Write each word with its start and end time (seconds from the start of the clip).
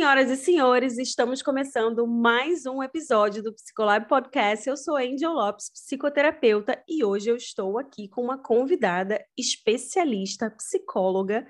Senhoras 0.00 0.30
e 0.30 0.36
senhores, 0.38 0.96
estamos 0.96 1.42
começando 1.42 2.06
mais 2.06 2.64
um 2.64 2.82
episódio 2.82 3.42
do 3.42 3.52
Psicolab 3.52 4.08
Podcast. 4.08 4.66
Eu 4.66 4.74
sou 4.74 4.96
Angel 4.96 5.30
Lopes, 5.30 5.68
psicoterapeuta, 5.68 6.82
e 6.88 7.04
hoje 7.04 7.28
eu 7.28 7.36
estou 7.36 7.78
aqui 7.78 8.08
com 8.08 8.22
uma 8.22 8.38
convidada 8.38 9.22
especialista, 9.36 10.50
psicóloga, 10.52 11.46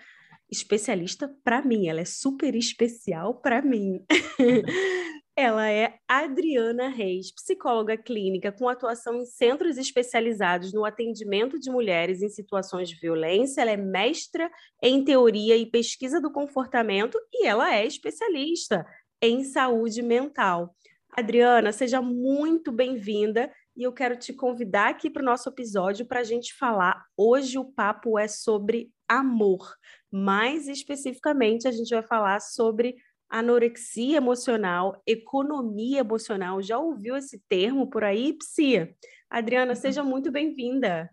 especialista 0.50 1.32
para 1.44 1.62
mim, 1.62 1.86
ela 1.86 2.00
é 2.00 2.04
super 2.04 2.56
especial 2.56 3.40
para 3.40 3.62
mim. 3.62 4.04
Ela 5.36 5.70
é 5.70 5.98
Adriana 6.06 6.88
Reis, 6.88 7.32
psicóloga 7.32 7.96
clínica 7.96 8.52
com 8.52 8.68
atuação 8.68 9.16
em 9.16 9.24
centros 9.24 9.78
especializados 9.78 10.72
no 10.72 10.84
atendimento 10.84 11.58
de 11.58 11.70
mulheres 11.70 12.20
em 12.20 12.28
situações 12.28 12.88
de 12.88 12.96
violência. 12.96 13.62
Ela 13.62 13.70
é 13.70 13.76
mestra 13.76 14.50
em 14.82 15.04
teoria 15.04 15.56
e 15.56 15.64
pesquisa 15.64 16.20
do 16.20 16.32
comportamento 16.32 17.18
e 17.32 17.46
ela 17.46 17.74
é 17.74 17.86
especialista 17.86 18.84
em 19.22 19.44
saúde 19.44 20.02
mental. 20.02 20.74
Adriana, 21.16 21.72
seja 21.72 22.00
muito 22.00 22.70
bem-vinda 22.70 23.50
e 23.76 23.82
eu 23.82 23.92
quero 23.92 24.16
te 24.16 24.32
convidar 24.32 24.90
aqui 24.90 25.08
para 25.08 25.22
o 25.22 25.24
nosso 25.24 25.48
episódio 25.48 26.06
para 26.06 26.20
a 26.20 26.24
gente 26.24 26.54
falar. 26.54 27.04
Hoje 27.16 27.58
o 27.58 27.64
papo 27.64 28.18
é 28.18 28.28
sobre 28.28 28.90
amor. 29.08 29.74
Mais 30.10 30.68
especificamente, 30.68 31.66
a 31.66 31.72
gente 31.72 31.90
vai 31.90 32.02
falar 32.02 32.40
sobre 32.40 32.96
anorexia 33.30 34.16
emocional, 34.16 35.00
economia 35.06 36.00
emocional. 36.00 36.60
Já 36.60 36.78
ouviu 36.78 37.16
esse 37.16 37.38
termo 37.48 37.88
por 37.88 38.02
aí, 38.02 38.32
Psia? 38.34 38.94
Adriana, 39.30 39.72
uhum. 39.72 39.76
seja 39.76 40.02
muito 40.02 40.32
bem-vinda. 40.32 41.08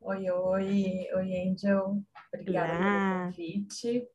Oi, 0.00 0.28
oi, 0.28 1.08
oi, 1.14 1.48
Angel. 1.48 2.02
Obrigada 2.34 2.72
Olá. 2.74 3.32
pelo 3.32 3.46
convite. 3.46 4.08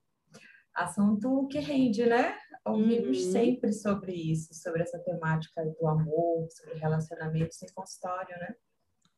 Assunto 0.75 1.47
que 1.47 1.59
rende, 1.59 2.05
né? 2.05 2.37
Ouvimos 2.65 3.25
uhum. 3.25 3.31
sempre 3.31 3.73
sobre 3.73 4.13
isso, 4.13 4.53
sobre 4.53 4.83
essa 4.83 4.99
temática 4.99 5.63
do 5.65 5.87
amor, 5.87 6.47
sobre 6.49 6.77
relacionamentos 6.77 7.61
em 7.63 7.73
consultório, 7.73 8.37
né? 8.37 8.55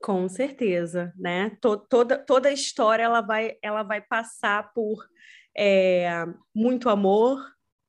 Com 0.02 0.27
certeza, 0.27 1.13
né? 1.17 1.57
Toda, 1.61 2.17
toda 2.17 2.50
a 2.50 2.53
história 2.53 3.03
ela 3.03 3.22
vai, 3.22 3.57
ela 3.61 3.83
vai 3.83 4.02
passar 4.02 4.73
por 4.73 4.97
é, 5.55 6.25
muito 6.53 6.89
amor, 6.89 7.39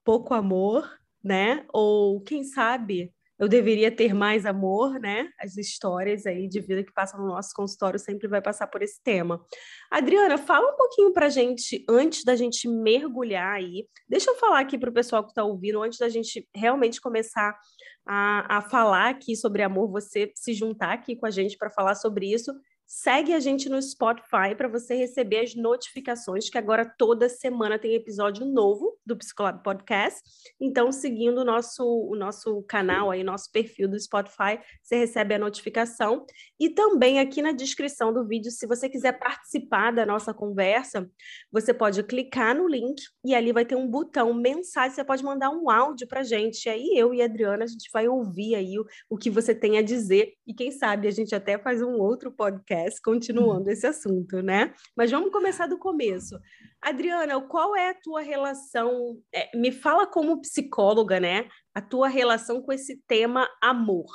pouco 0.05 0.35
amor, 0.35 0.91
né? 1.23 1.65
Ou 1.73 2.21
quem 2.21 2.45
sabe 2.45 3.13
eu 3.39 3.49
deveria 3.49 3.91
ter 3.91 4.15
mais 4.15 4.47
amor, 4.47 5.01
né? 5.01 5.29
As 5.41 5.57
histórias 5.57 6.25
aí 6.25 6.49
de 6.49 6.61
vida 6.61 6.85
que 6.85 6.93
passam 6.93 7.21
no 7.21 7.27
nosso 7.27 7.53
consultório 7.53 7.99
sempre 7.99 8.29
vai 8.29 8.41
passar 8.41 8.69
por 8.69 8.81
esse 8.81 9.03
tema. 9.03 9.45
Adriana, 9.91 10.39
fala 10.39 10.73
um 10.73 10.77
pouquinho 10.77 11.13
para 11.13 11.29
gente 11.29 11.85
antes 11.89 12.23
da 12.25 12.37
gente 12.37 12.69
mergulhar 12.69 13.55
aí. 13.55 13.89
Deixa 14.09 14.31
eu 14.31 14.37
falar 14.37 14.61
aqui 14.61 14.79
para 14.79 14.91
o 14.91 14.95
pessoal 14.95 15.25
que 15.25 15.31
está 15.31 15.43
ouvindo, 15.43 15.83
antes 15.83 15.99
da 15.99 16.09
gente 16.09 16.49
realmente 16.55 17.01
começar 17.01 17.59
a, 18.07 18.59
a 18.59 18.61
falar 18.63 19.09
aqui 19.11 19.35
sobre 19.35 19.63
amor, 19.63 19.91
você 19.91 20.31
se 20.37 20.53
juntar 20.55 20.93
aqui 20.93 21.17
com 21.17 21.27
a 21.27 21.31
gente 21.31 21.57
para 21.57 21.71
falar 21.71 21.97
sobre 21.97 22.33
isso. 22.33 22.53
Segue 22.97 23.35
a 23.35 23.41
gente 23.41 23.69
no 23.69 23.83
Spotify 23.83 24.55
para 24.57 24.69
você 24.69 24.95
receber 24.95 25.41
as 25.41 25.57
notificações, 25.57 26.49
que 26.49 26.57
agora 26.57 26.87
toda 26.87 27.29
semana 27.29 27.77
tem 27.77 27.93
episódio 27.93 28.47
novo 28.47 28.97
do 29.05 29.17
Psicolab 29.17 29.65
Podcast. 29.65 30.23
Então, 30.61 30.93
seguindo 30.93 31.39
o 31.39 31.45
nosso, 31.45 31.85
o 31.85 32.15
nosso 32.15 32.63
canal 32.63 33.11
aí, 33.11 33.25
nosso 33.25 33.51
perfil 33.51 33.89
do 33.89 33.99
Spotify, 33.99 34.61
você 34.81 34.95
recebe 34.95 35.35
a 35.35 35.41
notificação. 35.41 36.25
E 36.59 36.71
também 36.71 37.19
aqui 37.19 37.43
na 37.43 37.51
descrição 37.51 38.13
do 38.13 38.25
vídeo, 38.29 38.53
se 38.53 38.65
você 38.65 38.89
quiser 38.89 39.19
participar 39.19 39.91
da 39.91 40.07
nossa 40.07 40.33
conversa, 40.33 41.11
você 41.51 41.75
pode 41.75 42.01
clicar 42.05 42.55
no 42.55 42.69
link 42.69 43.03
e 43.25 43.35
ali 43.35 43.53
vai 43.53 43.65
ter 43.65 43.75
um 43.75 43.89
botão 43.89 44.33
mensagem, 44.33 44.95
você 44.95 45.03
pode 45.03 45.25
mandar 45.25 45.51
um 45.51 45.69
áudio 45.69 46.07
para 46.07 46.23
gente. 46.23 46.67
E 46.67 46.69
aí 46.69 46.91
eu 46.95 47.13
e 47.13 47.21
a 47.21 47.25
Adriana, 47.25 47.65
a 47.65 47.67
gente 47.67 47.91
vai 47.93 48.07
ouvir 48.07 48.55
aí 48.55 48.79
o, 48.79 48.87
o 49.11 49.19
que 49.19 49.31
você 49.31 49.53
tem 49.53 49.79
a 49.79 49.83
dizer. 49.83 50.35
E 50.47 50.55
quem 50.55 50.71
sabe 50.71 51.09
a 51.09 51.11
gente 51.11 51.35
até 51.35 51.59
faz 51.59 51.83
um 51.83 51.95
outro 51.95 52.31
podcast 52.31 52.84
podcast 52.85 53.01
continuando 53.03 53.71
esse 53.71 53.87
assunto, 53.87 54.43
né? 54.43 54.75
Mas 54.97 55.11
vamos 55.11 55.33
começar 55.33 55.67
do 55.67 55.79
começo. 55.79 56.39
Adriana, 56.81 57.41
qual 57.41 57.75
é 57.75 57.91
a 57.91 57.95
tua 57.95 58.21
relação? 58.21 59.21
É, 59.33 59.57
me 59.57 59.73
fala 59.73 60.07
como 60.07 60.41
psicóloga, 60.41 61.19
né? 61.19 61.49
A 61.75 61.81
tua 61.81 62.09
relação 62.09 62.63
com 62.63 62.73
esse 62.73 63.03
tema 63.07 63.49
amor, 63.63 64.07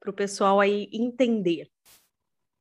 para 0.00 0.10
o 0.10 0.14
pessoal 0.14 0.60
aí 0.60 0.88
entender. 0.92 1.68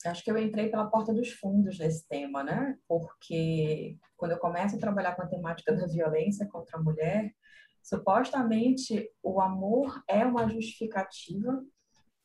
Acho 0.05 0.23
que 0.23 0.31
eu 0.31 0.37
entrei 0.37 0.69
pela 0.69 0.89
porta 0.89 1.11
dos 1.11 1.31
fundos 1.31 1.79
nesse 1.79 2.07
tema, 2.07 2.43
né? 2.43 2.77
Porque 2.87 3.97
quando 4.15 4.31
eu 4.31 4.37
começo 4.37 4.75
a 4.75 4.79
trabalhar 4.79 5.15
com 5.15 5.23
a 5.23 5.27
temática 5.27 5.73
da 5.73 5.87
violência 5.87 6.47
contra 6.47 6.77
a 6.77 6.81
mulher, 6.81 7.33
supostamente 7.81 9.09
o 9.23 9.41
amor 9.41 10.01
é 10.07 10.23
uma 10.23 10.47
justificativa 10.47 11.63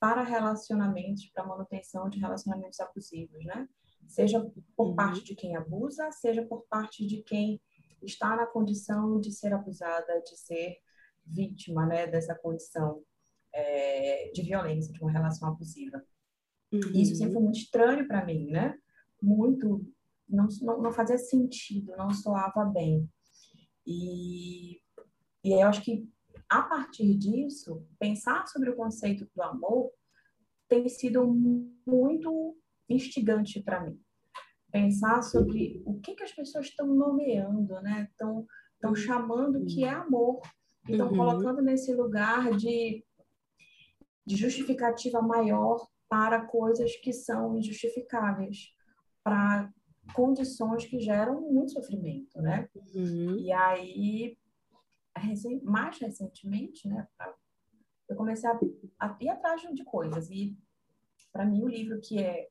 para 0.02 0.24
relacionamentos, 0.24 1.26
para 1.26 1.46
manutenção 1.46 2.10
de 2.10 2.18
relacionamentos 2.18 2.80
abusivos, 2.80 3.44
né? 3.44 3.68
Seja 4.08 4.44
por 4.76 4.88
uhum. 4.88 4.96
parte 4.96 5.22
de 5.22 5.36
quem 5.36 5.54
abusa, 5.54 6.10
seja 6.10 6.44
por 6.44 6.66
parte 6.68 7.06
de 7.06 7.22
quem 7.22 7.62
está 8.02 8.34
na 8.34 8.44
condição 8.44 9.20
de 9.20 9.30
ser 9.30 9.52
abusada, 9.52 10.20
de 10.22 10.36
ser 10.36 10.78
vítima, 11.24 11.86
né, 11.86 12.08
dessa 12.08 12.34
condição 12.34 13.00
é, 13.54 14.32
de 14.34 14.42
violência, 14.42 14.92
de 14.92 15.00
uma 15.00 15.12
relação 15.12 15.46
abusiva. 15.46 16.04
Uhum. 16.72 16.80
Isso 16.94 17.14
sempre 17.14 17.34
foi 17.34 17.42
muito 17.44 17.60
estranho 17.60 18.08
para 18.08 18.26
mim, 18.26 18.50
né? 18.50 18.76
Muito, 19.22 19.86
não, 20.28 20.48
não, 20.62 20.82
não 20.82 20.92
fazia 20.92 21.16
sentido, 21.16 21.96
não 21.96 22.10
soava 22.10 22.64
bem. 22.64 23.08
E, 23.86 24.80
e 25.44 25.52
eu 25.52 25.68
acho 25.68 25.80
que 25.80 26.10
a 26.58 26.62
partir 26.62 27.14
disso, 27.16 27.86
pensar 27.98 28.46
sobre 28.46 28.70
o 28.70 28.76
conceito 28.76 29.26
do 29.34 29.42
amor 29.42 29.90
tem 30.68 30.88
sido 30.88 31.26
muito 31.86 32.56
instigante 32.88 33.62
para 33.62 33.84
mim. 33.84 33.98
Pensar 34.70 35.22
sobre 35.22 35.82
o 35.84 36.00
que, 36.00 36.14
que 36.14 36.22
as 36.22 36.32
pessoas 36.32 36.66
estão 36.66 36.86
nomeando, 36.86 37.80
né? 37.82 38.08
Estão 38.10 38.46
estão 38.74 38.94
chamando 38.96 39.64
que 39.64 39.84
é 39.84 39.91
amor 39.91 40.41
estão 40.88 41.08
uhum. 41.08 41.16
colocando 41.16 41.62
nesse 41.62 41.94
lugar 41.94 42.50
de, 42.56 43.04
de 44.26 44.36
justificativa 44.36 45.22
maior 45.22 45.86
para 46.08 46.44
coisas 46.46 46.94
que 46.96 47.12
são 47.12 47.56
injustificáveis, 47.56 48.74
para 49.22 49.72
condições 50.12 50.84
que 50.84 50.98
geram 50.98 51.41
muito 51.41 51.72
sofrimento, 51.72 52.42
né? 52.42 52.68
Uhum. 52.94 53.38
E 53.38 53.52
aí 53.52 54.36
mais 55.62 55.98
recentemente, 55.98 56.88
né, 56.88 57.06
eu 58.08 58.16
comecei 58.16 58.48
a, 58.48 58.58
a 59.00 59.16
ir 59.20 59.28
atrás 59.28 59.62
de 59.62 59.84
coisas. 59.84 60.30
E, 60.30 60.56
para 61.32 61.44
mim, 61.44 61.62
o 61.62 61.68
livro 61.68 62.00
que 62.00 62.22
é 62.22 62.48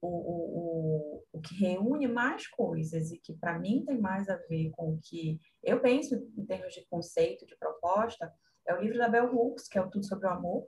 o, 0.00 0.08
o, 0.08 1.24
o, 1.32 1.40
que 1.40 1.54
reúne 1.54 2.06
mais 2.06 2.46
coisas 2.46 3.10
e 3.10 3.18
que, 3.18 3.32
para 3.34 3.58
mim, 3.58 3.84
tem 3.86 3.98
mais 3.98 4.28
a 4.28 4.36
ver 4.36 4.70
com 4.72 4.94
o 4.94 5.00
que 5.02 5.40
eu 5.62 5.80
penso 5.80 6.14
em 6.36 6.44
termos 6.44 6.74
de 6.74 6.84
conceito, 6.86 7.46
de 7.46 7.56
proposta, 7.56 8.32
é 8.66 8.74
o 8.74 8.80
livro 8.80 8.98
da 8.98 9.08
Bell 9.08 9.34
Hooks, 9.34 9.68
que 9.68 9.78
é 9.78 9.80
o 9.80 9.90
Tudo 9.90 10.04
Sobre 10.04 10.26
o 10.26 10.30
Amor. 10.30 10.66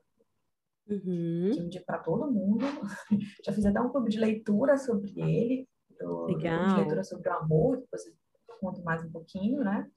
Uhum. 0.89 1.51
Que 1.53 1.59
eu 1.59 1.65
indico 1.65 1.85
para 1.85 1.99
todo 1.99 2.31
mundo. 2.31 2.65
Já 3.45 3.53
fiz 3.53 3.67
até 3.67 3.81
um 3.81 3.91
clube 3.91 4.11
de 4.11 4.19
leitura 4.19 4.77
sobre 4.79 5.13
ele, 5.21 5.69
do, 5.99 6.27
Legal. 6.27 6.59
clube 6.59 6.71
de 6.71 6.81
leitura 6.81 7.05
sobre 7.05 7.29
o 7.29 7.33
amor, 7.33 7.79
depois 7.79 8.07
eu 8.07 8.15
conto 8.61 8.83
mais 8.83 9.03
um 9.05 9.11
pouquinho, 9.11 9.65
né? 9.65 9.91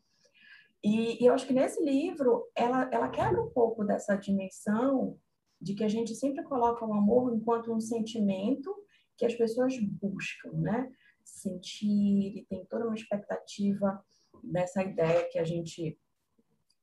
E, 0.84 1.22
e, 1.22 1.26
eu 1.26 1.34
acho 1.34 1.46
que 1.46 1.54
nesse 1.54 1.84
livro 1.84 2.50
ela, 2.56 2.90
ela 2.92 3.10
quebra 3.10 3.42
um 3.42 3.50
pouco 3.50 3.84
dessa 3.84 4.16
dimensão 4.16 5.18
de 5.62 5.74
que 5.74 5.84
a 5.84 5.90
gente 5.90 6.16
sempre 6.16 6.44
coloca 6.44 6.86
o 6.86 6.94
amor 6.94 7.34
enquanto 7.34 7.74
um 7.74 7.82
sentimento 7.82 8.74
que 9.18 9.26
as 9.26 9.36
pessoas 9.36 9.78
buscam, 9.78 10.54
né? 10.54 10.90
Sentir 11.24 12.38
e 12.38 12.46
tem 12.50 12.66
toda 12.66 12.86
uma 12.86 12.96
expectativa 12.96 14.02
dessa 14.42 14.82
ideia 14.82 15.28
que 15.30 15.38
a 15.38 15.44
gente 15.44 16.00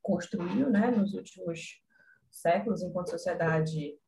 construiu, 0.02 0.70
né, 0.70 0.90
nos 0.90 1.14
últimos 1.14 1.82
séculos 2.30 2.82
enquanto 2.82 3.10
sociedade 3.10 3.98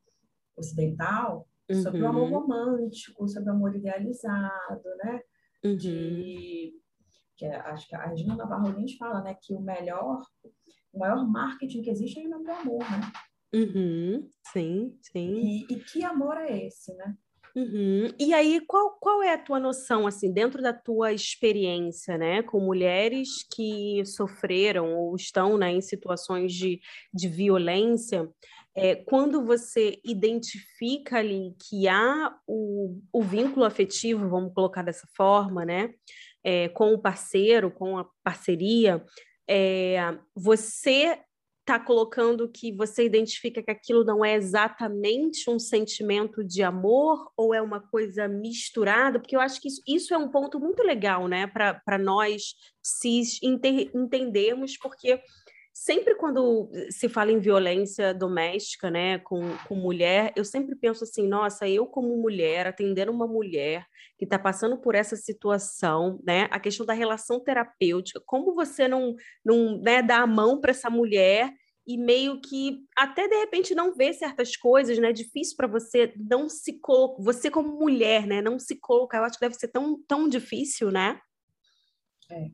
ocidental 0.57 1.49
uhum. 1.69 1.83
sobre 1.83 2.03
o 2.03 2.07
amor 2.07 2.31
uhum. 2.31 2.41
romântico, 2.41 3.27
sobre 3.29 3.51
o 3.51 3.55
amor 3.55 3.75
idealizado, 3.75 4.89
né? 5.03 5.23
Uhum. 5.65 5.77
De 5.77 6.75
que 7.39 7.47
é, 7.47 7.57
acho 7.57 7.89
que 7.89 7.95
a 7.95 8.05
Regina 8.05 8.35
Navarro 8.35 8.73
Lins 8.73 8.97
fala, 8.97 9.23
né, 9.23 9.35
que 9.41 9.55
o 9.55 9.61
melhor, 9.61 10.21
o 10.93 10.99
maior 10.99 11.27
marketing 11.27 11.83
que 11.83 11.91
existe 11.91 12.19
é 12.19 12.25
em 12.25 12.29
nome 12.29 12.45
do 12.45 12.51
amor, 12.51 12.81
né? 12.81 13.01
Uhum, 13.55 14.29
sim, 14.53 14.99
sim. 15.01 15.35
E, 15.37 15.67
e, 15.71 15.77
que 15.77 16.05
amor 16.05 16.37
é 16.37 16.67
esse, 16.67 16.93
né? 16.95 17.17
Uhum. 17.57 18.13
E 18.19 18.35
aí, 18.35 18.61
qual, 18.67 18.99
qual 19.01 19.23
é 19.23 19.33
a 19.33 19.39
tua 19.39 19.59
noção, 19.59 20.07
assim, 20.07 20.31
dentro 20.33 20.61
da 20.61 20.73
tua 20.73 21.13
experiência, 21.13 22.19
né, 22.19 22.43
com 22.43 22.61
mulheres 22.61 23.29
que 23.55 24.05
sofreram 24.05 24.95
ou 24.95 25.17
estão, 25.17 25.57
né, 25.57 25.71
em 25.71 25.81
situações 25.81 26.53
de, 26.53 26.81
de 27.15 27.29
violência, 27.29 28.29
é, 28.75 28.95
quando 28.95 29.45
você 29.45 29.99
identifica 30.05 31.19
ali 31.19 31.55
que 31.59 31.89
há 31.89 32.33
o, 32.47 33.01
o 33.13 33.23
vínculo 33.23 33.65
afetivo, 33.65 34.29
vamos 34.29 34.53
colocar 34.53 34.83
dessa 34.83 35.09
forma, 35.17 35.65
né, 35.65 35.95
é, 36.49 36.67
com 36.67 36.95
o 36.95 36.99
parceiro, 36.99 37.71
com 37.71 37.99
a 37.99 38.07
parceria, 38.25 39.05
é, 39.47 40.19
você 40.35 41.19
está 41.61 41.79
colocando 41.79 42.49
que 42.51 42.73
você 42.73 43.05
identifica 43.05 43.63
que 43.63 43.71
aquilo 43.71 44.03
não 44.03 44.25
é 44.25 44.35
exatamente 44.35 45.51
um 45.51 45.59
sentimento 45.59 46.43
de 46.43 46.63
amor 46.63 47.31
ou 47.37 47.53
é 47.53 47.61
uma 47.61 47.81
coisa 47.81 48.27
misturada? 48.27 49.21
Porque 49.21 49.37
eu 49.37 49.41
acho 49.41 49.61
que 49.61 49.69
isso, 49.69 49.83
isso 49.87 50.15
é 50.15 50.17
um 50.17 50.31
ponto 50.31 50.59
muito 50.59 50.83
legal, 50.83 51.29
né, 51.29 51.47
para 51.47 51.99
nós 51.99 52.55
cis 52.83 53.39
entendermos, 53.43 54.79
porque 54.79 55.21
sempre 55.79 56.17
quando 56.17 56.69
se 56.91 57.09
fala 57.09 57.31
em 57.31 57.39
violência 57.39 58.13
doméstica, 58.13 58.91
né, 58.91 59.19
com, 59.21 59.43
com 59.69 59.77
mulher, 59.77 60.33
eu 60.35 60.45
sempre 60.45 60.75
penso 60.75 61.05
assim, 61.05 61.29
nossa, 61.29 61.69
eu 61.69 61.87
como 61.87 62.17
mulher, 62.17 62.67
atendendo 62.67 63.13
uma 63.13 63.29
mulher 63.29 63.87
que 64.19 64.25
está 64.25 64.37
passando 64.37 64.77
por 64.77 64.97
essa 64.97 65.15
situação, 65.15 66.21
né, 66.27 66.49
a 66.51 66.59
questão 66.59 66.85
da 66.85 66.93
relação 66.93 67.39
terapêutica, 67.39 68.21
como 68.27 68.57
você 68.57 68.89
não, 68.89 69.15
não 69.45 69.81
né, 69.81 70.03
dá 70.03 70.19
a 70.19 70.27
mão 70.27 70.61
para 70.61 70.73
essa 70.73 70.91
mulher 70.91 71.55
e 71.87 71.97
meio 71.97 72.41
que 72.41 72.81
até 72.97 73.29
de 73.29 73.37
repente 73.37 73.73
não 73.73 73.95
vê 73.95 74.13
certas 74.13 74.57
coisas, 74.57 74.99
né? 74.99 75.11
Difícil 75.11 75.57
para 75.57 75.67
você 75.67 76.13
não 76.19 76.47
se 76.47 76.79
colocar, 76.81 77.23
você 77.23 77.51
como 77.51 77.79
mulher, 77.79 78.27
né? 78.27 78.43
Não 78.43 78.59
se 78.59 78.79
colocar, 78.79 79.19
eu 79.19 79.25
acho 79.25 79.39
que 79.39 79.47
deve 79.47 79.55
ser 79.55 79.69
tão, 79.69 79.99
tão 80.07 80.29
difícil, 80.29 80.91
né? 80.91 81.19
É. 82.31 82.49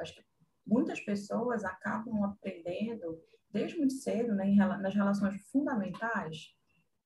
Acho 0.00 0.14
que 0.14 0.26
muitas 0.66 1.00
pessoas 1.00 1.64
acabam 1.64 2.24
aprendendo 2.24 3.20
desde 3.52 3.78
muito 3.78 3.94
cedo, 3.94 4.34
né, 4.34 4.54
nas 4.54 4.94
relações 4.94 5.40
fundamentais, 5.50 6.54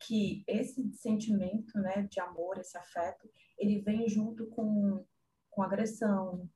que 0.00 0.42
esse 0.48 0.90
sentimento, 0.94 1.78
né, 1.78 2.08
de 2.10 2.18
amor, 2.20 2.58
esse 2.58 2.76
afeto, 2.76 3.28
ele 3.58 3.80
vem 3.80 4.08
junto 4.08 4.46
com, 4.46 5.04
com 5.50 5.62
agressão, 5.62 6.48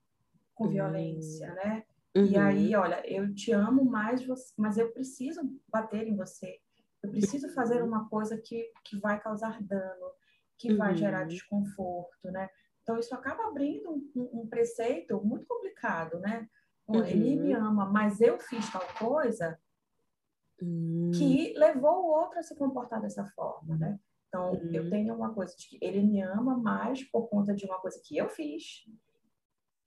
com 0.54 0.64
uhum. 0.64 0.70
violência, 0.70 1.52
né? 1.54 1.84
Uhum. 2.16 2.24
E 2.26 2.38
aí, 2.38 2.74
olha, 2.74 3.06
eu 3.06 3.34
te 3.34 3.52
amo 3.52 3.84
mais, 3.84 4.24
mas 4.56 4.78
eu 4.78 4.92
preciso 4.92 5.42
bater 5.68 6.06
em 6.06 6.16
você. 6.16 6.58
Eu 7.02 7.10
preciso 7.10 7.52
fazer 7.52 7.82
uhum. 7.82 7.88
uma 7.88 8.08
coisa 8.08 8.38
que, 8.38 8.70
que 8.84 8.98
vai 8.98 9.20
causar 9.20 9.62
dano, 9.62 10.10
que 10.56 10.72
uhum. 10.72 10.78
vai 10.78 10.96
gerar 10.96 11.24
desconforto, 11.24 12.30
né? 12.30 12.48
Então, 12.82 12.98
isso 12.98 13.14
acaba 13.14 13.48
abrindo 13.48 13.90
um, 14.14 14.42
um 14.42 14.48
preceito 14.48 15.22
muito 15.22 15.46
complicado, 15.46 16.18
né? 16.20 16.48
Uhum. 16.88 17.04
Ele 17.04 17.36
me 17.36 17.52
ama, 17.52 17.86
mas 17.86 18.20
eu 18.20 18.38
fiz 18.38 18.70
tal 18.70 18.82
coisa 18.98 19.58
uhum. 20.60 21.10
que 21.14 21.54
levou 21.56 22.04
o 22.04 22.10
outro 22.10 22.38
a 22.38 22.42
se 22.42 22.54
comportar 22.56 23.00
dessa 23.00 23.24
forma, 23.26 23.76
né? 23.76 23.98
Então, 24.28 24.52
uhum. 24.52 24.70
eu 24.72 24.90
tenho 24.90 25.14
uma 25.14 25.32
coisa 25.32 25.54
de 25.56 25.68
que 25.68 25.78
ele 25.80 26.02
me 26.02 26.20
ama 26.20 26.56
mais 26.56 27.02
por 27.04 27.28
conta 27.28 27.54
de 27.54 27.64
uma 27.64 27.78
coisa 27.78 28.00
que 28.04 28.16
eu 28.16 28.28
fiz, 28.28 28.84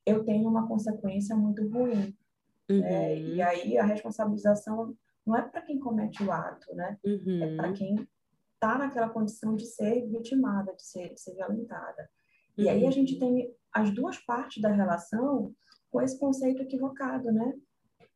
eu 0.06 0.24
tenho 0.24 0.48
uma 0.48 0.68
consequência 0.68 1.36
muito 1.36 1.68
ruim. 1.68 2.18
Né? 2.70 3.20
E 3.20 3.42
aí 3.42 3.78
a 3.78 3.84
responsabilização 3.84 4.96
não 5.26 5.36
é 5.36 5.42
para 5.42 5.62
quem 5.62 5.80
comete 5.80 6.24
o 6.24 6.32
ato, 6.32 6.74
né? 6.74 6.98
É 7.04 7.56
para 7.58 7.74
quem 7.74 8.08
está 8.54 8.78
naquela 8.78 9.10
condição 9.10 9.56
de 9.56 9.66
ser 9.66 10.08
vitimada, 10.08 10.74
de 10.74 10.82
ser, 10.82 11.14
de 11.14 11.20
ser 11.20 11.36
violentada. 11.36 12.10
E 12.58 12.68
aí 12.70 12.88
a 12.88 12.92
gente 12.92 13.20
tem 13.20 13.54
as 13.72 13.94
duas 13.94 14.18
partes 14.18 14.62
da 14.62 14.70
relação 14.70 15.54
com 15.92 16.02
esse 16.02 16.20
conceito 16.20 16.62
equivocado, 16.62 17.32
né? 17.32 17.54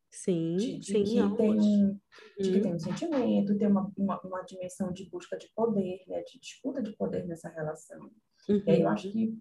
Sim, 0.10 0.58
de, 0.58 0.78
de 0.78 0.86
sim, 0.86 1.04
que 1.04 1.38
tem, 1.38 1.58
uhum. 1.58 2.00
de 2.38 2.52
que 2.52 2.60
tem 2.60 2.76
um 2.76 2.80
sentimento, 2.80 3.58
tem 3.58 3.68
uma, 3.68 3.90
uma, 3.98 4.20
uma, 4.22 4.42
dimensão 4.42 4.92
de 4.92 5.10
busca 5.10 5.38
de 5.38 5.48
poder, 5.56 6.04
né? 6.08 6.22
De 6.24 6.38
disputa 6.40 6.82
de 6.82 6.92
poder 6.98 7.26
nessa 7.26 7.48
relação. 7.48 8.12
Uhum. 8.50 8.62
E 8.68 8.72
aí 8.72 8.82
eu 8.82 8.90
acho 8.90 9.08
uhum. 9.08 9.14
que 9.14 9.40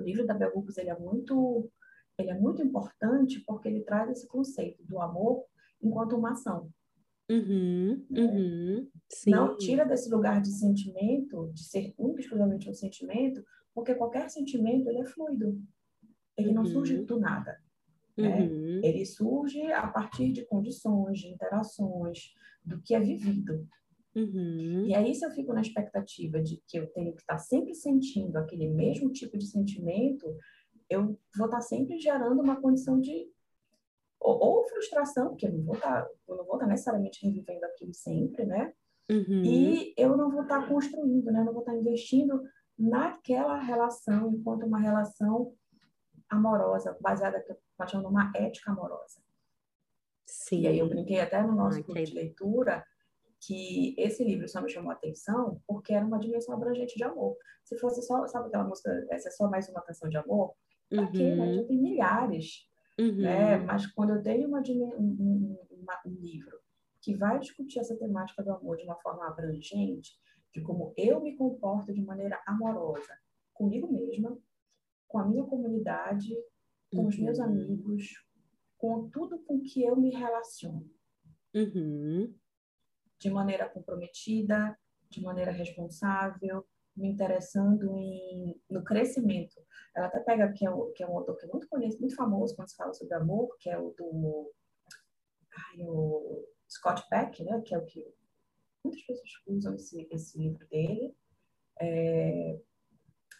o 0.00 0.02
livro 0.02 0.26
da 0.26 0.34
Bell 0.34 0.52
Hooks, 0.54 0.76
ele 0.76 0.90
é 0.90 0.98
muito 0.98 1.70
ele 2.18 2.30
é 2.30 2.38
muito 2.38 2.62
importante 2.62 3.42
porque 3.46 3.68
ele 3.68 3.82
traz 3.82 4.10
esse 4.10 4.26
conceito 4.26 4.82
do 4.84 5.00
amor 5.00 5.44
enquanto 5.82 6.16
uma 6.16 6.32
ação. 6.32 6.70
Uhum, 7.30 8.06
né? 8.08 8.22
uhum, 8.22 8.90
Não 9.26 9.56
tira 9.56 9.84
desse 9.84 10.08
lugar 10.08 10.40
de 10.40 10.50
sentimento, 10.50 11.50
de 11.52 11.64
ser 11.64 11.92
único 11.98 12.20
exclusivamente 12.20 12.70
um 12.70 12.74
sentimento, 12.74 13.44
porque 13.74 13.94
qualquer 13.94 14.30
sentimento 14.30 14.88
ele 14.88 15.00
é 15.00 15.04
fluido. 15.04 15.60
Ele 16.36 16.48
uhum. 16.48 16.54
não 16.54 16.66
surge 16.66 16.98
do 16.98 17.18
nada. 17.18 17.58
Né? 18.16 18.42
Uhum. 18.42 18.80
Ele 18.82 19.04
surge 19.04 19.60
a 19.72 19.86
partir 19.86 20.32
de 20.32 20.44
condições, 20.46 21.18
de 21.18 21.28
interações, 21.28 22.34
do 22.64 22.80
que 22.80 22.94
é 22.94 23.00
vivido. 23.00 23.66
Uhum. 24.14 24.86
E 24.86 24.94
aí, 24.94 25.14
se 25.14 25.24
eu 25.24 25.30
fico 25.30 25.52
na 25.52 25.60
expectativa 25.60 26.42
de 26.42 26.62
que 26.66 26.78
eu 26.78 26.86
tenho 26.86 27.12
que 27.14 27.20
estar 27.20 27.38
sempre 27.38 27.74
sentindo 27.74 28.36
aquele 28.36 28.68
mesmo 28.68 29.10
tipo 29.12 29.36
de 29.36 29.46
sentimento, 29.46 30.34
eu 30.88 31.18
vou 31.36 31.46
estar 31.46 31.60
sempre 31.60 31.98
gerando 31.98 32.40
uma 32.40 32.60
condição 32.60 32.98
de 32.98 33.28
ou, 34.18 34.38
ou 34.42 34.64
frustração, 34.68 35.28
porque 35.28 35.46
eu 35.46 35.52
não 35.52 35.62
vou 35.62 35.74
estar, 35.74 36.08
eu 36.26 36.36
não 36.36 36.44
vou 36.44 36.54
estar 36.54 36.66
necessariamente 36.66 37.24
revivendo 37.24 37.64
aquilo 37.66 37.92
sempre, 37.92 38.46
né? 38.46 38.72
Uhum. 39.10 39.44
E 39.44 39.94
eu 39.96 40.16
não 40.16 40.30
vou 40.30 40.42
estar 40.42 40.66
construindo, 40.66 41.30
né? 41.30 41.40
Eu 41.40 41.44
não 41.44 41.52
vou 41.52 41.60
estar 41.60 41.76
investindo 41.76 42.42
naquela 42.78 43.58
relação 43.58 44.34
enquanto 44.34 44.66
uma 44.66 44.80
relação 44.80 45.52
amorosa, 46.28 46.96
baseada 47.00 47.44
numa 47.94 48.32
ética 48.34 48.70
amorosa. 48.70 49.20
Sim. 50.26 50.62
E 50.62 50.66
aí 50.66 50.78
eu 50.78 50.88
brinquei 50.88 51.20
até 51.20 51.42
no 51.42 51.54
nosso 51.54 51.78
ah, 51.78 52.04
de 52.04 52.14
leitura 52.14 52.84
que 53.40 53.94
esse 53.96 54.24
livro 54.24 54.48
só 54.48 54.60
me 54.60 54.68
chamou 54.68 54.90
a 54.90 54.94
atenção 54.94 55.60
porque 55.66 55.92
era 55.92 56.04
uma 56.04 56.18
dimensão 56.18 56.54
abrangente 56.54 56.96
de 56.96 57.04
amor. 57.04 57.36
Se 57.64 57.78
fosse 57.78 58.02
só, 58.02 58.26
sabe 58.26 58.48
aquela 58.48 58.64
música, 58.64 59.06
essa 59.10 59.28
é 59.28 59.32
só 59.32 59.48
mais 59.48 59.68
uma 59.68 59.82
canção 59.82 60.08
de 60.08 60.16
amor? 60.16 60.54
Uhum. 60.90 61.12
quê, 61.12 61.34
né? 61.34 61.54
Já 61.54 61.64
tem 61.64 61.78
milhares. 61.80 62.68
Uhum. 62.98 63.22
Né? 63.22 63.58
Mas 63.58 63.86
quando 63.86 64.10
eu 64.14 64.22
tenho 64.22 64.48
uma, 64.48 64.60
um, 64.60 65.58
uma, 65.70 66.00
um 66.06 66.14
livro 66.20 66.58
que 67.00 67.14
vai 67.14 67.38
discutir 67.38 67.78
essa 67.78 67.96
temática 67.96 68.42
do 68.42 68.52
amor 68.52 68.76
de 68.76 68.84
uma 68.84 68.96
forma 68.96 69.28
abrangente, 69.28 70.18
de 70.52 70.60
como 70.62 70.92
eu 70.96 71.20
me 71.20 71.36
comporto 71.36 71.92
de 71.92 72.02
maneira 72.02 72.40
amorosa 72.46 73.16
comigo 73.52 73.92
mesma, 73.92 74.36
com 75.08 75.18
a 75.18 75.24
minha 75.24 75.44
comunidade, 75.44 76.34
com 76.90 77.02
uhum. 77.02 77.08
os 77.08 77.18
meus 77.18 77.38
uhum. 77.38 77.44
amigos, 77.44 78.24
com 78.78 79.08
tudo 79.10 79.38
com 79.40 79.60
que 79.60 79.82
eu 79.82 79.96
me 79.96 80.10
relaciono. 80.10 80.88
Uhum. 81.54 82.34
De 83.18 83.30
maneira 83.30 83.68
comprometida, 83.68 84.78
de 85.08 85.22
maneira 85.22 85.50
responsável, 85.50 86.66
me 86.96 87.08
interessando 87.08 87.96
em, 87.96 88.60
no 88.70 88.82
crescimento. 88.82 89.54
Ela 89.94 90.06
até 90.06 90.20
pega 90.20 90.52
que 90.52 90.66
é, 90.66 90.70
o, 90.70 90.92
que 90.92 91.02
é 91.02 91.08
um 91.08 91.16
autor 91.16 91.36
que 91.36 91.46
é 91.46 91.48
muito 91.48 91.68
conhecido, 91.68 92.00
muito 92.00 92.16
famoso 92.16 92.54
quando 92.56 92.68
se 92.68 92.76
fala 92.76 92.92
sobre 92.92 93.14
amor, 93.14 93.54
que 93.58 93.70
é 93.70 93.78
o 93.78 93.90
do 93.96 94.52
ai, 95.52 95.86
o 95.86 96.46
Scott 96.68 97.06
Peck, 97.08 97.42
né? 97.44 97.60
Que 97.62 97.74
é 97.74 97.78
o 97.78 97.84
que 97.84 98.04
muitas 98.84 99.02
pessoas 99.02 99.30
usam 99.46 99.74
esse, 99.74 100.08
esse 100.10 100.38
livro 100.38 100.66
dele. 100.68 101.14
É, 101.80 102.60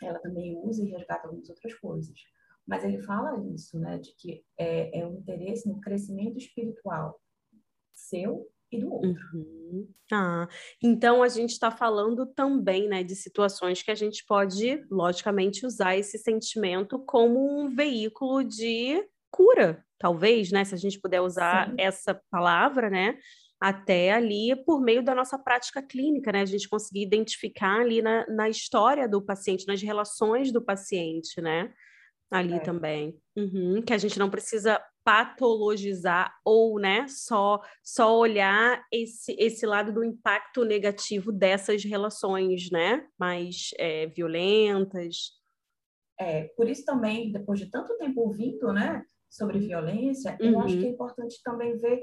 ela 0.02 0.18
também 0.18 0.56
usa 0.62 0.82
e 0.84 0.90
resgata 0.90 1.26
algumas 1.26 1.48
outras 1.48 1.74
coisas. 1.74 2.18
Mas 2.66 2.84
ele 2.84 3.00
fala 3.02 3.40
isso, 3.54 3.78
né? 3.78 3.98
De 3.98 4.14
que 4.16 4.44
é, 4.58 5.00
é 5.00 5.06
um 5.06 5.18
interesse 5.18 5.68
no 5.68 5.80
crescimento 5.80 6.36
espiritual 6.36 7.20
seu 7.94 8.46
e 8.70 8.80
do 8.80 8.92
outro. 8.92 9.10
Uhum. 9.34 9.88
Ah, 10.12 10.48
então 10.82 11.22
a 11.22 11.28
gente 11.28 11.50
está 11.50 11.70
falando 11.70 12.26
também, 12.26 12.88
né, 12.88 13.02
de 13.02 13.14
situações 13.14 13.82
que 13.82 13.90
a 13.90 13.94
gente 13.94 14.24
pode, 14.26 14.84
logicamente, 14.90 15.64
usar 15.64 15.96
esse 15.96 16.18
sentimento 16.18 16.98
como 16.98 17.60
um 17.60 17.74
veículo 17.74 18.42
de 18.42 19.02
cura, 19.30 19.84
talvez, 19.98 20.50
né, 20.50 20.64
se 20.64 20.74
a 20.74 20.78
gente 20.78 21.00
puder 21.00 21.20
usar 21.20 21.70
Sim. 21.70 21.76
essa 21.78 22.20
palavra, 22.30 22.90
né, 22.90 23.18
até 23.60 24.12
ali 24.12 24.54
por 24.64 24.80
meio 24.80 25.02
da 25.02 25.14
nossa 25.14 25.38
prática 25.38 25.82
clínica, 25.82 26.30
né, 26.30 26.42
a 26.42 26.46
gente 26.46 26.68
conseguir 26.68 27.02
identificar 27.02 27.80
ali 27.80 28.02
na, 28.02 28.26
na 28.28 28.48
história 28.48 29.08
do 29.08 29.22
paciente, 29.22 29.66
nas 29.66 29.80
relações 29.80 30.52
do 30.52 30.62
paciente, 30.62 31.40
né, 31.40 31.72
ali 32.30 32.54
é. 32.54 32.60
também. 32.60 33.18
Uhum, 33.36 33.82
que 33.82 33.92
a 33.92 33.98
gente 33.98 34.18
não 34.18 34.30
precisa 34.30 34.80
patologizar 35.04 36.34
ou, 36.44 36.80
né, 36.80 37.06
só 37.08 37.60
só 37.82 38.18
olhar 38.18 38.84
esse 38.92 39.36
esse 39.38 39.64
lado 39.64 39.92
do 39.92 40.04
impacto 40.04 40.64
negativo 40.64 41.32
dessas 41.32 41.84
relações, 41.84 42.70
né, 42.70 43.06
mais 43.18 43.70
é, 43.78 44.06
violentas. 44.08 45.36
É, 46.18 46.44
por 46.56 46.68
isso 46.68 46.84
também, 46.84 47.30
depois 47.30 47.58
de 47.60 47.70
tanto 47.70 47.96
tempo 47.98 48.20
ouvindo, 48.22 48.72
né, 48.72 49.04
sobre 49.30 49.58
violência, 49.60 50.36
uhum. 50.40 50.52
eu 50.52 50.60
acho 50.60 50.76
que 50.76 50.84
é 50.84 50.86
uhum. 50.88 50.94
importante 50.94 51.40
também 51.42 51.76
ver 51.78 52.02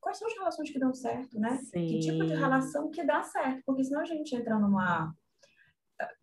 quais 0.00 0.18
são 0.18 0.28
as 0.28 0.34
relações 0.34 0.70
que 0.70 0.78
dão 0.78 0.94
certo, 0.94 1.38
né? 1.38 1.58
Sim. 1.58 1.86
Que 1.86 1.98
tipo 2.00 2.24
de 2.24 2.34
relação 2.34 2.90
que 2.90 3.04
dá 3.04 3.22
certo, 3.22 3.62
porque 3.66 3.84
senão 3.84 4.00
a 4.00 4.04
gente 4.04 4.34
entra 4.34 4.58
numa 4.58 5.12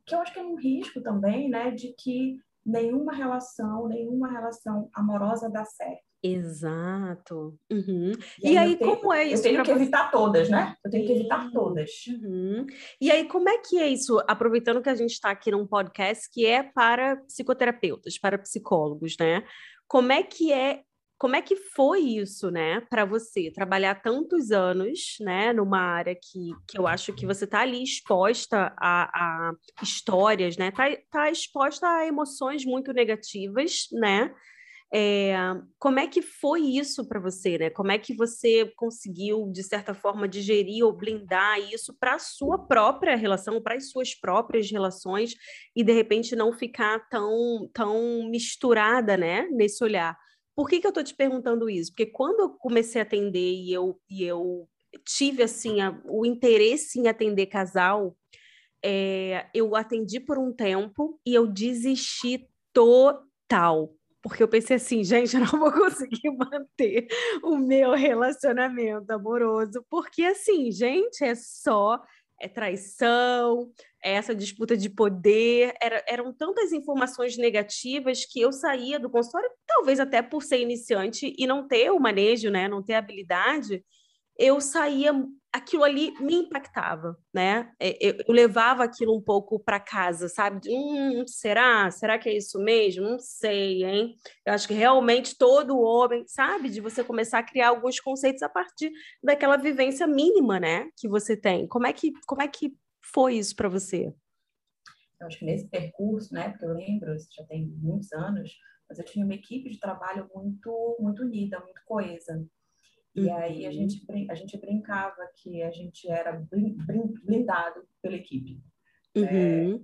que 0.05 0.15
eu 0.15 0.19
acho 0.19 0.33
que 0.33 0.39
é 0.39 0.43
um 0.43 0.55
risco 0.55 1.01
também, 1.01 1.49
né, 1.49 1.71
de 1.71 1.93
que 1.93 2.37
nenhuma 2.65 3.13
relação, 3.13 3.87
nenhuma 3.87 4.31
relação 4.31 4.89
amorosa 4.93 5.49
dá 5.49 5.65
certo. 5.65 6.03
Exato. 6.23 7.55
Uhum. 7.71 8.11
E, 8.43 8.53
e, 8.53 8.57
aí, 8.57 8.75
tenho, 8.77 8.97
como 8.97 9.13
é 9.13 9.25
isso? 9.25 9.41
Eu 9.45 9.51
tenho 9.51 9.63
que 9.63 9.71
você? 9.71 9.81
evitar 9.81 10.09
todas, 10.09 10.49
né? 10.49 10.75
Eu 10.83 10.89
tenho 10.89 11.05
que 11.05 11.11
evitar 11.11 11.51
todas. 11.51 11.91
Uhum. 12.07 12.65
E 12.99 13.11
aí, 13.11 13.27
como 13.27 13.47
é 13.47 13.59
que 13.59 13.77
é 13.77 13.87
isso? 13.87 14.19
Aproveitando 14.27 14.81
que 14.81 14.89
a 14.89 14.95
gente 14.95 15.11
está 15.11 15.29
aqui 15.29 15.51
num 15.51 15.67
podcast 15.67 16.27
que 16.31 16.43
é 16.47 16.63
para 16.63 17.17
psicoterapeutas, 17.17 18.17
para 18.17 18.39
psicólogos, 18.39 19.15
né? 19.19 19.43
Como 19.87 20.11
é 20.11 20.23
que 20.23 20.51
é 20.51 20.81
como 21.17 21.35
é 21.35 21.41
que 21.41 21.55
foi 21.55 22.01
isso, 22.01 22.51
né, 22.51 22.81
para 22.89 23.05
você 23.05 23.51
trabalhar 23.51 23.95
tantos 24.01 24.51
anos, 24.51 25.15
né, 25.21 25.53
numa 25.53 25.79
área 25.79 26.13
que, 26.15 26.51
que 26.67 26.77
eu 26.77 26.85
acho 26.85 27.13
que 27.13 27.25
você 27.25 27.45
está 27.45 27.61
ali 27.61 27.81
exposta 27.81 28.73
a, 28.77 29.49
a 29.49 29.53
histórias, 29.81 30.57
né, 30.57 30.71
tá, 30.71 30.85
tá 31.09 31.31
exposta 31.31 31.87
a 31.87 32.05
emoções 32.05 32.65
muito 32.65 32.91
negativas, 32.91 33.87
né? 33.93 34.33
É, 34.93 35.35
como 35.79 35.99
é 35.99 36.07
que 36.07 36.21
foi 36.21 36.61
isso 36.61 37.05
para 37.07 37.19
você, 37.19 37.57
né? 37.57 37.69
Como 37.69 37.91
é 37.91 37.97
que 37.97 38.13
você 38.13 38.71
conseguiu, 38.77 39.51
de 39.51 39.63
certa 39.63 39.93
forma, 39.93 40.27
digerir 40.27 40.85
ou 40.85 40.93
blindar 40.93 41.59
isso 41.59 41.93
para 41.99 42.13
a 42.15 42.19
sua 42.19 42.65
própria 42.65 43.15
relação, 43.17 43.61
para 43.61 43.75
as 43.75 43.89
suas 43.89 44.13
próprias 44.13 44.71
relações 44.71 45.33
e 45.75 45.83
de 45.83 45.91
repente 45.91 46.35
não 46.35 46.53
ficar 46.53 46.99
tão, 47.09 47.69
tão 47.73 48.29
misturada, 48.29 49.17
né, 49.17 49.47
nesse 49.51 49.83
olhar? 49.83 50.15
Por 50.55 50.69
que, 50.69 50.79
que 50.79 50.87
eu 50.87 50.89
estou 50.89 51.03
te 51.03 51.13
perguntando 51.13 51.69
isso? 51.69 51.91
Porque 51.91 52.05
quando 52.05 52.39
eu 52.39 52.49
comecei 52.49 53.01
a 53.01 53.03
atender 53.03 53.53
e 53.53 53.73
eu, 53.73 53.99
e 54.09 54.23
eu 54.23 54.67
tive 55.05 55.43
assim 55.43 55.81
a, 55.81 55.99
o 56.05 56.25
interesse 56.25 56.99
em 56.99 57.07
atender 57.07 57.47
casal, 57.47 58.15
é, 58.83 59.47
eu 59.53 59.75
atendi 59.75 60.19
por 60.19 60.37
um 60.37 60.53
tempo 60.53 61.19
e 61.25 61.33
eu 61.33 61.47
desisti 61.47 62.47
total. 62.71 63.93
Porque 64.21 64.41
eu 64.41 64.47
pensei 64.47 64.77
assim, 64.77 65.03
gente, 65.05 65.35
eu 65.35 65.41
não 65.41 65.59
vou 65.59 65.71
conseguir 65.71 66.31
manter 66.31 67.07
o 67.43 67.57
meu 67.57 67.91
relacionamento 67.93 69.11
amoroso. 69.11 69.85
Porque, 69.89 70.23
assim, 70.23 70.71
gente, 70.71 71.23
é 71.23 71.35
só 71.35 72.01
é 72.39 72.47
traição, 72.47 73.71
é 74.03 74.13
essa 74.13 74.35
disputa 74.35 74.75
de 74.75 74.89
poder, 74.89 75.73
era, 75.81 76.03
eram 76.07 76.33
tantas 76.33 76.71
informações 76.71 77.37
negativas 77.37 78.25
que 78.25 78.41
eu 78.41 78.51
saía 78.51 78.99
do 78.99 79.09
consultório, 79.09 79.49
talvez 79.65 79.99
até 79.99 80.21
por 80.21 80.43
ser 80.43 80.59
iniciante 80.59 81.33
e 81.37 81.47
não 81.47 81.67
ter 81.67 81.91
o 81.91 81.99
manejo, 81.99 82.49
né, 82.49 82.67
não 82.67 82.83
ter 82.83 82.93
habilidade, 82.93 83.83
eu 84.37 84.59
saía, 84.59 85.13
aquilo 85.55 85.85
ali 85.85 86.11
me 86.19 86.35
impactava, 86.35 87.17
né? 87.33 87.71
É, 87.79 87.97
eu, 88.05 88.17
eu 88.27 88.33
levava 88.33 88.83
aquilo 88.83 89.15
um 89.15 89.21
pouco 89.21 89.57
para 89.57 89.79
casa, 89.79 90.27
sabe? 90.27 90.59
Hum, 90.69 91.25
será? 91.25 91.89
Será 91.91 92.19
que 92.19 92.27
é 92.27 92.35
isso 92.35 92.59
mesmo? 92.59 93.09
Não 93.09 93.19
sei, 93.19 93.85
hein? 93.85 94.15
Eu 94.45 94.53
acho 94.53 94.67
que 94.67 94.73
realmente 94.73 95.37
todo 95.37 95.79
homem, 95.79 96.25
sabe? 96.27 96.69
De 96.69 96.81
você 96.81 97.03
começar 97.05 97.39
a 97.39 97.43
criar 97.43 97.69
alguns 97.69 98.01
conceitos 98.01 98.43
a 98.43 98.49
partir 98.49 98.91
daquela 99.23 99.55
vivência 99.55 100.05
mínima, 100.05 100.59
né? 100.59 100.89
Que 100.97 101.07
você 101.07 101.37
tem. 101.37 101.65
Como 101.67 101.87
é 101.87 101.93
que, 101.93 102.11
como 102.27 102.41
é 102.41 102.47
que 102.49 102.75
foi 103.01 103.35
isso 103.35 103.55
para 103.55 103.69
você? 103.69 104.13
Eu 105.21 105.27
acho 105.27 105.39
que 105.39 105.45
nesse 105.45 105.69
percurso, 105.69 106.33
né? 106.33 106.49
Porque 106.49 106.65
eu 106.65 106.73
lembro, 106.73 107.15
já 107.17 107.45
tem 107.45 107.65
muitos 107.65 108.11
anos, 108.11 108.51
mas 108.89 108.99
eu 108.99 109.05
tinha 109.05 109.23
uma 109.23 109.33
equipe 109.33 109.69
de 109.69 109.79
trabalho 109.79 110.29
muito, 110.35 110.97
muito 110.99 111.23
unida, 111.23 111.61
muito 111.61 111.81
coesa. 111.85 112.45
E 113.15 113.27
uhum. 113.27 113.35
aí 113.37 113.65
a 113.65 113.71
gente, 113.71 114.05
a 114.29 114.35
gente 114.35 114.57
brincava 114.57 115.25
que 115.35 115.63
a 115.63 115.71
gente 115.71 116.09
era 116.09 116.33
blindado 117.23 117.87
pela 118.01 118.15
equipe. 118.15 118.61
Uhum. 119.15 119.23
É, 119.23 119.79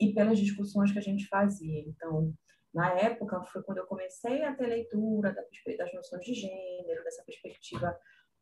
e 0.00 0.12
pelas 0.12 0.38
discussões 0.38 0.90
que 0.90 0.98
a 0.98 1.02
gente 1.02 1.26
fazia. 1.28 1.80
Então, 1.80 2.34
na 2.72 2.90
época, 2.98 3.42
foi 3.44 3.62
quando 3.62 3.78
eu 3.78 3.86
comecei 3.86 4.42
a 4.42 4.54
ter 4.54 4.66
leitura 4.66 5.32
das 5.32 5.94
noções 5.94 6.24
de 6.24 6.34
gênero, 6.34 7.04
dessa 7.04 7.22
perspectiva 7.24 7.96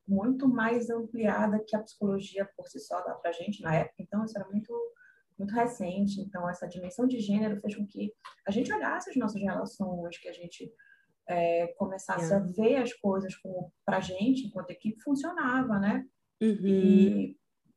muito 0.06 0.48
mais 0.48 0.90
ampliada 0.90 1.62
que 1.66 1.76
a 1.76 1.82
psicologia 1.82 2.48
por 2.56 2.66
si 2.66 2.80
só 2.80 3.00
dá 3.04 3.14
para 3.14 3.32
gente 3.32 3.62
na 3.62 3.74
época. 3.74 3.96
Então, 4.00 4.24
isso 4.24 4.36
era 4.38 4.48
muito 4.48 4.72
muito 5.38 5.54
recente. 5.54 6.20
Então, 6.20 6.48
essa 6.48 6.68
dimensão 6.68 7.06
de 7.06 7.18
gênero 7.18 7.60
fez 7.60 7.74
com 7.74 7.86
que 7.86 8.12
a 8.46 8.50
gente 8.50 8.72
olhasse 8.72 9.10
as 9.10 9.16
nossas 9.16 9.40
relações, 9.40 10.18
que 10.18 10.28
a 10.28 10.32
gente 10.32 10.72
é, 11.28 11.68
começasse 11.78 12.32
é. 12.32 12.36
a 12.36 12.40
ver 12.40 12.76
as 12.76 12.92
coisas 12.94 13.34
como 13.36 13.72
para 13.84 14.00
gente, 14.00 14.46
enquanto 14.46 14.70
equipe, 14.70 15.02
funcionava, 15.02 15.78
né? 15.78 16.04
Uhum. 16.40 16.66
E 16.66 17.36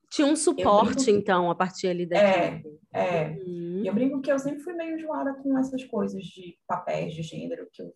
tinha 0.10 0.28
um 0.28 0.36
suporte, 0.36 1.12
então, 1.12 1.50
a 1.50 1.56
partir 1.56 1.88
ali 1.88 2.06
da 2.06 2.18
É, 2.18 2.64
é. 2.94 3.30
Uhum. 3.30 3.84
Eu 3.84 3.94
brinco 3.94 4.22
que 4.22 4.32
eu 4.32 4.40
sempre 4.40 4.62
fui 4.62 4.74
meio 4.74 4.96
enjoada 4.96 5.34
com 5.36 5.58
essas 5.58 5.84
coisas 5.84 6.24
de 6.24 6.58
papéis 6.68 7.14
de 7.14 7.22
gênero, 7.22 7.68
que 7.72 7.82
eu 7.82 7.94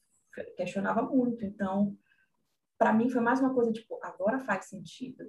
questionava 0.56 1.01
muito. 1.01 1.46
Então, 1.46 1.96
para 2.77 2.94
mim 2.94 3.10
foi 3.10 3.22
mais 3.22 3.39
uma 3.39 3.53
coisa 3.53 3.72
tipo, 3.72 4.00
agora 4.03 4.39
faz 4.39 4.65
sentido. 4.65 5.24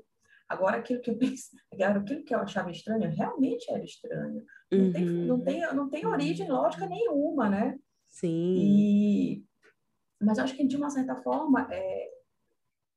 Agora 0.48 0.78
aquilo 0.78 1.00
que 1.00 1.10
eu 1.10 1.16
pensei, 1.16 1.58
agora 1.72 2.00
aquilo 2.00 2.24
que 2.24 2.34
eu 2.34 2.40
achava 2.40 2.70
estranho, 2.70 3.10
realmente 3.10 3.70
era 3.70 3.84
estranho. 3.84 4.44
Não, 4.70 4.78
uhum. 4.78 4.92
tem, 4.92 5.04
não, 5.04 5.40
tem, 5.40 5.74
não 5.74 5.88
tem 5.88 6.06
origem 6.06 6.48
lógica 6.48 6.86
nenhuma, 6.86 7.48
né? 7.48 7.78
Sim. 8.08 8.56
E 8.56 9.44
mas 10.20 10.38
acho 10.38 10.56
que, 10.56 10.66
de 10.66 10.76
uma 10.76 10.90
certa 10.90 11.16
forma, 11.16 11.66
é, 11.72 12.10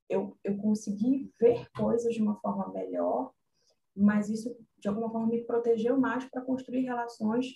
eu, 0.09 0.37
eu 0.43 0.57
consegui 0.57 1.31
ver 1.39 1.69
coisas 1.71 2.13
de 2.13 2.21
uma 2.21 2.35
forma 2.35 2.71
melhor, 2.71 3.31
mas 3.95 4.29
isso, 4.29 4.55
de 4.79 4.87
alguma 4.87 5.09
forma, 5.09 5.27
me 5.27 5.43
protegeu 5.43 5.97
mais 5.97 6.25
para 6.25 6.41
construir 6.41 6.81
relações 6.81 7.47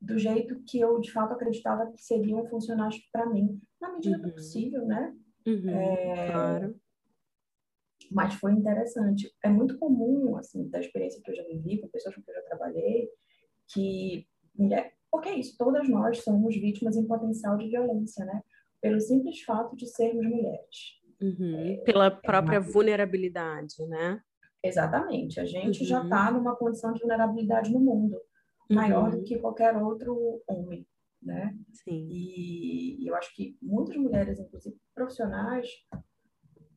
do 0.00 0.18
jeito 0.18 0.60
que 0.64 0.78
eu, 0.78 1.00
de 1.00 1.10
fato, 1.10 1.32
acreditava 1.32 1.90
que 1.90 2.02
seriam 2.02 2.46
funcionais 2.46 2.96
para 3.10 3.26
mim, 3.26 3.60
na 3.80 3.92
medida 3.92 4.16
uhum. 4.18 4.22
do 4.24 4.32
possível, 4.32 4.84
né? 4.84 5.16
Uhum, 5.46 5.70
é, 5.70 6.30
claro. 6.30 6.80
Mas 8.10 8.34
foi 8.34 8.52
interessante. 8.52 9.34
É 9.42 9.48
muito 9.48 9.78
comum, 9.78 10.36
assim, 10.36 10.68
da 10.68 10.78
experiência 10.78 11.22
que 11.22 11.30
eu 11.30 11.34
já 11.34 11.42
vivi 11.44 11.80
com 11.80 11.88
pessoas 11.88 12.14
com 12.14 12.22
quem 12.22 12.34
eu 12.34 12.40
já 12.42 12.46
trabalhei, 12.48 13.08
que 13.72 14.26
mulher, 14.54 14.92
porque 15.10 15.28
é 15.30 15.36
isso, 15.36 15.56
todas 15.56 15.88
nós 15.88 16.22
somos 16.22 16.54
vítimas 16.54 16.96
em 16.96 17.06
potencial 17.06 17.56
de 17.56 17.68
violência, 17.68 18.24
né? 18.24 18.42
Pelo 18.84 19.00
simples 19.00 19.40
fato 19.40 19.74
de 19.74 19.86
sermos 19.86 20.26
mulheres. 20.26 21.00
Uhum. 21.18 21.56
É, 21.58 21.76
Pela 21.78 22.10
própria 22.10 22.56
é 22.56 22.60
uma... 22.60 22.70
vulnerabilidade, 22.70 23.74
né? 23.88 24.20
Exatamente. 24.62 25.40
A 25.40 25.46
gente 25.46 25.80
uhum. 25.80 25.86
já 25.86 26.02
está 26.02 26.30
numa 26.30 26.54
condição 26.54 26.92
de 26.92 27.00
vulnerabilidade 27.00 27.72
no 27.72 27.80
mundo 27.80 28.20
maior 28.70 29.10
do 29.10 29.18
uhum. 29.18 29.24
que 29.24 29.38
qualquer 29.38 29.74
outro 29.76 30.42
homem, 30.46 30.86
né? 31.22 31.56
Sim. 31.72 32.08
E 32.10 33.08
eu 33.08 33.14
acho 33.14 33.34
que 33.34 33.56
muitas 33.62 33.96
mulheres, 33.96 34.38
inclusive 34.38 34.76
profissionais, 34.94 35.66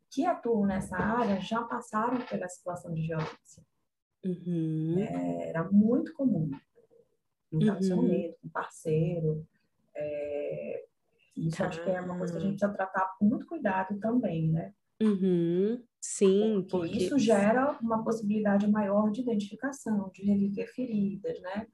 que 0.09 0.25
atuam 0.25 0.65
nessa 0.65 0.95
área 0.95 1.41
já 1.41 1.61
passaram 1.63 2.21
pela 2.25 2.47
situação 2.47 2.93
de 2.93 3.05
violência. 3.05 3.65
Uhum. 4.23 4.95
É, 4.99 5.49
era 5.49 5.69
muito 5.69 6.13
comum 6.13 6.49
no 7.51 7.59
relacionamento, 7.59 8.37
com 8.41 8.49
parceiro, 8.49 9.45
é, 9.93 10.86
isso 11.37 11.57
tá. 11.57 11.67
acho 11.67 11.83
que 11.83 11.89
é 11.89 12.01
uma 12.01 12.17
coisa 12.17 12.33
que 12.33 12.39
a 12.39 12.41
gente 12.41 12.57
precisa 12.57 12.73
tratar 12.73 13.15
com 13.17 13.25
muito 13.25 13.45
cuidado 13.45 13.99
também, 13.99 14.51
né? 14.51 14.73
Uhum. 15.01 15.83
Sim, 16.01 16.65
porque, 16.69 16.87
porque, 16.87 17.03
isso 17.03 17.19
gera 17.19 17.77
uma 17.81 18.03
possibilidade 18.03 18.67
maior 18.67 19.11
de 19.11 19.21
identificação, 19.21 20.09
de 20.13 20.23
reviver 20.23 20.67
feridas, 20.73 21.39
né? 21.41 21.67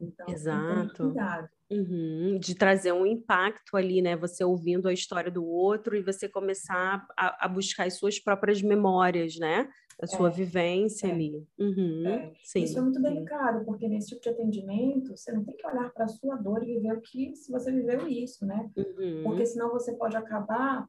Então, 0.00 0.26
Exato. 0.28 1.04
cuidado. 1.04 1.48
Uhum. 1.70 2.38
De 2.40 2.54
trazer 2.54 2.92
um 2.92 3.06
impacto 3.06 3.76
ali, 3.76 4.02
né? 4.02 4.16
Você 4.16 4.42
ouvindo 4.42 4.88
a 4.88 4.92
história 4.92 5.30
do 5.30 5.44
outro 5.44 5.96
e 5.96 6.02
você 6.02 6.28
começar 6.28 7.06
a, 7.16 7.44
a 7.44 7.48
buscar 7.48 7.86
as 7.86 7.94
suas 7.94 8.18
próprias 8.18 8.60
memórias, 8.60 9.36
né? 9.36 9.68
A 10.02 10.06
sua 10.06 10.28
é, 10.28 10.32
vivência 10.32 11.06
é, 11.06 11.12
ali. 11.12 11.46
Uhum. 11.58 12.06
É. 12.08 12.32
Isso 12.56 12.78
é 12.78 12.80
muito 12.80 13.00
delicado, 13.00 13.64
porque 13.64 13.86
nesse 13.86 14.08
tipo 14.08 14.22
de 14.22 14.30
atendimento, 14.30 15.16
você 15.16 15.30
não 15.30 15.44
tem 15.44 15.54
que 15.54 15.66
olhar 15.66 15.92
para 15.92 16.06
a 16.06 16.08
sua 16.08 16.36
dor 16.36 16.62
e 16.64 16.74
viver 16.74 16.94
o 16.94 17.00
que, 17.00 17.36
se 17.36 17.52
você 17.52 17.70
viveu 17.70 18.08
isso, 18.08 18.44
né? 18.46 18.70
Uhum. 18.76 19.22
Porque 19.22 19.46
senão 19.46 19.70
você 19.70 19.92
pode 19.94 20.16
acabar 20.16 20.88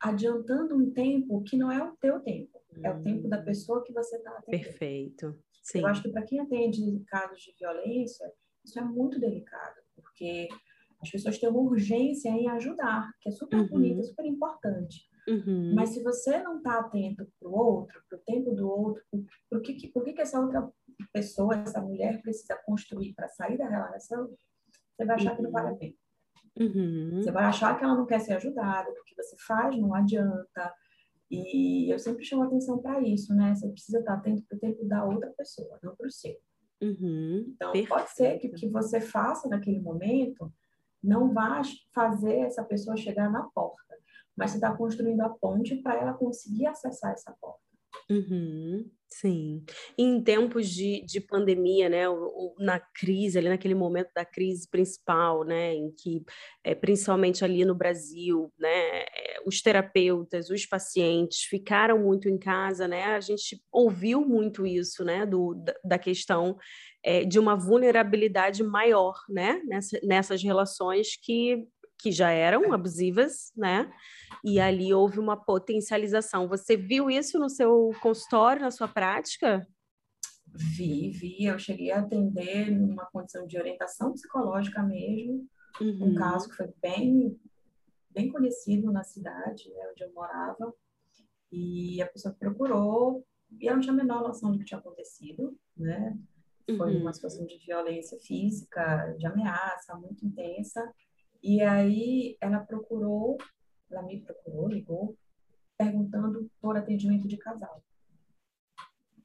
adiantando 0.00 0.76
um 0.76 0.90
tempo 0.90 1.42
que 1.42 1.56
não 1.56 1.70
é 1.70 1.82
o 1.82 1.96
teu 1.96 2.20
tempo, 2.20 2.60
é 2.82 2.90
o 2.90 3.02
tempo 3.02 3.28
da 3.28 3.40
hum. 3.40 3.44
pessoa 3.44 3.82
que 3.82 3.92
você 3.92 4.16
está 4.16 4.30
atendendo. 4.30 4.64
Perfeito. 4.64 5.38
Sim. 5.70 5.80
Eu 5.80 5.86
acho 5.86 6.02
que 6.02 6.08
para 6.08 6.22
quem 6.22 6.40
atende 6.40 7.04
casos 7.06 7.42
de 7.42 7.54
violência, 7.58 8.32
isso 8.64 8.78
é 8.78 8.82
muito 8.82 9.20
delicado, 9.20 9.76
porque 9.94 10.48
as 11.02 11.10
pessoas 11.10 11.38
têm 11.38 11.48
uma 11.48 11.60
urgência 11.60 12.30
em 12.30 12.48
ajudar, 12.48 13.12
que 13.20 13.28
é 13.28 13.32
super 13.32 13.60
uhum. 13.60 13.68
bonita, 13.68 14.02
super 14.02 14.24
importante. 14.24 15.06
Uhum. 15.28 15.74
Mas 15.74 15.90
se 15.90 16.02
você 16.02 16.42
não 16.42 16.56
está 16.56 16.80
atento 16.80 17.30
para 17.38 17.48
o 17.48 17.54
outro, 17.54 18.02
para 18.08 18.18
o 18.18 18.22
tempo 18.22 18.54
do 18.54 18.66
outro, 18.66 19.04
por 19.50 19.60
que, 19.60 19.88
por 19.88 20.02
que, 20.02 20.14
que 20.14 20.22
essa 20.22 20.40
outra 20.40 20.66
pessoa, 21.12 21.54
essa 21.56 21.82
mulher 21.82 22.22
precisa 22.22 22.56
construir 22.64 23.12
para 23.12 23.28
sair 23.28 23.58
da 23.58 23.68
relação, 23.68 24.34
você 24.96 25.04
vai 25.04 25.16
achar 25.16 25.30
uhum. 25.32 25.36
que 25.36 25.42
não 25.42 25.50
vale 25.50 25.68
a 25.68 25.76
pena. 25.76 25.94
Uhum. 26.58 27.22
Você 27.22 27.30
vai 27.30 27.44
achar 27.44 27.78
que 27.78 27.84
ela 27.84 27.94
não 27.94 28.06
quer 28.06 28.20
ser 28.20 28.32
ajudada, 28.32 28.90
porque 28.92 29.14
você 29.14 29.36
faz, 29.46 29.76
não 29.76 29.94
adianta. 29.94 30.74
E 31.30 31.92
eu 31.92 31.98
sempre 31.98 32.24
chamo 32.24 32.44
atenção 32.44 32.78
para 32.78 33.00
isso, 33.00 33.34
né? 33.34 33.54
Você 33.54 33.68
precisa 33.68 33.98
estar 33.98 34.14
atento 34.14 34.42
para 34.44 34.56
o 34.56 34.60
tempo 34.60 34.84
da 34.84 35.04
outra 35.04 35.30
pessoa, 35.36 35.78
não 35.82 35.94
para 35.94 36.06
o 36.06 36.10
seu. 36.10 36.36
Uhum. 36.80 37.44
Então, 37.48 37.72
Perfeito. 37.72 37.88
pode 37.88 38.10
ser 38.12 38.38
que 38.38 38.48
o 38.48 38.54
que 38.54 38.68
você 38.68 39.00
faça 39.00 39.48
naquele 39.48 39.80
momento 39.80 40.52
não 41.02 41.32
vá 41.32 41.60
fazer 41.92 42.38
essa 42.38 42.64
pessoa 42.64 42.96
chegar 42.96 43.30
na 43.30 43.42
porta, 43.42 43.96
mas 44.36 44.52
você 44.52 44.56
está 44.56 44.74
construindo 44.74 45.20
a 45.20 45.28
ponte 45.28 45.76
para 45.76 45.96
ela 45.96 46.14
conseguir 46.14 46.66
acessar 46.66 47.12
essa 47.12 47.34
porta. 47.40 47.67
Uhum. 48.10 48.90
Sim. 49.10 49.64
Em 49.96 50.22
tempos 50.22 50.68
de, 50.68 51.02
de 51.06 51.18
pandemia, 51.20 51.88
né, 51.88 52.08
o, 52.08 52.14
o, 52.14 52.54
na 52.58 52.78
crise, 52.78 53.38
ali 53.38 53.48
naquele 53.48 53.74
momento 53.74 54.10
da 54.14 54.24
crise 54.24 54.68
principal, 54.68 55.44
né, 55.44 55.74
em 55.74 55.90
que, 55.90 56.22
é, 56.62 56.74
principalmente 56.74 57.42
ali 57.42 57.64
no 57.64 57.74
Brasil, 57.74 58.52
né, 58.58 59.00
é, 59.00 59.40
os 59.46 59.62
terapeutas, 59.62 60.50
os 60.50 60.66
pacientes 60.66 61.40
ficaram 61.44 61.98
muito 61.98 62.28
em 62.28 62.38
casa, 62.38 62.86
né, 62.86 63.04
a 63.04 63.20
gente 63.20 63.58
ouviu 63.72 64.20
muito 64.20 64.66
isso, 64.66 65.02
né, 65.02 65.24
do, 65.24 65.54
da, 65.54 65.74
da 65.82 65.98
questão 65.98 66.58
é, 67.02 67.24
de 67.24 67.38
uma 67.38 67.56
vulnerabilidade 67.56 68.62
maior, 68.62 69.14
né, 69.28 69.62
nessa, 69.64 69.98
nessas 70.02 70.42
relações 70.42 71.16
que 71.16 71.66
que 71.98 72.12
já 72.12 72.30
eram 72.30 72.72
abusivas, 72.72 73.52
né? 73.56 73.92
E 74.44 74.60
ali 74.60 74.94
houve 74.94 75.18
uma 75.18 75.36
potencialização. 75.36 76.48
Você 76.48 76.76
viu 76.76 77.10
isso 77.10 77.38
no 77.38 77.50
seu 77.50 77.90
consultório, 78.00 78.62
na 78.62 78.70
sua 78.70 78.86
prática? 78.86 79.66
Vi, 80.54 81.10
vi. 81.10 81.44
Eu 81.44 81.58
cheguei 81.58 81.90
a 81.90 82.00
atender 82.00 82.70
numa 82.70 83.06
condição 83.06 83.46
de 83.46 83.58
orientação 83.58 84.12
psicológica 84.12 84.82
mesmo, 84.82 85.46
uhum. 85.80 86.10
um 86.10 86.14
caso 86.14 86.48
que 86.48 86.56
foi 86.56 86.72
bem, 86.80 87.38
bem 88.10 88.30
conhecido 88.30 88.90
na 88.92 89.02
cidade 89.02 89.68
né, 89.70 89.90
onde 89.90 90.04
eu 90.04 90.12
morava. 90.12 90.72
E 91.50 92.00
a 92.00 92.06
pessoa 92.06 92.34
procurou 92.38 93.26
e 93.58 93.66
eu 93.66 93.74
não 93.74 93.80
tinha 93.80 93.92
a 93.92 93.96
menor 93.96 94.22
noção 94.22 94.52
do 94.52 94.58
que 94.58 94.64
tinha 94.64 94.78
acontecido, 94.78 95.58
né? 95.76 96.16
Foi 96.76 96.94
uhum. 96.94 97.00
uma 97.00 97.14
situação 97.14 97.46
de 97.46 97.56
violência 97.64 98.18
física, 98.20 99.14
de 99.18 99.26
ameaça 99.26 99.94
muito 99.94 100.26
intensa. 100.26 100.92
E 101.42 101.62
aí 101.62 102.36
ela 102.40 102.60
procurou, 102.60 103.38
ela 103.90 104.02
me 104.02 104.20
procurou, 104.20 104.68
ligou, 104.68 105.16
perguntando 105.76 106.50
por 106.60 106.76
atendimento 106.76 107.28
de 107.28 107.36
casal. 107.36 107.82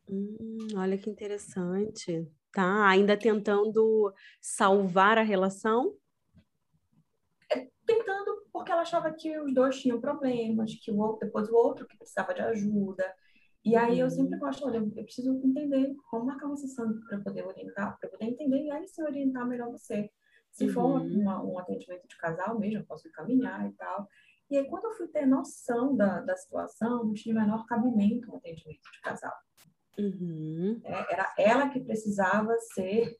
Hum, 0.07 0.67
olha 0.75 0.97
que 0.97 1.09
interessante. 1.09 2.27
Tá, 2.51 2.87
ainda 2.87 3.17
tentando 3.17 4.13
salvar 4.39 5.17
a 5.17 5.23
relação? 5.23 5.97
É, 7.51 7.67
tentando, 7.83 8.47
porque 8.53 8.71
ela 8.71 8.83
achava 8.83 9.11
que 9.11 9.39
os 9.39 9.51
dois 9.53 9.79
tinham 9.81 9.99
problemas, 9.99 10.75
que 10.75 10.91
o 10.91 10.99
outro, 10.99 11.25
depois 11.25 11.49
o 11.49 11.55
outro 11.55 11.87
que 11.87 11.97
precisava 11.97 12.31
de 12.33 12.41
ajuda. 12.41 13.11
E 13.65 13.75
aí 13.75 13.97
eu 13.97 14.09
sempre 14.09 14.35
uhum. 14.35 14.41
gosto, 14.41 14.67
olha, 14.67 14.77
eu 14.77 15.03
preciso 15.03 15.33
entender 15.43 15.95
como 16.11 16.25
marcar 16.25 16.45
uma 16.45 16.57
sessão 16.57 16.99
para 17.07 17.19
poder 17.21 17.43
orientar, 17.47 17.97
para 17.97 18.09
poder 18.09 18.25
entender 18.25 18.65
e 18.65 18.69
aí 18.69 18.87
se 18.87 19.01
orientar 19.01 19.47
melhor 19.47 19.71
você. 19.71 20.11
Se 20.53 20.67
uhum. 20.67 20.71
for 20.73 21.01
uma, 21.01 21.43
um 21.43 21.57
atendimento 21.57 22.07
de 22.07 22.15
casal 22.15 22.57
mesmo, 22.59 22.79
eu 22.79 22.85
posso 22.85 23.07
encaminhar 23.07 23.67
e 23.67 23.73
tal. 23.73 24.07
E 24.51 24.57
aí, 24.57 24.67
quando 24.67 24.85
eu 24.85 24.93
fui 24.93 25.07
ter 25.07 25.25
noção 25.25 25.95
da, 25.95 26.21
da 26.21 26.35
situação, 26.37 27.03
não 27.03 27.13
tinha 27.13 27.33
menor 27.33 27.65
cabimento 27.65 28.31
um 28.31 28.35
atendimento 28.35 28.81
de 28.91 29.01
casal. 29.01 29.33
Uhum. 29.97 30.79
É, 30.83 31.13
era 31.13 31.33
ela 31.39 31.69
que 31.69 31.79
precisava 31.79 32.55
ser 32.73 33.17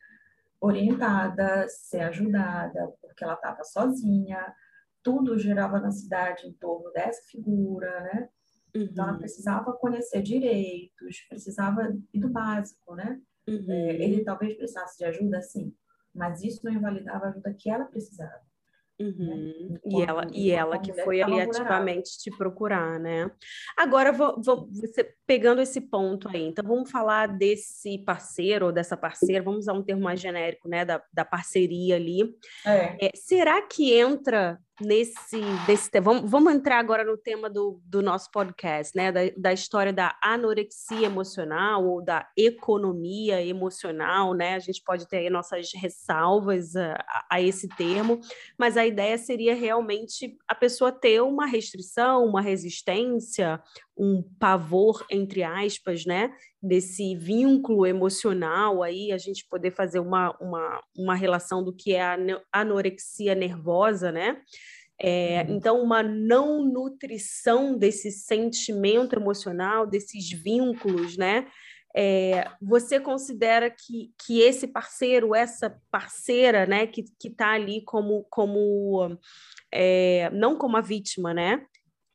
orientada, 0.61 1.67
ser 1.67 2.01
ajudada, 2.01 2.93
porque 3.01 3.23
ela 3.23 3.33
estava 3.33 3.63
sozinha, 3.63 4.53
tudo 5.01 5.37
girava 5.37 5.79
na 5.79 5.91
cidade 5.91 6.47
em 6.47 6.53
torno 6.53 6.91
dessa 6.91 7.21
figura, 7.29 7.99
né? 8.01 8.29
Uhum. 8.75 8.83
Então, 8.83 9.05
ela 9.05 9.13
uhum. 9.13 9.19
precisava 9.19 9.73
conhecer 9.73 10.21
direitos, 10.21 11.25
precisava 11.27 11.91
ir 12.13 12.19
do 12.19 12.29
básico, 12.29 12.95
né? 12.95 13.19
Uhum. 13.47 13.65
É, 13.69 13.95
ele 13.95 14.23
talvez 14.23 14.55
precisasse 14.55 14.99
de 14.99 15.05
ajuda, 15.05 15.41
sim, 15.41 15.75
mas 16.13 16.43
isso 16.43 16.61
não 16.63 16.71
invalidava 16.71 17.25
a 17.25 17.29
ajuda 17.29 17.53
que 17.57 17.69
ela 17.69 17.85
precisava. 17.85 18.41
Uhum. 18.99 19.53
Né? 19.71 19.79
E 19.85 20.01
ela, 20.01 20.27
e 20.31 20.51
ela 20.51 20.77
que 20.77 20.93
foi 20.93 21.21
ali 21.21 21.41
ativamente 21.41 22.17
te 22.19 22.29
procurar, 22.29 22.99
né? 22.99 23.29
Agora, 23.75 24.11
vou, 24.11 24.39
vou, 24.41 24.69
você 24.71 25.15
pegando 25.25 25.61
esse 25.61 25.81
ponto 25.81 26.29
aí, 26.29 26.43
então 26.43 26.63
vamos 26.65 26.91
falar 26.91 27.27
desse 27.27 27.97
parceiro 27.99 28.67
ou 28.67 28.71
dessa 28.71 28.95
parceira, 28.95 29.43
vamos 29.43 29.61
usar 29.61 29.73
um 29.73 29.83
termo 29.83 30.03
mais 30.03 30.19
genérico, 30.19 30.69
né? 30.69 30.85
Da, 30.85 31.03
da 31.11 31.25
parceria 31.25 31.95
ali. 31.95 32.35
É. 32.65 33.07
É, 33.07 33.11
será 33.15 33.61
que 33.61 33.93
entra 33.93 34.59
nesse 34.81 35.39
desse 35.67 35.89
vamos, 35.99 36.29
vamos 36.29 36.53
entrar 36.53 36.79
agora 36.79 37.03
no 37.03 37.17
tema 37.17 37.49
do, 37.49 37.79
do 37.85 38.01
nosso 38.01 38.31
podcast, 38.31 38.95
né? 38.95 39.11
Da, 39.11 39.21
da 39.37 39.53
história 39.53 39.93
da 39.93 40.17
anorexia 40.21 41.05
emocional 41.05 41.85
ou 41.85 42.03
da 42.03 42.27
economia 42.37 43.43
emocional, 43.45 44.33
né? 44.33 44.55
A 44.55 44.59
gente 44.59 44.81
pode 44.83 45.07
ter 45.07 45.17
aí 45.17 45.29
nossas 45.29 45.69
ressalvas 45.75 46.75
a, 46.75 47.25
a, 47.29 47.41
esse 47.41 47.67
termo, 47.67 48.19
mas 48.57 48.75
a 48.75 48.85
ideia 48.85 49.17
seria 49.17 49.53
realmente 49.53 50.35
a 50.47 50.55
pessoa 50.55 50.91
ter 50.91 51.21
uma 51.21 51.45
restrição, 51.45 52.25
uma 52.25 52.41
resistência, 52.41 53.61
um 53.97 54.23
pavor, 54.39 55.05
entre 55.09 55.43
aspas, 55.43 56.05
né? 56.05 56.33
Desse 56.61 57.15
vínculo 57.15 57.85
emocional 57.85 58.81
aí, 58.81 59.11
a 59.11 59.17
gente 59.17 59.45
poder 59.47 59.71
fazer 59.71 59.99
uma, 59.99 60.35
uma, 60.39 60.81
uma 60.97 61.15
relação 61.15 61.63
do 61.63 61.75
que 61.75 61.93
é 61.93 62.01
a 62.01 62.17
anorexia 62.51 63.35
nervosa, 63.35 64.11
né? 64.11 64.41
É, 64.99 65.45
uhum. 65.47 65.55
então, 65.55 65.81
uma 65.81 66.01
não 66.01 66.63
nutrição 66.63 67.77
desse 67.77 68.11
sentimento 68.11 69.15
emocional, 69.15 69.85
desses 69.85 70.29
vínculos, 70.31 71.17
né? 71.17 71.47
É, 71.95 72.49
você 72.59 72.99
considera 72.99 73.69
que, 73.69 74.11
que 74.25 74.41
esse 74.41 74.67
parceiro, 74.67 75.35
essa 75.35 75.79
parceira, 75.91 76.65
né, 76.65 76.87
que 76.87 77.05
está 77.23 77.51
ali 77.51 77.83
como, 77.83 78.25
como 78.31 79.15
é, 79.71 80.27
não 80.31 80.57
como 80.57 80.75
a 80.75 80.81
vítima, 80.81 81.35
né, 81.35 81.63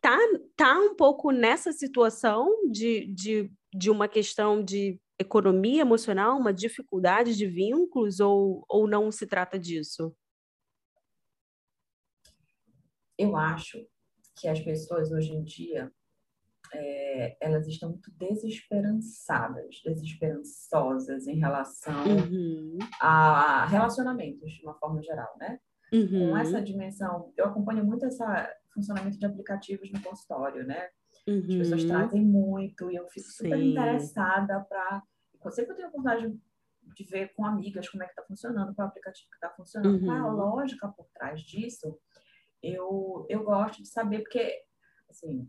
tá, 0.09 0.18
tá 0.57 0.81
um 0.81 0.94
pouco 0.94 1.31
nessa 1.31 1.73
situação 1.73 2.71
de, 2.71 3.07
de, 3.12 3.53
de 3.75 3.90
uma 3.90 4.09
questão 4.09 4.62
de 4.62 4.99
economia 5.18 5.83
emocional, 5.83 6.38
uma 6.38 6.53
dificuldade 6.53 7.37
de 7.37 7.47
vínculos, 7.47 8.21
ou, 8.21 8.64
ou 8.68 8.88
não 8.88 9.11
se 9.11 9.27
trata 9.27 9.59
disso? 9.59 10.14
Eu 13.18 13.37
acho 13.37 13.85
que 14.37 14.47
as 14.47 14.61
pessoas 14.61 15.11
hoje 15.11 15.33
em 15.33 15.42
dia 15.42 15.92
é, 16.73 17.37
elas 17.40 17.66
estão 17.66 17.90
muito 17.90 18.11
desesperançadas, 18.12 19.81
desesperançosas 19.85 21.27
em 21.27 21.38
relação 21.38 22.07
uhum. 22.07 22.79
a 23.01 23.66
relacionamentos 23.66 24.53
de 24.53 24.62
uma 24.62 24.79
forma 24.79 25.03
geral, 25.03 25.35
né? 25.38 25.59
Uhum. 25.92 26.31
Com 26.31 26.37
essa 26.37 26.62
dimensão, 26.62 27.33
eu 27.37 27.47
acompanho 27.47 27.85
muito 27.85 28.07
esse 28.07 28.23
funcionamento 28.79 29.19
de 29.19 29.27
aplicativos 29.27 29.91
no 29.93 30.03
consultório, 30.03 30.67
né? 30.67 30.88
Uhum. 31.27 31.38
As 31.41 31.55
pessoas 31.55 31.83
uhum. 31.83 31.88
trazem 31.88 32.23
muito 32.25 32.91
e 32.91 32.97
eu 32.97 33.07
fico 33.09 33.27
Sim. 33.27 33.45
super 33.45 33.61
interessada 33.61 34.61
para. 34.61 35.03
Sempre 35.51 35.73
eu 35.73 35.77
tenho 35.77 35.88
a 35.88 35.91
oportunidade 35.91 36.38
de 36.95 37.05
ver 37.05 37.33
com 37.35 37.45
amigas 37.45 37.88
como 37.88 38.03
é 38.03 38.07
que 38.07 38.12
está 38.12 38.25
funcionando, 38.25 38.75
qual 38.75 38.87
é 38.87 38.88
o 38.88 38.91
aplicativo 38.91 39.29
que 39.31 39.37
está 39.37 39.51
funcionando, 39.51 40.01
uhum. 40.01 40.07
qual 40.07 40.17
é 40.17 40.21
a 40.21 40.33
lógica 40.33 40.88
por 40.88 41.07
trás 41.14 41.41
disso. 41.41 41.99
Eu, 42.62 43.27
eu 43.29 43.45
gosto 43.45 43.83
de 43.83 43.88
saber, 43.88 44.21
porque, 44.21 44.53
assim, 45.09 45.49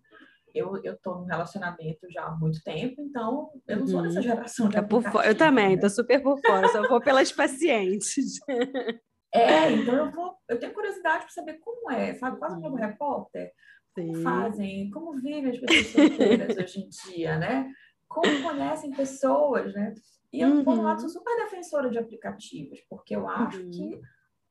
eu, 0.53 0.79
eu 0.83 0.97
tô 0.97 1.15
num 1.15 1.25
relacionamento 1.25 2.07
já 2.11 2.25
há 2.25 2.31
muito 2.31 2.61
tempo, 2.63 3.01
então 3.01 3.49
eu 3.67 3.79
não 3.79 3.87
sou 3.87 4.01
dessa 4.01 4.17
uhum. 4.17 4.21
geração 4.23 4.69
de 4.69 4.75
tá 4.75 4.83
por 4.83 5.03
Eu 5.25 5.35
também, 5.35 5.75
né? 5.75 5.81
tô 5.81 5.89
super 5.89 6.21
por 6.21 6.39
fora, 6.39 6.67
só 6.67 6.87
vou 6.87 7.01
pelas 7.01 7.31
pacientes. 7.31 8.39
É, 9.33 9.71
então 9.71 9.95
eu 9.95 10.11
vou, 10.11 10.35
eu 10.47 10.59
tenho 10.59 10.73
curiosidade 10.73 11.23
para 11.23 11.33
saber 11.33 11.59
como 11.59 11.91
é, 11.91 12.13
sabe? 12.15 12.37
Quase 12.37 12.59
como 12.61 12.75
repórter. 12.75 13.51
Como 13.93 14.15
fazem, 14.21 14.89
como 14.91 15.19
vivem 15.19 15.51
as 15.51 15.59
pessoas 15.59 15.87
solteiras 15.87 16.57
hoje 16.57 16.79
em 16.79 16.89
dia, 16.89 17.37
né? 17.37 17.71
Como 18.07 18.43
conhecem 18.43 18.91
pessoas, 18.91 19.73
né? 19.73 19.93
E 20.31 20.41
eu, 20.41 20.49
uhum. 20.49 20.63
por 20.63 20.77
um 20.77 20.83
lado, 20.83 21.01
sou 21.01 21.09
super 21.09 21.35
defensora 21.43 21.89
de 21.89 21.97
aplicativos, 21.97 22.79
porque 22.89 23.15
eu 23.15 23.27
acho 23.27 23.61
uhum. 23.61 23.71
que 23.71 24.01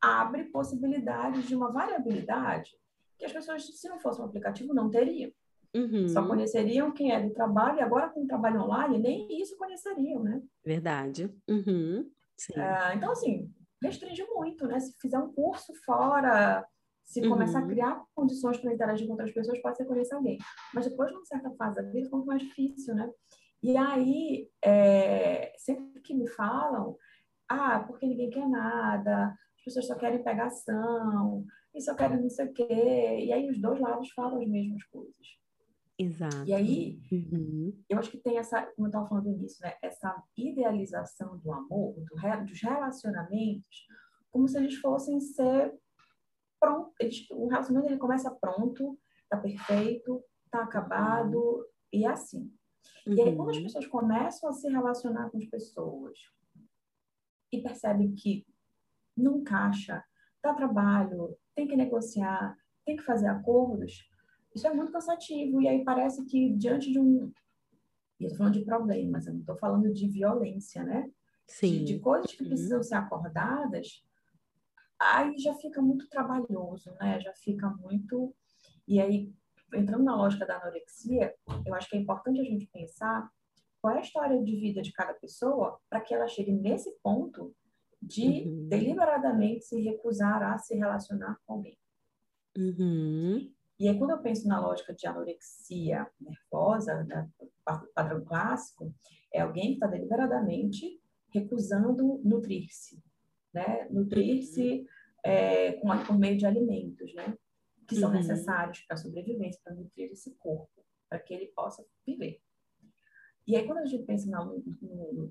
abre 0.00 0.44
possibilidades 0.44 1.46
de 1.46 1.54
uma 1.54 1.72
variabilidade 1.72 2.70
que 3.18 3.24
as 3.24 3.32
pessoas, 3.32 3.64
se 3.64 3.88
não 3.88 3.98
fosse 3.98 4.20
um 4.20 4.24
aplicativo, 4.24 4.72
não 4.72 4.90
teriam. 4.90 5.30
Uhum. 5.74 6.08
Só 6.08 6.26
conheceriam 6.26 6.92
quem 6.92 7.12
é 7.12 7.20
do 7.20 7.34
trabalho, 7.34 7.78
e 7.78 7.82
agora 7.82 8.08
com 8.08 8.22
o 8.22 8.26
trabalho 8.26 8.62
online, 8.62 8.98
nem 8.98 9.40
isso 9.40 9.56
conheceriam, 9.56 10.22
né? 10.22 10.40
Verdade. 10.64 11.30
Uhum. 11.48 12.08
Uh, 12.50 12.94
então, 12.94 13.10
assim, 13.10 13.52
restringe 13.82 14.24
muito, 14.24 14.66
né? 14.66 14.80
Se 14.80 14.94
fizer 15.00 15.18
um 15.18 15.32
curso 15.32 15.72
fora, 15.84 16.66
se 17.04 17.20
uhum. 17.22 17.30
começar 17.30 17.60
a 17.60 17.66
criar 17.66 18.04
condições 18.14 18.58
para 18.58 18.72
interagir 18.72 19.06
com 19.06 19.12
outras 19.12 19.32
pessoas, 19.32 19.60
pode 19.62 19.76
ser 19.76 19.86
conhecer 19.86 20.14
alguém. 20.14 20.38
Mas 20.74 20.86
depois, 20.86 21.10
numa 21.12 21.24
certa 21.24 21.50
fase 21.52 21.76
da 21.76 21.82
vida, 21.82 22.04
fica 22.04 22.16
mais 22.18 22.42
difícil, 22.42 22.94
né? 22.94 23.10
E 23.62 23.76
aí, 23.76 24.48
é, 24.62 25.52
sempre 25.56 26.00
que 26.00 26.14
me 26.14 26.28
falam, 26.28 26.96
ah, 27.48 27.80
porque 27.80 28.06
ninguém 28.06 28.30
quer 28.30 28.48
nada, 28.48 29.34
as 29.56 29.64
pessoas 29.64 29.86
só 29.86 29.94
querem 29.94 30.22
pegação, 30.22 31.44
e 31.74 31.80
só 31.80 31.94
querem 31.94 32.20
não 32.20 32.30
sei 32.30 32.46
o 32.46 32.52
quê. 32.52 33.20
E 33.24 33.32
aí 33.32 33.48
os 33.48 33.60
dois 33.60 33.80
lados 33.80 34.10
falam 34.10 34.40
as 34.40 34.48
mesmas 34.48 34.84
coisas. 34.84 35.14
Exato. 35.98 36.44
E 36.46 36.54
aí, 36.54 37.00
uhum. 37.10 37.76
eu 37.88 37.98
acho 37.98 38.10
que 38.10 38.18
tem 38.18 38.38
essa, 38.38 38.62
como 38.76 38.86
eu 38.86 38.90
estava 38.90 39.08
falando 39.08 39.36
nisso, 39.36 39.60
né? 39.60 39.74
Essa 39.82 40.22
idealização 40.36 41.38
do 41.38 41.52
amor, 41.52 41.94
do, 41.94 42.44
dos 42.44 42.62
relacionamentos, 42.62 43.86
como 44.30 44.46
se 44.46 44.56
eles 44.58 44.76
fossem 44.76 45.20
ser 45.20 45.74
pronto. 46.60 46.92
Eles, 47.00 47.26
o 47.30 47.48
relacionamento 47.48 47.92
ele 47.92 48.00
começa 48.00 48.30
pronto, 48.30 48.96
tá 49.28 49.36
perfeito, 49.36 50.22
tá 50.50 50.62
acabado, 50.62 51.36
uhum. 51.36 51.64
e 51.92 52.04
é 52.04 52.08
assim. 52.08 52.52
Uhum. 53.04 53.14
E 53.14 53.20
aí, 53.20 53.36
quando 53.36 53.50
as 53.50 53.56
uhum. 53.56 53.62
pessoas 53.64 53.86
começam 53.86 54.48
a 54.48 54.52
se 54.52 54.68
relacionar 54.68 55.30
com 55.30 55.38
as 55.38 55.46
pessoas 55.46 56.16
e 57.52 57.60
percebem 57.60 58.14
que 58.14 58.46
não 59.16 59.38
encaixa, 59.38 60.04
dá 60.40 60.54
trabalho, 60.54 61.36
tem 61.56 61.66
que 61.66 61.74
negociar, 61.74 62.56
tem 62.84 62.96
que 62.96 63.02
fazer 63.02 63.26
acordos, 63.26 64.08
isso 64.58 64.66
é 64.66 64.74
muito 64.74 64.92
cansativo. 64.92 65.62
E 65.62 65.68
aí 65.68 65.84
parece 65.84 66.24
que 66.26 66.52
diante 66.54 66.92
de 66.92 66.98
um. 66.98 67.32
Eu 68.20 68.26
estou 68.26 68.38
falando 68.38 68.54
de 68.54 68.64
problemas, 68.64 69.26
eu 69.26 69.32
não 69.32 69.40
estou 69.40 69.56
falando 69.56 69.92
de 69.92 70.08
violência, 70.08 70.82
né? 70.82 71.08
Sim. 71.46 71.78
De, 71.78 71.84
de 71.84 71.98
coisas 72.00 72.32
que 72.32 72.42
uhum. 72.42 72.48
precisam 72.48 72.82
ser 72.82 72.96
acordadas, 72.96 74.04
aí 74.98 75.38
já 75.38 75.54
fica 75.54 75.80
muito 75.80 76.08
trabalhoso, 76.08 76.90
né? 77.00 77.20
Já 77.20 77.32
fica 77.34 77.70
muito. 77.70 78.34
E 78.86 79.00
aí, 79.00 79.32
entrando 79.72 80.02
na 80.02 80.16
lógica 80.16 80.44
da 80.44 80.58
anorexia, 80.58 81.32
eu 81.64 81.74
acho 81.74 81.88
que 81.88 81.96
é 81.96 82.00
importante 82.00 82.40
a 82.40 82.44
gente 82.44 82.66
pensar 82.66 83.30
qual 83.80 83.94
é 83.94 83.98
a 83.98 84.02
história 84.02 84.42
de 84.42 84.56
vida 84.56 84.82
de 84.82 84.92
cada 84.92 85.14
pessoa 85.14 85.78
para 85.88 86.00
que 86.00 86.12
ela 86.12 86.26
chegue 86.26 86.50
nesse 86.50 86.90
ponto 87.00 87.54
de 88.02 88.48
uhum. 88.48 88.68
deliberadamente 88.68 89.64
se 89.64 89.80
recusar 89.80 90.42
a 90.42 90.58
se 90.58 90.74
relacionar 90.74 91.38
com 91.46 91.54
alguém. 91.54 91.78
Uhum. 92.56 93.52
E 93.78 93.88
aí, 93.88 93.96
quando 93.96 94.10
eu 94.10 94.18
penso 94.18 94.48
na 94.48 94.60
lógica 94.60 94.92
de 94.92 95.06
anorexia 95.06 96.06
nervosa, 96.20 97.04
né, 97.04 97.30
padrão 97.94 98.24
clássico, 98.24 98.92
é 99.32 99.40
alguém 99.40 99.68
que 99.68 99.74
está 99.74 99.86
deliberadamente 99.86 101.00
recusando 101.32 102.20
nutrir-se, 102.24 103.00
né? 103.52 103.86
Nutrir-se 103.90 104.86
é, 105.22 105.72
com, 105.74 105.88
por 106.04 106.18
meio 106.18 106.36
de 106.36 106.46
alimentos, 106.46 107.14
né? 107.14 107.36
Que 107.86 107.94
são 107.94 108.10
uhum. 108.10 108.16
necessários 108.16 108.80
para 108.80 108.94
a 108.94 108.98
sobrevivência, 108.98 109.60
para 109.62 109.74
nutrir 109.74 110.10
esse 110.10 110.34
corpo, 110.36 110.84
para 111.08 111.18
que 111.18 111.32
ele 111.32 111.46
possa 111.48 111.84
viver. 112.06 112.40
E 113.46 113.56
aí, 113.56 113.66
quando 113.66 113.78
a 113.78 113.86
gente 113.86 114.04
pensa 114.04 114.28
na, 114.28 114.44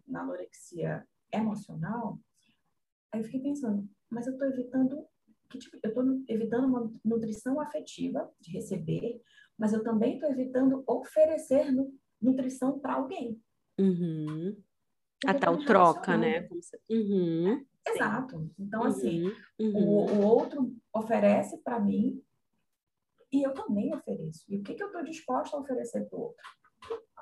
na 0.07 0.21
anorexia 0.21 1.05
emocional, 1.31 2.19
aí 3.11 3.19
eu 3.19 3.25
fiquei 3.25 3.41
pensando, 3.41 3.87
mas 4.09 4.25
eu 4.25 4.33
estou 4.33 4.47
evitando 4.47 5.05
que 5.49 5.57
tipo, 5.57 5.77
eu 5.81 5.89
estou 5.89 6.03
evitando 6.27 6.65
uma 6.65 6.91
nutrição 7.03 7.59
afetiva 7.59 8.29
de 8.39 8.51
receber, 8.51 9.21
mas 9.57 9.73
eu 9.73 9.83
também 9.83 10.15
estou 10.15 10.29
evitando 10.29 10.83
oferecer 10.87 11.73
nutrição 12.21 12.79
para 12.79 12.95
alguém. 12.95 13.39
Uhum. 13.79 14.55
A 15.25 15.33
tal 15.33 15.57
troca, 15.65 16.17
né? 16.17 16.47
Uhum. 16.89 17.65
Exato. 17.87 18.51
Então, 18.59 18.83
assim, 18.83 19.31
uhum. 19.59 19.75
O, 19.75 20.05
o 20.11 20.21
outro 20.21 20.75
oferece 20.93 21.57
para 21.63 21.79
mim 21.79 22.21
e 23.31 23.43
eu 23.43 23.53
também 23.53 23.93
ofereço. 23.93 24.43
E 24.47 24.57
o 24.57 24.63
que, 24.63 24.75
que 24.75 24.83
eu 24.83 24.87
estou 24.87 25.03
disposta 25.03 25.55
a 25.55 25.59
oferecer 25.59 26.07
para 26.07 26.17
o 26.17 26.21
outro? 26.21 26.43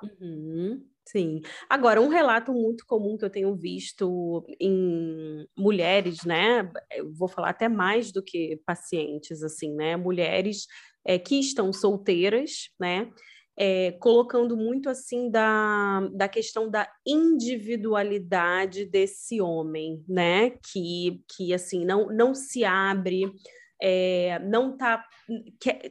Uhum. 0.02 0.86
Sim. 1.08 1.40
Agora, 1.70 2.00
um 2.00 2.08
relato 2.08 2.52
muito 2.52 2.84
comum 2.84 3.16
que 3.16 3.24
eu 3.24 3.30
tenho 3.30 3.54
visto 3.54 4.44
em 4.60 5.46
mulheres, 5.56 6.24
né? 6.24 6.68
Eu 6.90 7.12
vou 7.12 7.28
falar 7.28 7.50
até 7.50 7.68
mais 7.68 8.10
do 8.10 8.20
que 8.20 8.60
pacientes, 8.66 9.40
assim, 9.44 9.72
né? 9.72 9.96
Mulheres 9.96 10.66
é, 11.04 11.16
que 11.16 11.38
estão 11.38 11.72
solteiras, 11.72 12.70
né? 12.78 13.08
É, 13.56 13.92
colocando 13.92 14.56
muito 14.56 14.90
assim 14.90 15.30
da, 15.30 16.00
da 16.12 16.28
questão 16.28 16.68
da 16.68 16.90
individualidade 17.06 18.84
desse 18.84 19.40
homem, 19.40 20.04
né? 20.08 20.50
Que, 20.72 21.22
que 21.36 21.54
assim 21.54 21.84
não, 21.84 22.08
não 22.08 22.34
se 22.34 22.64
abre 22.64 23.32
é, 23.80 24.38
não 24.40 24.76
tá, 24.76 25.04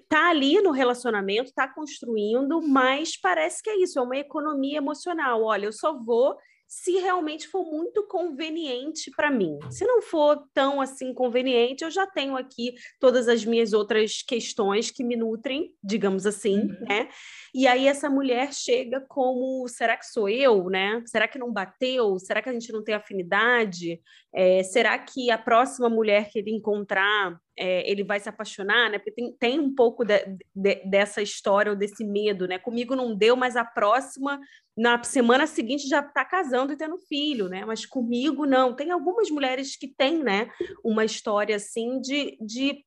tá 0.08 0.30
ali 0.30 0.62
no 0.62 0.71
relacionamento, 0.71 1.54
tá 1.54 1.67
construindo, 1.67 2.62
mas 2.62 3.17
parece 3.17 3.62
que 3.62 3.69
é 3.69 3.78
isso, 3.78 4.00
é 4.00 4.02
uma 4.02 4.17
economia 4.17 4.78
emocional. 4.78 5.43
Olha, 5.43 5.65
eu 5.65 5.74
só 5.74 5.98
vou 5.98 6.36
se 6.67 6.98
realmente 6.98 7.48
for 7.48 7.63
muito 7.63 8.08
conveniente 8.08 9.12
para 9.15 9.30
mim. 9.30 9.58
Se 9.69 9.86
não 9.86 10.02
for 10.02 10.43
tão 10.54 10.82
assim 10.82 11.13
conveniente, 11.13 11.84
eu 11.84 11.91
já 11.91 12.08
tenho 12.08 12.36
aqui 12.36 12.74
todas 13.00 13.28
as 13.28 13.45
minhas 13.45 13.71
outras 13.71 14.21
questões 14.21 14.89
que 14.89 15.04
me 15.04 15.15
nutrem, 15.15 15.74
digamos 15.84 16.26
assim, 16.26 16.62
uhum. 16.62 16.86
né? 16.88 17.10
E 17.54 17.67
aí 17.67 17.88
essa 17.88 18.10
mulher 18.10 18.52
chega 18.54 19.00
como, 19.08 19.67
será 19.67 19.95
que 19.95 20.08
sou 20.08 20.28
eu, 20.28 20.69
né? 20.69 21.02
Será 21.06 21.28
que 21.28 21.39
não 21.39 21.52
bateu? 21.52 22.17
Será 22.19 22.41
que 22.41 22.50
a 22.50 22.54
gente 22.54 22.71
não 22.74 22.84
tem 22.84 22.95
afinidade? 22.95 24.02
É, 24.34 24.63
será 24.63 24.98
que 24.98 25.30
a 25.30 25.38
próxima 25.38 25.89
mulher 25.89 26.30
que 26.30 26.39
ele 26.39 26.52
encontrar 26.52 27.39
é, 27.58 27.89
ele 27.89 28.04
vai 28.04 28.20
se 28.20 28.28
apaixonar, 28.28 28.89
né? 28.89 28.98
Porque 28.98 29.12
tem, 29.12 29.32
tem 29.38 29.60
um 29.60 29.74
pouco 29.74 30.04
de, 30.04 30.20
de, 30.54 30.76
dessa 30.86 31.22
história 31.22 31.72
ou 31.72 31.78
desse 31.78 32.04
medo, 32.04 32.48
né? 32.48 32.60
Comigo 32.60 32.96
não 32.96 33.15
deu, 33.15 33.36
mas 33.36 33.56
a 33.56 33.63
próxima, 33.63 34.39
na 34.78 35.02
semana 35.04 35.48
seguinte, 35.48 35.88
já 35.88 36.00
está 36.00 36.26
casando 36.26 36.74
e 36.74 36.78
tendo 36.78 36.98
filho, 36.98 37.48
né? 37.48 37.63
Mas 37.65 37.86
comigo 37.86 38.46
não. 38.46 38.76
Tem 38.76 38.91
algumas 38.91 39.30
mulheres 39.30 39.76
que 39.76 39.88
têm, 39.88 40.24
né? 40.24 40.50
Uma 40.84 41.06
história 41.06 41.56
assim 41.56 42.00
de, 42.02 42.38
de 42.41 42.84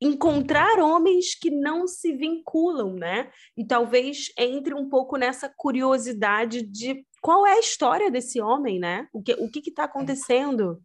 encontrar 0.00 0.78
homens 0.78 1.34
que 1.34 1.50
não 1.50 1.86
se 1.86 2.12
vinculam, 2.12 2.94
né? 2.94 3.30
E 3.56 3.64
talvez 3.64 4.32
entre 4.38 4.74
um 4.74 4.88
pouco 4.88 5.16
nessa 5.16 5.52
curiosidade 5.56 6.62
de 6.62 7.04
qual 7.20 7.46
é 7.46 7.54
a 7.54 7.60
história 7.60 8.10
desse 8.10 8.40
homem, 8.40 8.78
né? 8.78 9.08
O 9.12 9.22
que 9.22 9.32
o 9.32 9.50
que 9.50 9.68
está 9.68 9.84
acontecendo? 9.84 10.80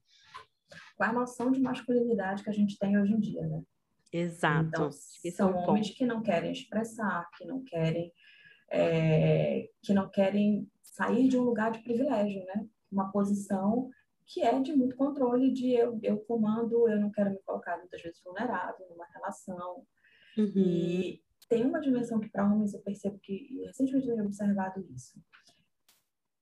Com 1.01 1.05
a 1.05 1.13
noção 1.13 1.51
de 1.51 1.59
masculinidade 1.59 2.43
que 2.43 2.49
a 2.51 2.53
gente 2.53 2.77
tem 2.77 2.95
hoje 2.95 3.11
em 3.11 3.19
dia, 3.19 3.41
né? 3.47 3.63
Exato. 4.13 4.67
Então, 4.67 4.91
são 4.91 5.49
é 5.49 5.67
homens 5.67 5.89
que 5.89 6.05
não 6.05 6.21
querem 6.21 6.51
expressar, 6.51 7.27
que 7.35 7.43
não 7.43 7.63
querem, 7.63 8.13
é, 8.69 9.67
que 9.81 9.95
não 9.95 10.07
querem 10.07 10.69
sair 10.83 11.27
de 11.27 11.39
um 11.39 11.41
lugar 11.41 11.71
de 11.71 11.79
privilégio, 11.79 12.45
né? 12.45 12.67
Uma 12.91 13.11
posição 13.11 13.89
que 14.27 14.43
é 14.43 14.59
de 14.61 14.73
muito 14.73 14.95
controle, 14.95 15.51
de 15.51 15.71
eu, 15.71 15.99
eu 16.03 16.19
comando, 16.19 16.87
eu 16.87 16.99
não 16.99 17.09
quero 17.09 17.31
me 17.31 17.39
colocar 17.39 17.79
muitas 17.79 17.99
vezes 17.99 18.21
vulnerável 18.23 18.87
numa 18.87 19.07
relação. 19.07 19.83
Uhum. 20.37 20.53
E 20.55 21.23
tem 21.49 21.65
uma 21.65 21.81
dimensão 21.81 22.19
que 22.19 22.29
para 22.29 22.45
homens 22.45 22.75
eu 22.75 22.81
percebo 22.81 23.17
que 23.17 23.63
recentemente 23.65 24.07
eu 24.07 24.13
tenho 24.13 24.27
observado 24.27 24.85
isso 24.93 25.19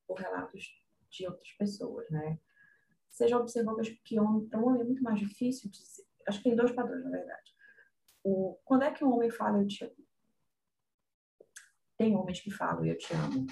por 0.06 0.20
relatos 0.20 0.66
de 1.10 1.26
outras 1.26 1.50
pessoas, 1.54 2.10
né? 2.10 2.38
Você 3.20 3.28
já 3.28 3.38
observou 3.38 3.76
que 4.06 4.18
homem, 4.18 4.48
para 4.48 4.60
um 4.60 4.68
homem 4.68 4.82
é 4.82 4.86
muito 4.86 5.04
mais 5.04 5.20
difícil 5.20 5.70
dizer, 5.70 6.06
acho 6.26 6.38
que 6.38 6.46
tem 6.46 6.56
dois 6.56 6.72
padrões, 6.72 7.04
na 7.04 7.10
verdade. 7.10 7.54
O, 8.24 8.58
quando 8.64 8.84
é 8.84 8.92
que 8.92 9.04
um 9.04 9.14
homem 9.14 9.30
fala 9.30 9.60
eu 9.60 9.68
te 9.68 9.84
amo? 9.84 9.94
Tem 11.98 12.16
homens 12.16 12.40
que 12.40 12.50
falam 12.50 12.86
eu 12.86 12.98
te 12.98 13.14
amo 13.14 13.46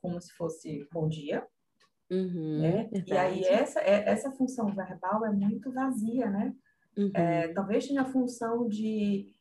como 0.00 0.20
se 0.20 0.32
fosse 0.34 0.88
bom 0.92 1.08
dia, 1.08 1.44
uhum, 2.08 2.60
né? 2.60 2.88
E 3.04 3.12
aí 3.12 3.42
essa, 3.42 3.80
é, 3.80 4.08
essa 4.08 4.30
função 4.30 4.72
verbal 4.72 5.26
é 5.26 5.32
muito 5.32 5.72
vazia, 5.72 6.30
né? 6.30 6.54
Uhum. 6.96 7.10
É, 7.12 7.48
talvez 7.48 7.88
tenha 7.88 8.02
a 8.02 8.12
função 8.12 8.68
de, 8.68 9.34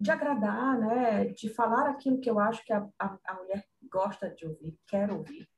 de 0.00 0.10
agradar, 0.10 0.76
né? 0.80 1.26
De 1.26 1.48
falar 1.50 1.88
aquilo 1.88 2.18
que 2.18 2.28
eu 2.28 2.40
acho 2.40 2.64
que 2.64 2.72
a, 2.72 2.84
a, 2.98 3.18
a 3.24 3.34
mulher 3.34 3.64
gosta 3.88 4.28
de 4.28 4.44
ouvir, 4.44 4.76
quer 4.88 5.12
ouvir. 5.12 5.48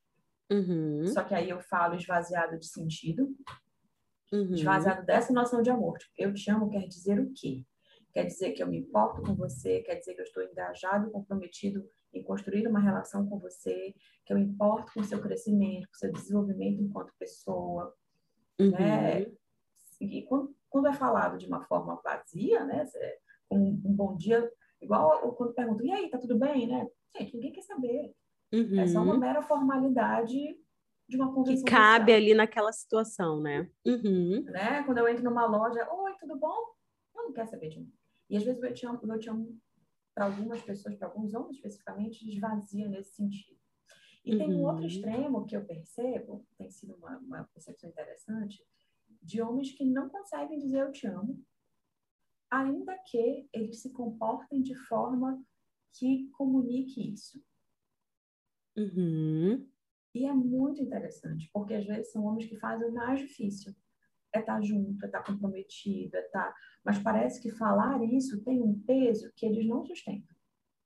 Uhum. 0.52 1.06
Só 1.06 1.24
que 1.24 1.34
aí 1.34 1.48
eu 1.48 1.60
falo 1.60 1.94
esvaziado 1.94 2.58
de 2.58 2.66
sentido, 2.66 3.34
uhum. 4.30 4.52
esvaziado 4.52 5.04
dessa 5.06 5.32
noção 5.32 5.62
de 5.62 5.70
amor. 5.70 5.98
Tipo, 5.98 6.12
eu 6.18 6.34
te 6.34 6.50
amo 6.50 6.68
quer 6.68 6.86
dizer 6.86 7.18
o 7.18 7.32
quê? 7.32 7.64
Quer 8.12 8.26
dizer 8.26 8.52
que 8.52 8.62
eu 8.62 8.66
me 8.66 8.78
importo 8.78 9.22
com 9.22 9.34
você, 9.34 9.80
quer 9.80 9.94
dizer 9.94 10.14
que 10.14 10.20
eu 10.20 10.24
estou 10.24 10.42
engajado, 10.42 11.10
comprometido 11.10 11.88
em 12.12 12.22
construir 12.22 12.66
uma 12.66 12.78
relação 12.78 13.26
com 13.26 13.38
você, 13.38 13.94
que 14.26 14.32
eu 14.32 14.38
importo 14.38 14.92
com 14.92 15.00
o 15.00 15.04
seu 15.04 15.18
crescimento, 15.20 15.88
com 15.88 15.94
o 15.94 15.98
seu 15.98 16.12
desenvolvimento 16.12 16.82
enquanto 16.82 17.14
pessoa, 17.18 17.94
uhum. 18.60 18.70
né? 18.70 19.26
E 19.98 20.22
quando, 20.22 20.54
quando, 20.68 20.88
é 20.88 20.92
falado 20.92 21.38
de 21.38 21.46
uma 21.46 21.64
forma 21.64 22.00
vazia, 22.04 22.64
né? 22.64 22.84
Um, 23.50 23.80
um 23.84 23.94
bom 23.94 24.14
dia, 24.16 24.50
igual 24.80 25.32
quando 25.34 25.54
perguntam, 25.54 25.86
e 25.86 25.92
aí, 25.92 26.10
tá 26.10 26.18
tudo 26.18 26.38
bem, 26.38 26.66
né? 26.66 26.86
Gente, 27.16 27.34
ninguém 27.34 27.52
quer 27.52 27.62
saber. 27.62 28.12
Uhum. 28.52 28.80
É 28.80 28.86
só 28.86 29.02
uma 29.02 29.18
mera 29.18 29.42
formalidade 29.42 30.36
de 31.08 31.16
uma 31.16 31.32
convenção. 31.32 31.64
Que 31.64 31.70
cabe 31.70 32.12
social. 32.12 32.16
ali 32.16 32.34
naquela 32.34 32.72
situação, 32.72 33.40
né? 33.40 33.70
Uhum. 33.84 34.42
né? 34.44 34.82
Quando 34.84 34.98
eu 34.98 35.08
entro 35.08 35.24
numa 35.24 35.46
loja, 35.46 35.88
oi, 35.90 36.12
tudo 36.18 36.38
bom? 36.38 36.74
Eu 37.14 37.24
não 37.24 37.32
quero 37.32 37.48
saber 37.48 37.68
de 37.68 37.80
mim. 37.80 37.92
E 38.28 38.36
às 38.36 38.44
vezes 38.44 38.62
eu 38.62 38.72
te 38.72 38.86
amo, 38.86 39.00
eu 39.02 39.18
te 39.18 39.28
amo 39.28 39.58
para 40.14 40.26
algumas 40.26 40.60
pessoas, 40.62 40.96
para 40.96 41.08
alguns 41.08 41.34
homens 41.34 41.56
especificamente, 41.56 42.28
esvazia 42.28 42.88
nesse 42.88 43.14
sentido. 43.14 43.58
E 44.24 44.32
uhum. 44.32 44.38
tem 44.38 44.54
um 44.54 44.62
outro 44.62 44.82
uhum. 44.82 44.86
extremo 44.86 45.46
que 45.46 45.56
eu 45.56 45.64
percebo, 45.64 46.46
tem 46.56 46.70
sido 46.70 46.94
uma, 46.94 47.18
uma 47.18 47.44
percepção 47.44 47.88
interessante, 47.90 48.64
de 49.20 49.40
homens 49.40 49.72
que 49.72 49.84
não 49.84 50.08
conseguem 50.08 50.58
dizer 50.58 50.80
eu 50.80 50.92
te 50.92 51.06
amo, 51.06 51.42
ainda 52.50 52.96
que 53.06 53.48
eles 53.52 53.80
se 53.80 53.90
comportem 53.92 54.62
de 54.62 54.74
forma 54.74 55.42
que 55.94 56.28
comunique 56.32 57.12
isso. 57.12 57.42
Uhum. 58.76 59.66
E 60.14 60.26
é 60.26 60.32
muito 60.32 60.82
interessante, 60.82 61.48
porque 61.52 61.74
às 61.74 61.86
vezes 61.86 62.12
são 62.12 62.24
homens 62.24 62.46
que 62.46 62.58
fazem 62.58 62.88
o 62.88 62.94
mais 62.94 63.20
difícil. 63.20 63.74
É 64.34 64.40
estar 64.40 64.56
tá 64.56 64.62
junto, 64.62 65.02
é 65.02 65.06
estar 65.06 65.22
tá 65.22 65.32
comprometido, 65.32 66.16
é 66.16 66.20
estar... 66.20 66.48
Tá, 66.48 66.54
mas 66.84 66.98
parece 66.98 67.40
que 67.40 67.50
falar 67.50 68.02
isso 68.12 68.42
tem 68.44 68.60
um 68.60 68.78
peso 68.80 69.30
que 69.36 69.46
eles 69.46 69.66
não 69.66 69.84
sustentam. 69.84 70.31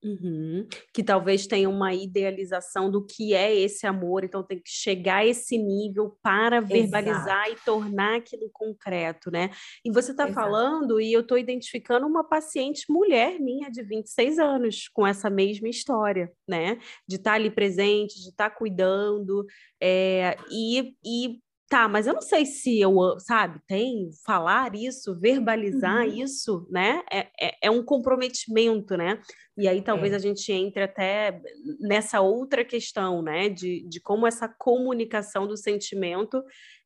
Uhum. 0.04 0.66
Que 0.92 1.02
talvez 1.02 1.46
tenha 1.46 1.68
uma 1.68 1.92
idealização 1.94 2.90
do 2.90 3.04
que 3.04 3.34
é 3.34 3.54
esse 3.54 3.86
amor, 3.86 4.24
então 4.24 4.42
tem 4.42 4.58
que 4.58 4.68
chegar 4.70 5.16
a 5.16 5.26
esse 5.26 5.58
nível 5.58 6.16
para 6.22 6.60
verbalizar 6.60 7.46
Exato. 7.46 7.50
e 7.50 7.64
tornar 7.64 8.16
aquilo 8.16 8.48
concreto, 8.52 9.30
né? 9.30 9.50
E 9.84 9.90
você 9.90 10.12
está 10.12 10.32
falando, 10.32 11.00
e 11.00 11.12
eu 11.12 11.20
estou 11.20 11.38
identificando 11.38 12.06
uma 12.06 12.22
paciente 12.22 12.84
mulher 12.90 13.40
minha 13.40 13.70
de 13.70 13.82
26 13.82 14.38
anos 14.38 14.88
com 14.92 15.06
essa 15.06 15.30
mesma 15.30 15.68
história, 15.68 16.30
né? 16.46 16.78
De 17.08 17.16
estar 17.16 17.30
tá 17.30 17.36
ali 17.36 17.50
presente, 17.50 18.20
de 18.20 18.28
estar 18.28 18.50
tá 18.50 18.56
cuidando, 18.56 19.44
é, 19.80 20.36
e, 20.50 20.94
e 21.04 21.40
Tá, 21.68 21.88
mas 21.88 22.06
eu 22.06 22.14
não 22.14 22.20
sei 22.20 22.46
se 22.46 22.80
eu, 22.80 22.94
sabe, 23.18 23.58
tem 23.66 24.08
falar 24.24 24.72
isso, 24.76 25.18
verbalizar 25.18 26.06
uhum. 26.06 26.14
isso, 26.22 26.64
né? 26.70 27.02
É, 27.10 27.26
é, 27.40 27.56
é, 27.62 27.70
um 27.70 27.84
comprometimento, 27.84 28.96
né? 28.96 29.20
E 29.58 29.66
aí 29.66 29.82
talvez 29.82 30.12
é. 30.12 30.16
a 30.16 30.18
gente 30.20 30.52
entre 30.52 30.84
até 30.84 31.42
nessa 31.80 32.20
outra 32.20 32.64
questão, 32.64 33.20
né? 33.20 33.48
De, 33.48 33.84
de 33.88 34.00
como 34.00 34.28
essa 34.28 34.48
comunicação 34.48 35.44
do 35.44 35.56
sentimento 35.56 36.40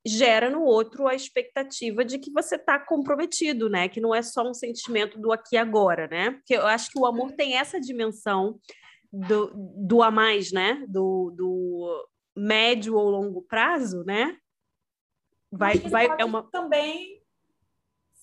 gera 0.06 0.48
no 0.48 0.62
outro 0.62 1.06
a 1.06 1.14
expectativa 1.14 2.02
de 2.02 2.18
que 2.18 2.32
você 2.32 2.56
está 2.56 2.78
comprometido, 2.78 3.68
né? 3.68 3.86
Que 3.86 4.00
não 4.00 4.14
é 4.14 4.22
só 4.22 4.48
um 4.48 4.54
sentimento 4.54 5.20
do 5.20 5.30
aqui 5.30 5.56
e 5.56 5.58
agora, 5.58 6.08
né? 6.08 6.30
Porque 6.30 6.54
eu 6.54 6.66
acho 6.66 6.90
que 6.90 6.98
o 6.98 7.04
amor 7.04 7.32
tem 7.32 7.58
essa 7.58 7.78
dimensão 7.78 8.58
do, 9.12 9.52
do 9.76 10.02
a 10.02 10.10
mais, 10.10 10.50
né? 10.52 10.82
Do, 10.88 11.34
do 11.36 12.08
médio 12.34 12.96
ou 12.96 13.10
longo 13.10 13.42
prazo, 13.42 14.02
né? 14.04 14.38
Vai, 15.50 15.78
vai 15.78 16.08
é 16.18 16.24
uma 16.24 16.42
também 16.50 17.22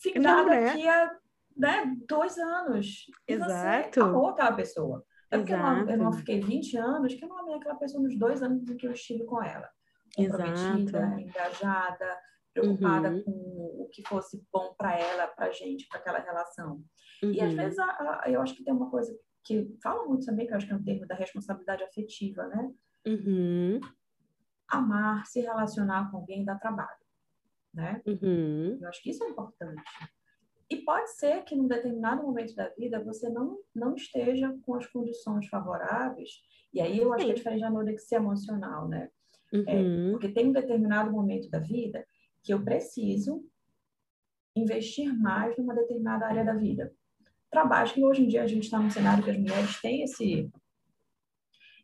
ficar 0.02 0.20
não, 0.20 0.46
né? 0.48 0.66
daqui 0.66 0.88
a 0.88 1.18
né, 1.56 1.96
dois 2.08 2.38
anos. 2.38 3.06
E 3.28 3.34
Exato. 3.34 3.94
você 3.94 4.00
amou 4.00 4.30
aquela 4.30 4.54
pessoa. 4.54 5.04
É 5.30 5.38
porque 5.38 5.54
eu 5.54 5.58
não, 5.58 5.90
eu 5.90 5.98
não, 5.98 6.14
fiquei 6.14 6.40
20 6.40 6.78
anos 6.78 7.14
que 7.14 7.26
eu 7.26 7.28
não 7.28 7.40
amei 7.40 7.56
aquela 7.56 7.76
pessoa 7.76 8.02
nos 8.02 8.18
dois 8.18 8.42
anos 8.42 8.70
em 8.70 8.78
que 8.78 8.88
eu 8.88 8.94
estive 8.94 9.26
com 9.26 9.44
ela. 9.44 9.68
Comprometida, 10.16 11.00
Exato. 11.00 11.20
engajada, 11.20 12.18
preocupada 12.54 13.10
uhum. 13.10 13.24
com 13.24 13.32
o 13.84 13.90
que 13.92 14.08
fosse 14.08 14.42
bom 14.52 14.74
para 14.78 14.98
ela, 14.98 15.28
para 15.28 15.52
gente, 15.52 15.86
para 15.90 16.00
aquela 16.00 16.20
relação. 16.20 16.82
Uhum. 17.22 17.32
E 17.32 17.42
às 17.42 17.52
uhum. 17.52 17.58
vezes 17.58 17.78
a, 17.78 18.22
a, 18.24 18.32
eu 18.32 18.42
acho 18.42 18.56
que 18.56 18.64
tem 18.64 18.74
uma 18.74 18.90
coisa 18.90 19.14
que 19.44 19.68
fala 19.84 20.06
muito 20.06 20.26
também, 20.26 20.48
que 20.48 20.54
eu 20.54 20.58
acho 20.58 20.66
que 20.66 20.74
é 20.74 20.76
um 20.76 20.84
termo 20.84 21.06
da 21.06 21.16
responsabilidade 21.16 21.84
afetiva, 21.84 22.48
né? 22.48 22.72
Uhum. 23.06 23.82
Amar, 24.70 25.26
se 25.26 25.42
relacionar 25.42 26.10
com 26.10 26.18
alguém 26.18 26.46
dá 26.46 26.56
trabalho 26.56 27.07
né? 27.78 28.02
Uhum. 28.06 28.80
Eu 28.82 28.90
acho 28.90 29.02
que 29.04 29.12
isso 29.12 29.24
é 29.24 29.30
importante. 29.30 29.84
E 30.70 30.78
pode 30.78 31.12
ser 31.12 31.44
que 31.44 31.56
num 31.56 31.68
determinado 31.68 32.24
momento 32.24 32.54
da 32.56 32.68
vida 32.70 33.02
você 33.02 33.30
não, 33.30 33.60
não 33.74 33.96
esteja 33.96 34.54
com 34.64 34.76
as 34.76 34.86
condições 34.88 35.48
favoráveis, 35.48 36.42
e 36.74 36.82
aí 36.82 36.98
eu 36.98 37.14
acho 37.14 37.26
que 37.26 37.32
é 37.32 37.36
diferente 37.36 37.62
da 37.62 37.68
anorexia 37.68 38.18
emocional, 38.18 38.88
né? 38.88 39.10
É, 39.54 39.58
uhum. 39.58 40.10
É, 40.10 40.12
porque 40.12 40.30
tem 40.30 40.48
um 40.48 40.52
determinado 40.52 41.12
momento 41.12 41.50
da 41.50 41.60
vida 41.60 42.06
que 42.44 42.54
eu 42.54 42.62
preciso 42.62 43.46
investir 44.56 45.14
mais 45.18 45.56
numa 45.56 45.76
determinada 45.76 46.26
área 46.26 46.44
da 46.44 46.54
vida. 46.54 46.92
Trabalho 47.50 47.94
que 47.94 48.04
hoje 48.04 48.24
em 48.24 48.28
dia 48.28 48.44
a 48.44 48.48
gente 48.48 48.64
está 48.64 48.80
num 48.80 48.90
cenário 48.90 49.24
que 49.24 49.30
as 49.30 49.38
mulheres 49.38 49.80
têm 49.80 50.02
esse, 50.02 50.52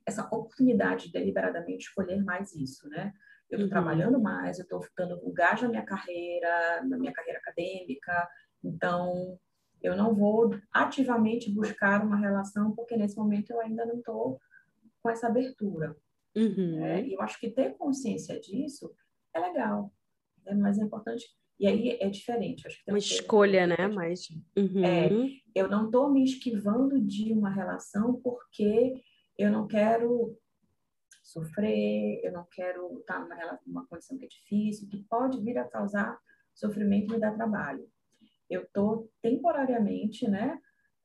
essa 0.05 0.23
oportunidade 0.25 1.05
de 1.05 1.13
deliberadamente 1.13 1.85
escolher 1.85 2.21
mais 2.21 2.53
isso, 2.53 2.89
né? 2.89 3.13
Eu 3.53 3.57
estou 3.57 3.65
uhum. 3.65 3.69
trabalhando 3.69 4.19
mais, 4.19 4.57
eu 4.57 4.63
estou 4.63 4.85
dando 4.97 5.19
o 5.23 5.31
gás 5.31 5.61
na 5.61 5.69
minha 5.69 5.83
carreira, 5.83 6.83
na 6.83 6.97
minha 6.97 7.13
carreira 7.13 7.39
acadêmica, 7.39 8.27
então 8.63 9.39
eu 9.81 9.95
não 9.95 10.15
vou 10.15 10.57
ativamente 10.71 11.51
buscar 11.51 12.03
uma 12.03 12.17
relação, 12.17 12.73
porque 12.73 12.97
nesse 12.97 13.15
momento 13.15 13.51
eu 13.51 13.59
ainda 13.59 13.85
não 13.85 13.97
estou 13.97 14.39
com 15.01 15.09
essa 15.09 15.27
abertura. 15.27 15.95
Uhum. 16.35 16.83
É, 16.83 17.05
e 17.05 17.13
eu 17.13 17.21
acho 17.21 17.39
que 17.39 17.49
ter 17.49 17.77
consciência 17.77 18.39
disso 18.39 18.91
é 19.33 19.39
legal, 19.39 19.93
é 20.47 20.55
mais 20.55 20.79
importante. 20.79 21.25
E 21.59 21.67
aí 21.67 21.97
é 22.01 22.09
diferente. 22.09 22.65
Acho 22.65 22.83
que 22.83 22.91
uma 22.91 22.97
escolha, 22.97 23.67
né? 23.67 23.87
Mas 23.87 24.27
uhum. 24.57 24.83
é, 24.83 25.09
eu 25.53 25.69
não 25.69 25.85
estou 25.85 26.09
me 26.11 26.23
esquivando 26.23 26.99
de 26.99 27.31
uma 27.31 27.51
relação 27.51 28.19
porque 28.21 28.95
eu 29.37 29.51
não 29.51 29.67
quero 29.67 30.35
sofrer, 31.33 32.21
eu 32.23 32.31
não 32.31 32.45
quero 32.51 32.99
estar 32.99 33.19
numa, 33.19 33.59
numa 33.65 33.87
condição 33.87 34.17
que 34.17 34.25
é 34.25 34.27
difícil, 34.27 34.87
que 34.87 35.03
pode 35.09 35.41
vir 35.41 35.57
a 35.57 35.67
causar 35.67 36.17
sofrimento 36.53 37.09
e 37.09 37.13
me 37.13 37.19
dar 37.19 37.33
trabalho. 37.35 37.87
Eu 38.49 38.61
estou 38.61 39.09
temporariamente, 39.21 40.27
né, 40.27 40.59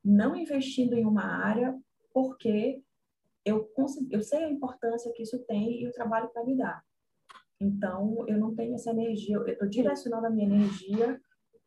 não 0.04 0.36
investindo 0.36 0.94
em 0.94 1.06
uma 1.06 1.24
área 1.24 1.74
porque 2.12 2.82
eu, 3.44 3.70
eu 4.10 4.22
sei 4.22 4.44
a 4.44 4.50
importância 4.50 5.12
que 5.12 5.22
isso 5.22 5.38
tem 5.46 5.82
e 5.82 5.88
o 5.88 5.92
trabalho 5.92 6.28
para 6.28 6.44
me 6.44 6.56
dar. 6.56 6.84
Então, 7.60 8.24
eu 8.28 8.38
não 8.38 8.54
tenho 8.54 8.74
essa 8.74 8.90
energia, 8.90 9.36
eu 9.36 9.46
estou 9.46 9.68
direcionando 9.68 10.26
a 10.26 10.30
minha 10.30 10.46
energia 10.46 11.20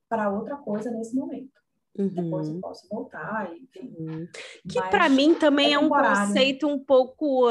para 0.08 0.30
outra 0.30 0.58
coisa 0.58 0.92
nesse 0.92 1.16
momento. 1.16 1.61
Uhum. 1.98 2.08
Depois 2.08 2.48
eu 2.48 2.60
posso 2.62 2.88
voltar, 2.90 3.52
enfim. 3.54 3.94
Uhum. 3.98 4.28
Que 4.68 4.82
para 4.90 5.10
mim 5.10 5.36
também 5.36 5.72
é, 5.72 5.74
é 5.74 5.80
um 5.80 5.90
conceito 5.90 6.68
um 6.68 6.80
pouco. 6.80 7.48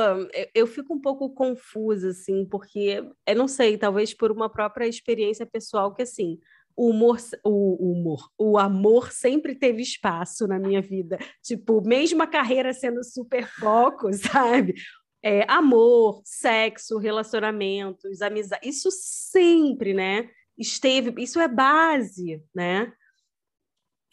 Eu 0.55 0.66
fico 0.66 0.94
um 0.94 1.00
pouco 1.00 1.31
confusa, 1.31 2.11
assim, 2.11 2.46
porque 2.46 3.05
eu 3.26 3.37
não 3.37 3.46
sei, 3.46 3.76
talvez 3.76 4.14
por 4.14 4.33
uma 4.33 4.48
própria 4.48 4.87
experiência 4.87 5.46
pessoal, 5.46 5.94
que 5.94 6.03
assim. 6.03 6.38
O 6.76 6.90
humor, 6.90 7.18
o 7.44 7.92
humor, 7.92 8.31
o 8.38 8.57
amor 8.57 9.12
sempre 9.12 9.55
teve 9.55 9.83
espaço 9.83 10.46
na 10.46 10.59
minha 10.59 10.81
vida. 10.81 11.18
Tipo, 11.42 11.83
mesmo 11.87 12.22
a 12.22 12.26
carreira 12.26 12.72
sendo 12.72 13.05
super 13.05 13.46
foco, 13.46 14.11
sabe? 14.14 14.74
É, 15.22 15.44
amor, 15.50 16.22
sexo, 16.24 16.96
relacionamentos, 16.96 18.22
amizade, 18.22 18.66
isso 18.66 18.88
sempre, 18.90 19.92
né? 19.92 20.31
Esteve, 20.57 21.12
isso 21.22 21.38
é 21.38 21.48
base, 21.48 22.42
né? 22.55 22.90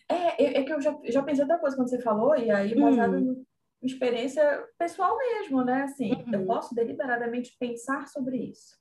É, 0.10 0.60
é 0.60 0.64
que 0.64 0.74
eu 0.74 0.82
já, 0.82 0.98
já 1.06 1.22
pensei 1.22 1.44
outra 1.44 1.60
coisa 1.60 1.76
quando 1.76 1.90
você 1.90 2.02
falou, 2.02 2.36
e 2.36 2.50
aí 2.50 2.80
baseado 2.80 3.18
hum. 3.18 3.46
em 3.82 3.86
experiência 3.86 4.66
pessoal 4.78 5.18
mesmo, 5.18 5.64
né? 5.64 5.84
Assim, 5.84 6.14
uhum. 6.14 6.34
eu 6.34 6.46
posso 6.46 6.74
deliberadamente 6.74 7.56
pensar 7.60 8.08
sobre 8.08 8.38
isso. 8.38 8.78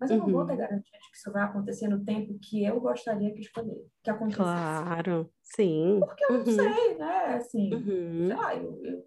Mas 0.00 0.10
eu 0.10 0.16
uhum. 0.16 0.26
não 0.26 0.32
vou 0.32 0.46
ter 0.46 0.52
uhum. 0.52 0.58
garantia 0.58 0.98
de 0.98 1.10
que 1.10 1.16
isso 1.16 1.30
vai 1.30 1.42
acontecer 1.42 1.86
no 1.88 2.02
tempo 2.02 2.38
que 2.40 2.64
eu 2.64 2.80
gostaria 2.80 3.34
que 3.34 3.40
escolher, 3.40 3.86
que 4.02 4.08
acontecesse. 4.08 4.42
Claro, 4.42 5.30
sim. 5.42 6.00
Porque 6.00 6.24
eu 6.24 6.30
uhum. 6.30 6.38
não 6.38 6.46
sei, 6.46 6.94
né? 6.96 7.24
Assim, 7.34 7.74
uhum. 7.74 8.26
sei 8.28 8.36
lá, 8.36 8.56
eu, 8.56 8.80
eu, 8.82 9.06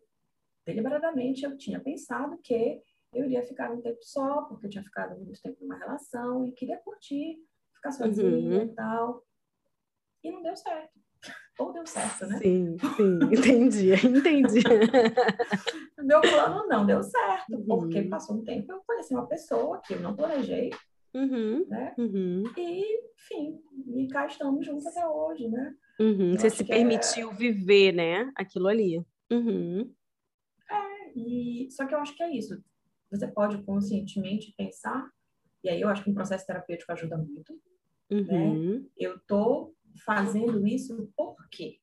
deliberadamente 0.68 1.44
eu 1.44 1.58
tinha 1.58 1.80
pensado 1.80 2.38
que 2.44 2.80
eu 3.12 3.26
iria 3.26 3.44
ficar 3.44 3.72
um 3.72 3.82
tempo 3.82 4.00
só, 4.02 4.44
porque 4.44 4.68
eu 4.68 4.70
tinha 4.70 4.84
ficado 4.84 5.20
muito 5.20 5.42
tempo 5.42 5.58
numa 5.62 5.78
relação 5.78 6.46
e 6.46 6.52
queria 6.52 6.78
curtir, 6.78 7.38
ficar 7.76 7.92
sozinha 7.92 8.60
uhum. 8.60 8.64
e 8.64 8.76
tal. 8.76 9.24
E 10.24 10.32
não 10.32 10.44
deu 10.44 10.56
certo. 10.56 11.03
Ou 11.60 11.72
deu 11.72 11.86
certo, 11.86 12.26
né? 12.26 12.40
Sim, 12.40 12.78
sim, 12.80 13.20
entendi, 13.32 13.94
entendi. 13.94 14.64
Meu 16.02 16.20
plano 16.22 16.68
não 16.68 16.86
deu 16.86 17.04
certo, 17.04 17.54
uhum. 17.54 17.66
porque 17.66 18.02
passou 18.04 18.38
um 18.38 18.44
tempo 18.44 18.72
eu 18.72 18.82
conheci 18.86 19.14
uma 19.14 19.28
pessoa 19.28 19.80
que 19.86 19.94
eu 19.94 20.00
não 20.00 20.16
planejei, 20.16 20.72
uhum. 21.14 21.66
né? 21.68 21.94
Uhum. 21.98 22.44
E, 22.58 23.12
enfim, 23.16 23.62
e 23.96 24.08
cá 24.08 24.26
estamos 24.26 24.66
juntos 24.66 24.86
até 24.88 25.08
hoje, 25.08 25.48
né? 25.48 25.76
Uhum. 26.00 26.34
Você 26.34 26.50
se 26.50 26.66
permitiu 26.66 27.30
é... 27.32 27.34
viver, 27.36 27.94
né? 27.94 28.32
Aquilo 28.36 28.68
ali. 28.68 29.06
Uhum. 29.32 29.94
É, 30.70 31.12
e... 31.16 31.70
só 31.72 31.86
que 31.86 31.94
eu 31.94 32.00
acho 32.00 32.16
que 32.16 32.24
é 32.24 32.36
isso. 32.36 32.64
Você 33.12 33.28
pode 33.28 33.62
conscientemente 33.62 34.54
pensar, 34.58 35.08
e 35.64 35.70
aí 35.70 35.80
eu 35.80 35.88
acho 35.88 36.04
que 36.04 36.10
um 36.10 36.16
processo 36.16 36.48
terapêutico 36.48 36.92
ajuda 36.92 37.16
muito, 37.16 37.54
né? 37.54 37.60
Uhum. 38.12 38.90
Eu 38.98 39.20
tô 39.28 39.74
fazendo 40.06 40.66
isso 40.66 41.12
por 41.16 41.36
quê? 41.50 41.78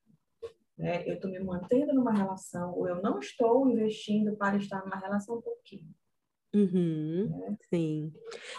Né? 0.77 1.09
Eu 1.09 1.15
estou 1.15 1.31
me 1.31 1.39
mantendo 1.41 1.93
numa 1.93 2.13
relação 2.13 2.75
ou 2.77 2.89
eu 2.89 3.03
não 3.03 3.19
estou 3.19 3.69
investindo 3.69 4.37
para 4.37 4.57
estar 4.57 4.83
numa 4.85 4.97
relação 4.97 5.41
por 5.41 5.57
quê? 5.65 5.83
Uhum, 6.55 7.29
né? 7.31 7.57
Sim. 7.73 8.13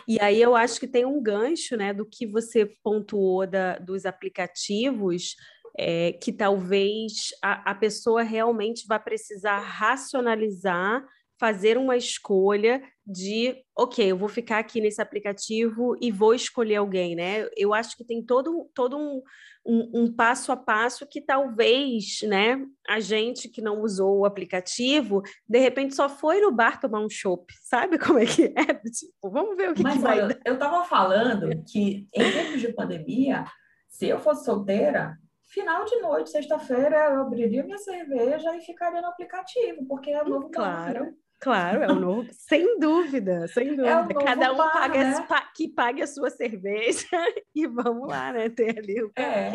E 0.08 0.20
aí 0.22 0.42
eu 0.42 0.56
acho 0.56 0.80
que 0.80 0.88
tem 0.88 1.06
um 1.06 1.22
gancho, 1.22 1.76
né, 1.76 1.94
do 1.94 2.06
que 2.06 2.26
você 2.26 2.66
pontuou 2.82 3.46
da, 3.46 3.78
dos 3.80 4.06
aplicativos, 4.06 5.36
é, 5.78 6.14
que 6.14 6.32
talvez 6.32 7.12
a, 7.44 7.72
a 7.72 7.76
pessoa 7.76 8.22
realmente 8.22 8.86
vai 8.88 9.02
precisar 9.02 9.60
racionalizar 9.60 11.06
fazer 11.42 11.76
uma 11.76 11.98
escolha 11.98 12.84
de, 13.12 13.63
ok, 13.78 14.12
eu 14.12 14.17
vou 14.17 14.30
ficar 14.30 14.60
aqui 14.60 14.80
nesse 14.80 15.02
aplicativo 15.02 15.95
e 16.02 16.12
vou 16.12 16.34
escolher 16.34 16.78
alguém, 16.78 17.15
né? 17.15 17.47
Eu 17.58 17.74
acho 17.74 17.97
que 17.97 18.06
tem 18.06 18.24
todo, 18.24 18.69
todo 18.74 18.97
um, 18.97 19.21
um, 19.65 19.91
um, 19.93 20.13
passo 20.13 20.52
a 20.52 20.58
passo 20.58 21.08
que 21.08 21.21
talvez, 21.21 22.19
né, 22.24 22.65
a 22.88 23.00
gente 23.00 23.50
que 23.50 23.62
não 23.62 23.82
usou 23.82 24.19
o 24.19 24.26
aplicativo, 24.26 25.21
de 25.47 25.60
repente 25.60 25.95
só 25.95 26.08
foi 26.08 26.39
no 26.41 26.52
bar 26.52 26.80
tomar 26.80 27.00
um 27.00 27.10
chopp, 27.10 27.45
sabe 27.62 28.00
como 28.00 28.19
é 28.19 28.26
que 28.26 28.45
é? 28.45 28.74
Tipo, 28.74 29.30
vamos 29.30 29.58
ver 29.58 29.71
o 29.71 29.74
que, 29.74 29.84
Mas, 29.84 29.95
que 29.95 30.00
vai 30.00 30.21
olha, 30.21 30.39
Eu 30.45 30.54
estava 30.54 30.84
falando 30.86 31.50
que 31.65 32.08
em 32.13 32.32
tempos 32.32 32.62
de 32.62 32.74
pandemia, 32.74 33.45
se 33.89 34.08
eu 34.08 34.19
fosse 34.19 34.45
solteira, 34.45 35.17
final 35.52 35.84
de 35.86 36.00
noite, 36.00 36.30
sexta-feira, 36.30 37.12
eu 37.12 37.21
abriria 37.21 37.63
minha 37.63 37.78
cerveja 37.78 38.56
e 38.56 38.62
ficaria 38.62 39.02
no 39.02 39.08
aplicativo, 39.08 39.86
porque 39.86 40.12
é 40.12 40.24
novo 40.24 40.50
Claro. 40.50 41.13
Claro, 41.42 41.82
é 41.84 41.88
o 41.92 41.96
novo, 41.96 42.30
sem 42.32 42.78
dúvida, 42.80 43.48
sem 43.48 43.76
dúvida. 43.76 44.14
É 44.20 44.24
Cada 44.24 44.54
um 44.54 44.58
bar, 44.58 44.72
paga, 44.72 45.04
né? 45.04 45.10
as- 45.10 45.28
pa- 45.28 45.52
que 45.56 45.68
pague 45.68 46.02
a 46.02 46.08
sua 46.08 46.30
cerveja 46.30 47.08
e 47.56 47.68
vamos 47.68 48.08
lá, 48.08 48.32
né? 48.32 48.48
Ter 48.50 48.78
ali 48.78 49.04
o 49.04 49.12
É. 49.18 49.52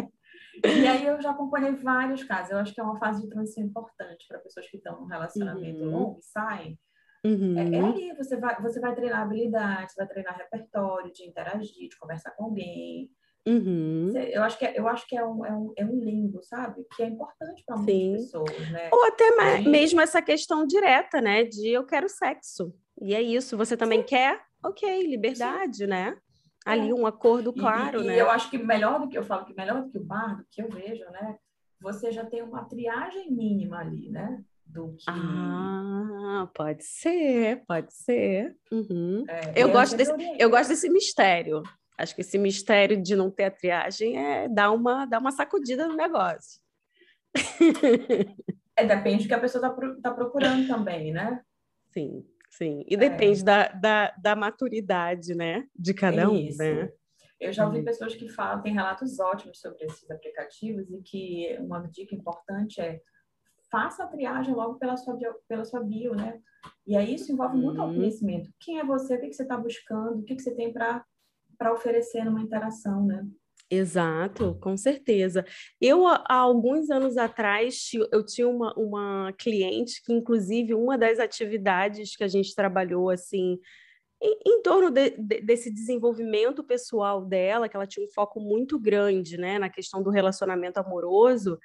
E 0.64 0.87
aí 0.87 1.07
eu 1.07 1.20
já 1.20 1.31
acompanhei 1.31 1.72
vários 1.72 2.25
casos. 2.25 2.51
Eu 2.51 2.59
acho 2.59 2.75
que 2.75 2.81
é 2.81 2.85
uma 2.85 2.99
fase 2.99 3.22
de 3.22 3.29
transição 3.29 3.62
importante 3.62 4.27
para 4.27 4.38
pessoas 4.38 4.68
que 4.68 4.79
estão 4.79 5.01
num 5.01 5.07
relacionamento 5.07 5.83
Uhum. 5.85 5.90
longo 5.90 6.18
e 6.18 6.22
saem. 6.22 6.79
Uhum. 7.25 7.59
É, 7.59 7.62
é 7.77 7.81
ali, 7.81 8.14
você 8.16 8.37
vai, 8.37 8.61
você 8.62 8.81
vai 8.81 8.94
treinar 8.94 9.22
habilidade, 9.22 9.92
você 9.92 9.96
vai 9.99 10.09
treinar 10.09 10.37
repertório, 10.37 11.12
de 11.12 11.25
interagir, 11.25 11.88
de 11.88 11.99
conversar 11.99 12.31
com 12.33 12.44
alguém. 12.44 13.11
Uhum. 13.46 14.12
Eu 14.16 14.42
acho 14.42 14.59
que 14.59 14.64
é, 14.64 14.78
eu 14.78 14.88
acho 14.88 15.06
que 15.06 15.16
é, 15.16 15.24
um, 15.24 15.44
é, 15.46 15.52
um, 15.52 15.72
é 15.76 15.85
um 15.85 16.00
limbo, 16.00 16.42
sabe? 16.42 16.85
Que 16.96 17.04
é 17.04 17.06
importante 17.06 17.62
para 17.64 17.76
Sim. 17.78 18.09
muitas 18.11 18.24
pessoas, 18.26 18.70
né? 18.70 18.88
Ou 18.92 19.04
até 19.04 19.24
Sim. 19.62 19.68
mesmo 19.70 20.00
essa 20.00 20.20
questão 20.20 20.66
direta, 20.66 21.20
né? 21.20 21.44
De 21.44 21.68
eu 21.70 21.85
quero 21.87 22.09
sexo. 22.09 22.74
E 23.00 23.14
é 23.14 23.22
isso, 23.22 23.56
você 23.56 23.76
também 23.76 24.02
quer? 24.02 24.40
Ok, 24.64 25.02
liberdade, 25.06 25.87
né? 25.87 26.16
Ali 26.64 26.90
É. 26.90 26.94
um 26.94 27.06
acordo 27.06 27.52
E- 27.54 27.61
claro, 27.61 28.02
e, 28.02 28.06
né? 28.06 28.16
E 28.16 28.18
eu 28.18 28.28
acho 28.30 28.50
que 28.50 28.59
melhor 28.59 28.98
do 29.00 29.09
que 29.09 29.16
eu 29.16 29.22
falo 29.22 29.44
que 29.44 29.54
melhor 29.54 29.82
do 29.85 29.90
que 29.90 29.98
o 29.98 30.04
bar, 30.04 30.38
do 30.38 30.44
que 30.50 30.61
eu 30.61 30.68
vejo, 30.68 31.04
né? 31.12 31.37
Você 31.80 32.11
já 32.11 32.24
tem 32.24 32.42
uma 32.42 32.64
triagem 32.64 33.30
mínima 33.30 33.78
ali, 33.78 34.09
né? 34.11 34.42
Do 34.64 34.94
que 34.96 35.04
Ah, 35.09 36.48
pode 36.52 36.82
ser, 36.85 37.62
pode 37.68 37.94
ser. 37.94 38.56
Uhum. 38.72 39.24
é, 39.28 39.52
eu 39.62 39.68
e 39.68 39.72
gosto 39.72 39.96
desse-. 39.96 40.12
Eu 40.38 40.50
gosto 40.50 40.70
desse 40.70 40.88
mistério. 40.88 41.62
Acho 41.98 42.14
que 42.14 42.20
esse 42.20 42.37
mistério 42.38 43.00
de 43.00 43.16
não 43.16 43.30
ter 43.30 43.44
a 43.44 43.50
triagem 43.50 44.18
é 44.18 44.48
dar 44.48 44.70
uma, 44.70 45.06
dar 45.06 45.18
uma 45.18 45.32
sacudida 45.32 45.87
no 45.88 45.94
negócio. 45.96 46.61
É, 48.76 48.85
depende 48.85 49.24
do 49.24 49.28
que 49.28 49.35
a 49.35 49.40
pessoa 49.40 49.66
está 49.66 50.00
tá 50.02 50.14
procurando 50.14 50.66
também, 50.66 51.12
né? 51.12 51.40
Sim, 51.92 52.26
sim. 52.50 52.85
E 52.87 52.96
depende 52.96 53.42
da, 53.42 53.68
da, 53.68 54.11
da 54.18 54.37
maturidade, 54.37 55.35
né? 55.35 55.66
De 55.74 55.94
cada 55.94 56.30
um, 56.30 56.37
Isso. 56.37 56.59
né? 56.59 56.92
Eu 57.40 57.52
já 57.52 57.66
ouvi 57.66 57.78
Uhum. 57.78 57.85
pessoas 57.85 58.14
que 58.14 58.28
falam, 58.28 58.62
tem 58.62 58.72
relatos 58.72 59.18
ótimos 59.18 59.61
sobre 59.61 59.85
esses 59.85 60.11
aplicativos 60.11 60.90
e 60.90 61.02
que 61.02 61.56
uma 61.61 61.87
dica 61.88 62.14
importante 62.14 62.80
é 62.80 63.00
faça 63.70 64.04
a 64.04 64.06
triagem 64.06 64.54
logo 64.54 64.78
pela 64.78 64.96
sua 64.96 65.14
bio, 65.14 65.35
pela 65.48 65.64
sua 65.64 65.82
bio 65.82 66.14
né? 66.14 66.40
E 66.87 66.96
aí 66.96 67.14
isso 67.14 67.32
envolve 67.32 67.56
muito 67.56 67.78
Uhum. 67.78 67.85
autoconhecimento. 67.88 68.50
Quem 68.61 68.78
é 68.78 68.85
você? 68.85 69.16
O 69.16 69.20
que, 69.20 69.28
que 69.28 69.35
você 69.35 69.42
está 69.42 69.56
buscando? 69.56 70.20
O 70.20 70.22
que, 70.22 70.35
que 70.37 70.42
você 70.42 70.54
tem 70.54 70.72
para 70.72 71.04
oferecer 71.72 72.24
numa 72.24 72.40
interação, 72.42 73.04
né? 73.04 73.26
Exato, 73.68 74.56
com 74.60 74.76
certeza. 74.76 75.44
Eu, 75.80 76.06
há 76.06 76.24
alguns 76.34 76.88
anos 76.88 77.16
atrás, 77.16 77.90
eu 78.12 78.24
tinha 78.24 78.46
uma, 78.48 78.72
uma 78.78 79.32
cliente 79.36 80.00
que, 80.04 80.12
inclusive, 80.12 80.72
uma 80.72 80.96
das 80.96 81.18
atividades 81.18 82.14
que 82.14 82.22
a 82.22 82.28
gente 82.28 82.54
trabalhou, 82.54 83.10
assim, 83.10 83.58
em, 84.22 84.38
em 84.46 84.62
torno 84.62 84.88
de- 84.90 85.10
de- 85.18 85.40
desse 85.40 85.68
desenvolvimento 85.70 86.62
pessoal 86.62 87.24
dela, 87.24 87.68
que 87.68 87.76
ela 87.76 87.86
tinha 87.88 88.06
um 88.06 88.10
foco 88.10 88.40
muito 88.40 88.78
grande, 88.78 89.36
né, 89.36 89.58
na 89.58 89.68
questão 89.68 90.00
do 90.02 90.10
relacionamento 90.10 90.78
amoroso, 90.78 91.58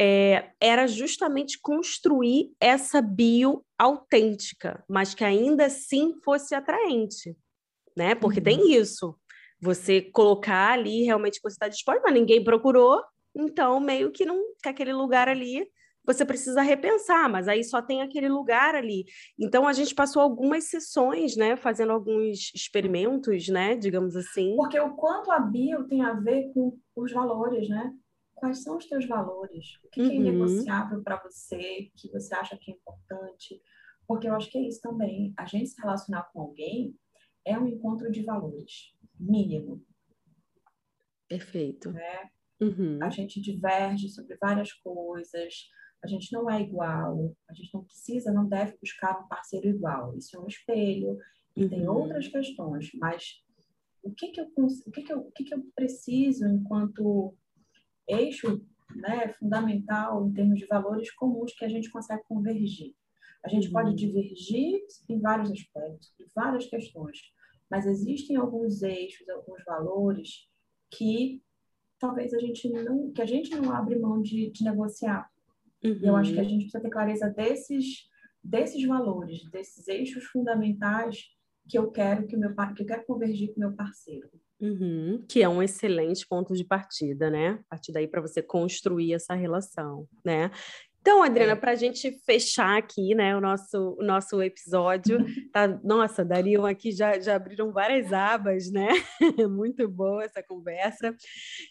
é, 0.00 0.52
era 0.58 0.86
justamente 0.86 1.60
construir 1.60 2.50
essa 2.58 3.02
bio 3.02 3.62
autêntica, 3.78 4.82
mas 4.88 5.14
que 5.14 5.22
ainda 5.22 5.66
assim 5.66 6.14
fosse 6.24 6.54
atraente, 6.54 7.36
né? 7.94 8.14
Porque 8.14 8.38
Uhum. 8.40 8.44
tem 8.44 8.72
isso. 8.74 9.14
Você 9.62 10.02
colocar 10.02 10.72
ali 10.72 11.04
realmente 11.04 11.36
que 11.40 11.48
você 11.48 11.54
está 11.54 11.68
disposto, 11.68 12.02
mas 12.02 12.12
ninguém 12.12 12.42
procurou, 12.42 13.00
então 13.34 13.78
meio 13.80 14.10
que 14.10 14.24
não 14.24 14.42
que 14.62 14.68
aquele 14.68 14.92
lugar 14.92 15.28
ali 15.28 15.66
você 16.04 16.24
precisa 16.24 16.62
repensar, 16.62 17.30
mas 17.30 17.46
aí 17.46 17.62
só 17.62 17.80
tem 17.80 18.02
aquele 18.02 18.28
lugar 18.28 18.74
ali. 18.74 19.04
Então 19.38 19.68
a 19.68 19.72
gente 19.72 19.94
passou 19.94 20.20
algumas 20.20 20.64
sessões, 20.64 21.36
né, 21.36 21.56
fazendo 21.56 21.92
alguns 21.92 22.50
experimentos, 22.54 23.46
né, 23.48 23.76
digamos 23.76 24.16
assim. 24.16 24.56
Porque 24.56 24.78
o 24.80 24.96
quanto 24.96 25.30
a 25.30 25.38
bio 25.38 25.86
tem 25.86 26.02
a 26.02 26.12
ver 26.14 26.50
com 26.52 26.76
os 26.96 27.12
valores, 27.12 27.68
né? 27.68 27.92
Quais 28.34 28.64
são 28.64 28.76
os 28.78 28.86
teus 28.86 29.06
valores? 29.06 29.78
O 29.84 29.88
que, 29.90 30.00
que 30.00 30.08
é 30.10 30.14
Uhum. 30.16 30.26
inegociável 30.26 31.00
para 31.04 31.22
você, 31.22 31.88
que 31.96 32.10
você 32.10 32.34
acha 32.34 32.58
que 32.60 32.72
é 32.72 32.74
importante? 32.74 33.62
Porque 34.04 34.28
eu 34.28 34.34
acho 34.34 34.50
que 34.50 34.58
é 34.58 34.62
isso 34.62 34.80
também. 34.80 35.32
A 35.38 35.46
gente 35.46 35.68
se 35.68 35.80
relacionar 35.80 36.28
com 36.32 36.40
alguém 36.40 36.96
é 37.46 37.56
um 37.56 37.68
encontro 37.68 38.10
de 38.10 38.24
valores, 38.24 38.92
mínimo. 39.22 39.82
Perfeito. 41.28 41.90
Né? 41.92 42.28
Uhum. 42.60 42.98
A 43.02 43.10
gente 43.10 43.40
diverge 43.40 44.08
sobre 44.08 44.36
várias 44.36 44.72
coisas, 44.72 45.54
a 46.02 46.06
gente 46.06 46.32
não 46.32 46.50
é 46.50 46.60
igual, 46.60 47.34
a 47.48 47.54
gente 47.54 47.72
não 47.72 47.84
precisa, 47.84 48.32
não 48.32 48.46
deve 48.48 48.76
buscar 48.80 49.18
um 49.20 49.28
parceiro 49.28 49.68
igual. 49.68 50.16
Isso 50.16 50.36
é 50.36 50.40
um 50.40 50.46
espelho 50.46 51.18
e 51.56 51.68
tem 51.68 51.88
Uhum. 51.88 51.96
outras 51.96 52.28
questões, 52.28 52.90
mas 52.94 53.42
o 54.02 54.12
que 54.12 54.28
que 54.32 54.40
eu, 54.40 54.46
o 54.56 54.90
que 54.90 55.02
que 55.02 55.12
eu, 55.12 55.18
o 55.20 55.32
que 55.32 55.44
que 55.44 55.54
eu 55.54 55.62
preciso 55.74 56.46
enquanto 56.46 57.34
eixo 58.08 58.64
né, 58.96 59.32
fundamental 59.34 60.26
em 60.28 60.32
termos 60.32 60.58
de 60.58 60.66
valores 60.66 61.10
comuns 61.12 61.52
que 61.54 61.64
a 61.64 61.68
gente 61.68 61.90
consegue 61.90 62.22
convergir? 62.28 62.94
A 63.44 63.48
gente 63.48 63.66
Uhum. 63.68 63.72
pode 63.72 63.94
divergir 63.96 64.80
em 65.08 65.20
vários 65.20 65.50
aspectos, 65.50 66.12
em 66.20 66.26
várias 66.34 66.66
questões, 66.66 67.18
mas 67.72 67.86
existem 67.86 68.36
alguns 68.36 68.82
eixos, 68.82 69.26
alguns 69.30 69.64
valores 69.64 70.46
que 70.90 71.42
talvez 71.98 72.34
a 72.34 72.38
gente 72.38 72.68
não, 72.68 73.10
que 73.10 73.22
a 73.22 73.24
gente 73.26 73.50
não 73.56 73.72
abre 73.72 73.98
mão 73.98 74.20
de, 74.20 74.50
de 74.50 74.62
negociar. 74.62 75.26
E 75.82 76.06
eu 76.06 76.14
acho 76.14 76.34
que 76.34 76.38
a 76.38 76.42
Uhum. 76.42 76.48
gente 76.50 76.62
precisa 76.64 76.82
ter 76.82 76.90
clareza 76.90 77.30
desses, 77.30 78.10
desses 78.44 78.86
valores, 78.86 79.48
desses 79.50 79.88
eixos 79.88 80.24
fundamentais 80.24 81.24
que 81.66 81.78
eu 81.78 81.90
quero 81.90 82.26
que 82.26 82.36
meu 82.36 82.54
que 82.74 82.82
eu 82.82 82.86
quero 82.86 83.06
convergir 83.06 83.48
com 83.54 83.56
o 83.56 83.60
meu 83.60 83.72
parceiro. 83.72 84.28
Uhum, 84.60 85.24
que 85.26 85.42
é 85.42 85.48
um 85.48 85.62
excelente 85.62 86.26
ponto 86.28 86.54
de 86.54 86.64
partida, 86.64 87.30
né? 87.30 87.58
A 87.66 87.70
partir 87.70 87.90
daí 87.90 88.06
para 88.06 88.20
você 88.20 88.42
construir 88.42 89.14
essa 89.14 89.34
relação, 89.34 90.06
né? 90.24 90.50
Então, 91.02 91.20
Adriana, 91.20 91.52
É. 91.52 91.56
para 91.56 91.72
a 91.72 91.74
gente 91.74 92.12
fechar 92.24 92.78
aqui, 92.78 93.12
né, 93.12 93.36
o 93.36 93.40
nosso, 93.40 93.96
o 93.98 94.04
nosso 94.04 94.40
episódio, 94.40 95.18
tá? 95.52 95.66
Nossa, 95.82 96.24
dariam 96.24 96.64
aqui 96.64 96.92
já, 96.92 97.18
já 97.18 97.34
abriram 97.34 97.72
várias 97.72 98.12
abas, 98.12 98.70
né? 98.70 98.88
Muito 99.50 99.88
boa 99.88 100.22
essa 100.24 100.40
conversa. 100.44 101.12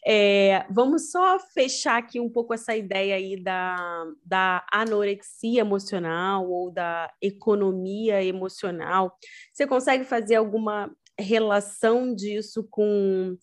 É, 0.05 0.65
vamos 0.69 1.11
só 1.11 1.39
fechar 1.53 1.97
aqui 1.97 2.19
um 2.19 2.29
pouco 2.29 2.53
essa 2.53 2.75
ideia 2.75 3.15
aí 3.15 3.41
da, 3.41 3.77
da 4.25 4.65
anorexia 4.71 5.61
emocional 5.61 6.49
ou 6.49 6.69
da 6.69 7.09
economia 7.21 8.21
emocional. 8.21 9.17
Você 9.53 9.65
consegue 9.65 10.03
fazer 10.03 10.35
alguma 10.35 10.91
relação 11.17 12.13
disso 12.13 12.67
com 12.69 13.37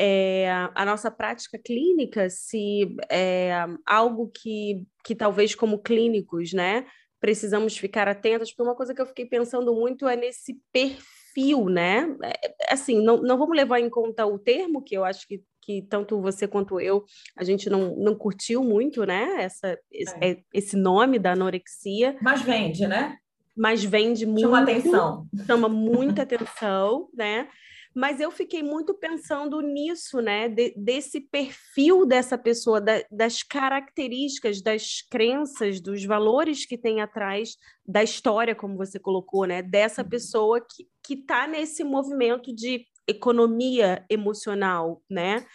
é, 0.00 0.48
a 0.74 0.84
nossa 0.84 1.10
prática 1.10 1.58
clínica, 1.58 2.30
se 2.30 2.94
é 3.10 3.52
algo 3.84 4.30
que, 4.32 4.86
que 5.04 5.12
talvez 5.12 5.56
como 5.56 5.82
clínicos, 5.82 6.52
né, 6.52 6.86
precisamos 7.20 7.76
ficar 7.76 8.06
atentos, 8.06 8.50
porque 8.52 8.62
uma 8.62 8.76
coisa 8.76 8.94
que 8.94 9.02
eu 9.02 9.06
fiquei 9.06 9.26
pensando 9.26 9.74
muito 9.74 10.06
é 10.06 10.14
nesse 10.14 10.56
perfil, 10.72 11.64
né? 11.68 12.16
É, 12.22 12.72
Assim, 12.72 13.02
não, 13.02 13.20
não 13.22 13.36
vamos 13.36 13.56
levar 13.56 13.80
em 13.80 13.90
conta 13.90 14.24
o 14.24 14.38
termo, 14.38 14.82
que 14.84 14.94
eu 14.96 15.04
acho 15.04 15.26
que, 15.26 15.42
que 15.62 15.82
tanto 15.82 16.20
você 16.20 16.46
quanto 16.46 16.78
eu, 16.80 17.04
a 17.36 17.42
gente 17.42 17.68
não, 17.68 17.96
não 17.96 18.14
curtiu 18.14 18.62
muito, 18.62 19.04
né? 19.04 19.42
Essa, 19.42 19.76
esse, 19.90 20.14
É. 20.22 20.38
esse 20.54 20.76
nome 20.76 21.18
da 21.18 21.32
anorexia, 21.32 22.16
Mas 22.22 22.40
vende, 22.42 22.86
né? 22.86 23.16
mas 23.56 23.82
vende 23.82 24.24
muito 24.24 24.42
Chama 24.42 24.60
atenção. 24.62 25.26
chama 25.44 25.68
muita 25.68 26.22
atenção, 26.22 27.08
né? 27.12 27.48
Mas 27.94 28.20
eu 28.20 28.30
fiquei 28.30 28.62
muito 28.62 28.94
pensando 28.94 29.60
nisso, 29.60 30.20
né? 30.20 30.48
De- 30.48 30.74
desse 30.76 31.20
perfil 31.20 32.06
dessa 32.06 32.36
pessoa, 32.38 32.80
da- 32.80 33.04
das 33.10 33.42
características, 33.42 34.62
das 34.62 35.02
crenças, 35.10 35.80
dos 35.80 36.04
valores 36.04 36.64
que 36.66 36.76
tem 36.78 37.00
atrás 37.00 37.56
da 37.86 38.02
história, 38.02 38.54
como 38.54 38.76
você 38.76 38.98
colocou, 38.98 39.44
né? 39.46 39.62
Dessa 39.62 40.02
Uhum. 40.02 40.08
pessoa 40.08 40.60
que 40.60 40.86
que 41.04 41.14
está 41.14 41.46
nesse 41.46 41.82
movimento 41.82 42.54
de 42.54 42.84
economia 43.06 44.04
emocional, 44.10 45.02
né? 45.08 45.46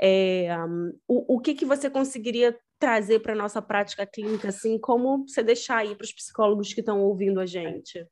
É, 0.00 0.48
um, 0.66 0.98
o, 1.06 1.36
o 1.36 1.40
que 1.40 1.54
que 1.54 1.66
você 1.66 1.90
conseguiria 1.90 2.58
trazer 2.78 3.20
para 3.20 3.34
a 3.34 3.36
nossa 3.36 3.60
prática 3.60 4.06
clínica, 4.06 4.48
assim, 4.48 4.78
como 4.78 5.26
você 5.28 5.42
deixar 5.42 5.76
aí 5.78 5.94
para 5.94 6.04
os 6.04 6.12
psicólogos 6.12 6.72
que 6.72 6.80
estão 6.80 7.02
ouvindo 7.02 7.38
a 7.38 7.44
gente? 7.46 8.02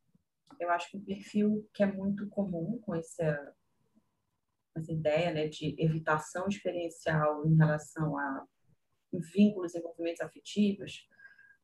Eu 0.61 0.71
acho 0.71 0.91
que 0.91 0.97
um 0.99 1.01
perfil 1.05 1.67
que 1.75 1.83
é 1.83 1.87
muito 1.87 2.29
comum 2.29 2.79
com 2.85 2.95
essa, 2.95 3.53
essa 4.75 4.93
ideia 4.93 5.33
né, 5.33 5.49
de 5.49 5.75
evitação 5.79 6.49
experiencial 6.49 7.47
em 7.47 7.57
relação 7.57 8.17
a 8.19 8.47
vínculos 9.13 9.75
e 9.75 9.79
envolvimentos 9.79 10.21
afetivos 10.23 11.07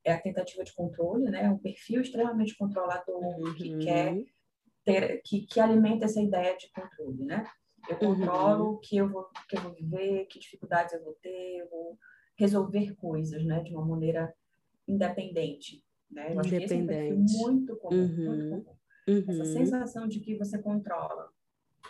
é 0.04 0.12
a 0.12 0.20
tentativa 0.20 0.62
de 0.62 0.74
controle, 0.74 1.24
né? 1.24 1.50
Um 1.50 1.58
perfil 1.58 2.00
extremamente 2.00 2.56
controlador 2.56 3.54
que 3.56 3.72
Uhum. 3.72 3.78
quer 3.78 4.24
ter, 4.84 5.22
que, 5.24 5.46
que 5.46 5.58
alimenta 5.60 6.04
essa 6.04 6.20
ideia 6.20 6.56
de 6.56 6.70
controle, 6.70 7.24
né? 7.24 7.44
Eu 7.88 7.94
Uhum. 7.96 8.16
controlo 8.16 8.72
o 8.72 8.78
que 8.78 8.96
eu 8.96 9.08
vou 9.08 9.28
que 9.48 9.56
eu 9.56 9.62
vou 9.62 9.74
viver, 9.74 10.26
que 10.26 10.38
dificuldades 10.38 10.92
eu 10.92 11.02
vou 11.02 11.14
ter, 11.22 11.58
eu 11.58 11.68
vou 11.70 11.98
resolver 12.36 12.94
coisas, 12.96 13.44
né, 13.44 13.62
de 13.62 13.74
uma 13.74 13.84
maneira 13.84 14.32
independente, 14.86 15.84
né? 16.10 16.34
Eu 16.34 16.42
que 16.42 16.54
é 16.54 16.76
um 16.76 16.86
perfil 16.86 17.16
muito 17.16 17.76
comum, 17.76 17.96
uhum. 17.96 18.24
muito 18.24 18.64
comum. 18.64 18.78
Uhum. 19.08 19.24
Essa 19.26 19.44
sensação 19.46 20.06
de 20.06 20.20
que 20.20 20.36
você 20.36 20.58
controla. 20.58 21.30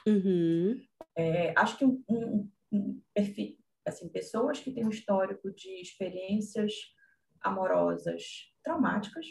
Uhum. 0.07 0.81
É, 1.19 1.53
acho 1.57 1.77
que 1.77 1.85
um, 1.85 2.03
um, 2.09 2.51
um, 2.71 3.03
perfil, 3.13 3.59
assim, 3.85 4.09
pessoas 4.09 4.61
que 4.61 4.71
têm 4.71 4.87
um 4.87 4.91
histórico 4.91 5.51
de 5.53 5.81
experiências 5.81 6.73
amorosas 7.41 8.53
traumáticas, 8.63 9.27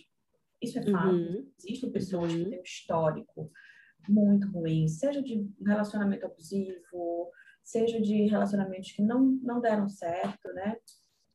isso 0.61 0.79
é 0.79 0.83
fato. 0.83 1.15
Uhum. 1.15 1.49
Existem 1.57 1.91
pessoas 1.91 2.33
que 2.33 2.39
uhum. 2.39 2.49
têm 2.49 2.59
um 2.59 2.63
histórico 2.63 3.51
muito 4.09 4.51
ruim, 4.51 4.87
seja 4.87 5.21
de 5.21 5.49
relacionamento 5.65 6.25
abusivo, 6.25 7.31
seja 7.63 8.01
de 8.01 8.25
relacionamentos 8.25 8.91
que 8.91 9.01
não, 9.01 9.21
não 9.41 9.61
deram 9.61 9.87
certo, 9.87 10.53
né? 10.53 10.75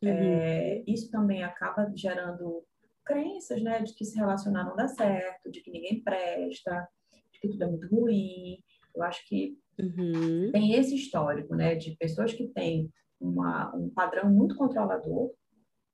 Uhum. 0.02 0.08
É, 0.10 0.84
isso 0.86 1.10
também 1.10 1.42
acaba 1.44 1.90
gerando 1.94 2.62
crenças, 3.04 3.62
né, 3.62 3.80
de 3.82 3.94
que 3.94 4.04
se 4.04 4.16
relacionar 4.16 4.64
não 4.64 4.76
dá 4.76 4.86
certo, 4.86 5.50
de 5.50 5.60
que 5.60 5.70
ninguém 5.70 6.02
presta, 6.02 6.88
de 7.32 7.40
que 7.40 7.48
tudo 7.48 7.64
é 7.64 7.66
muito 7.66 7.88
ruim. 7.88 8.62
Eu 8.94 9.02
acho 9.02 9.26
que 9.26 9.58
uhum. 9.82 10.50
tem 10.52 10.74
esse 10.74 10.94
histórico, 10.94 11.54
né, 11.54 11.74
de 11.74 11.96
pessoas 11.96 12.32
que 12.32 12.48
têm 12.48 12.90
uma, 13.20 13.74
um 13.74 13.88
padrão 13.90 14.30
muito 14.30 14.56
controlador 14.56 15.32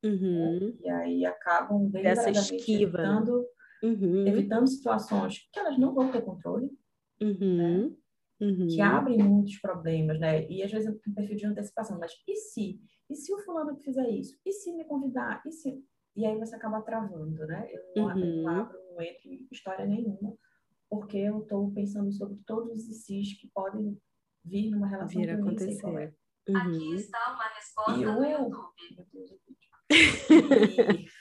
uhum. 0.04 0.60
né, 0.60 0.72
e 0.80 0.88
aí 0.88 1.26
acabam 1.26 1.88
deliberadamente 1.88 2.72
evitando, 2.72 3.44
uhum. 3.82 4.26
evitando 4.26 4.66
situações 4.66 5.48
que 5.52 5.58
elas 5.58 5.78
não 5.78 5.94
vão 5.94 6.10
ter 6.10 6.22
controle, 6.22 6.70
né, 7.20 7.90
uhum. 8.40 8.66
que 8.68 8.80
abrem 8.80 9.18
muitos 9.18 9.58
problemas, 9.60 10.18
né, 10.20 10.48
e 10.48 10.62
às 10.62 10.70
vezes 10.70 10.88
um 11.06 11.14
perfil 11.14 11.36
de 11.36 11.46
antecipação, 11.46 11.98
mas 11.98 12.12
e 12.26 12.36
se? 12.36 12.80
E 13.10 13.16
se 13.16 13.32
o 13.32 13.38
fulano 13.38 13.74
que 13.74 13.84
fizer 13.84 14.08
isso? 14.10 14.38
E 14.44 14.52
se 14.52 14.70
me 14.74 14.84
convidar? 14.84 15.42
E 15.46 15.50
se 15.50 15.82
e 16.18 16.26
aí 16.26 16.36
você 16.36 16.56
acaba 16.56 16.82
travando, 16.82 17.46
né? 17.46 17.68
Eu 17.70 17.80
não, 17.94 18.12
uhum. 18.12 18.18
eu 18.18 18.42
não 18.42 18.48
abro, 18.48 18.76
não 18.90 19.00
entro 19.00 19.30
em 19.30 19.46
história 19.52 19.86
nenhuma, 19.86 20.36
porque 20.88 21.16
eu 21.18 21.42
estou 21.42 21.70
pensando 21.72 22.12
sobre 22.12 22.38
todos 22.46 22.72
os 22.72 23.08
ICs 23.08 23.40
que 23.40 23.48
podem 23.48 24.00
vir 24.44 24.70
numa 24.70 24.86
relação 24.86 25.20
vir 25.20 25.26
que 25.26 25.34
eu 25.34 25.44
nem 25.44 25.58
sei 25.58 25.78
qual 25.80 25.98
é. 25.98 26.14
Uhum. 26.48 26.56
Aqui 26.56 26.94
está 26.94 27.34
uma 27.34 27.48
resposta 27.48 28.00
e 28.00 28.04
do 28.04 28.24
YouTube. 28.24 28.68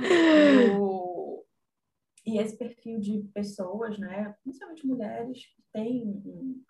E, 0.00 0.70
o, 0.78 1.44
e 2.26 2.38
esse 2.38 2.56
perfil 2.58 3.00
de 3.00 3.22
pessoas, 3.34 3.98
né, 3.98 4.36
principalmente 4.42 4.86
mulheres, 4.86 5.46
que 5.46 5.62
têm 5.72 6.06
um, 6.06 6.62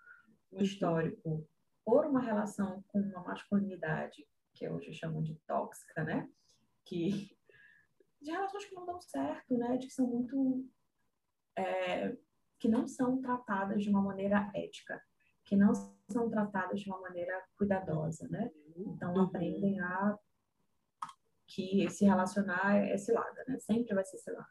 um 0.53 0.62
histórico 0.62 1.47
por 1.84 2.07
uma 2.07 2.20
relação 2.20 2.82
com 2.89 3.01
uma 3.01 3.24
masculinidade 3.24 4.24
que 4.55 4.68
hoje 4.68 4.95
chamam 4.95 5.22
de 5.22 5.34
tóxica, 5.47 6.05
né? 6.05 6.28
que 6.89 7.36
de 8.20 8.30
relações 8.30 8.64
que 8.64 8.74
não 8.74 8.86
dão 8.86 9.01
certo, 9.01 9.57
né? 9.57 9.76
De 9.76 9.86
que 9.86 9.93
são 9.93 10.07
muito 10.07 10.66
é, 11.59 12.16
que 12.59 12.68
não 12.68 12.86
são 12.86 13.20
tratadas 13.20 13.82
de 13.82 13.90
uma 13.90 14.02
maneira 14.02 14.50
ética, 14.54 15.00
que 15.44 15.56
não 15.56 15.72
são 16.11 16.28
tratadas 16.28 16.80
de 16.80 16.88
uma 16.88 17.00
maneira 17.00 17.42
cuidadosa, 17.56 18.28
né? 18.28 18.50
Então 18.76 19.14
uhum. 19.14 19.22
aprendem 19.22 19.80
a 19.80 20.18
que 21.46 21.88
se 21.90 22.04
relacionar 22.04 22.76
é 22.76 22.96
cilada, 22.98 23.44
né? 23.48 23.59
Sempre 23.59 23.94
vai 23.94 24.04
ser 24.04 24.18
cilada. 24.18 24.48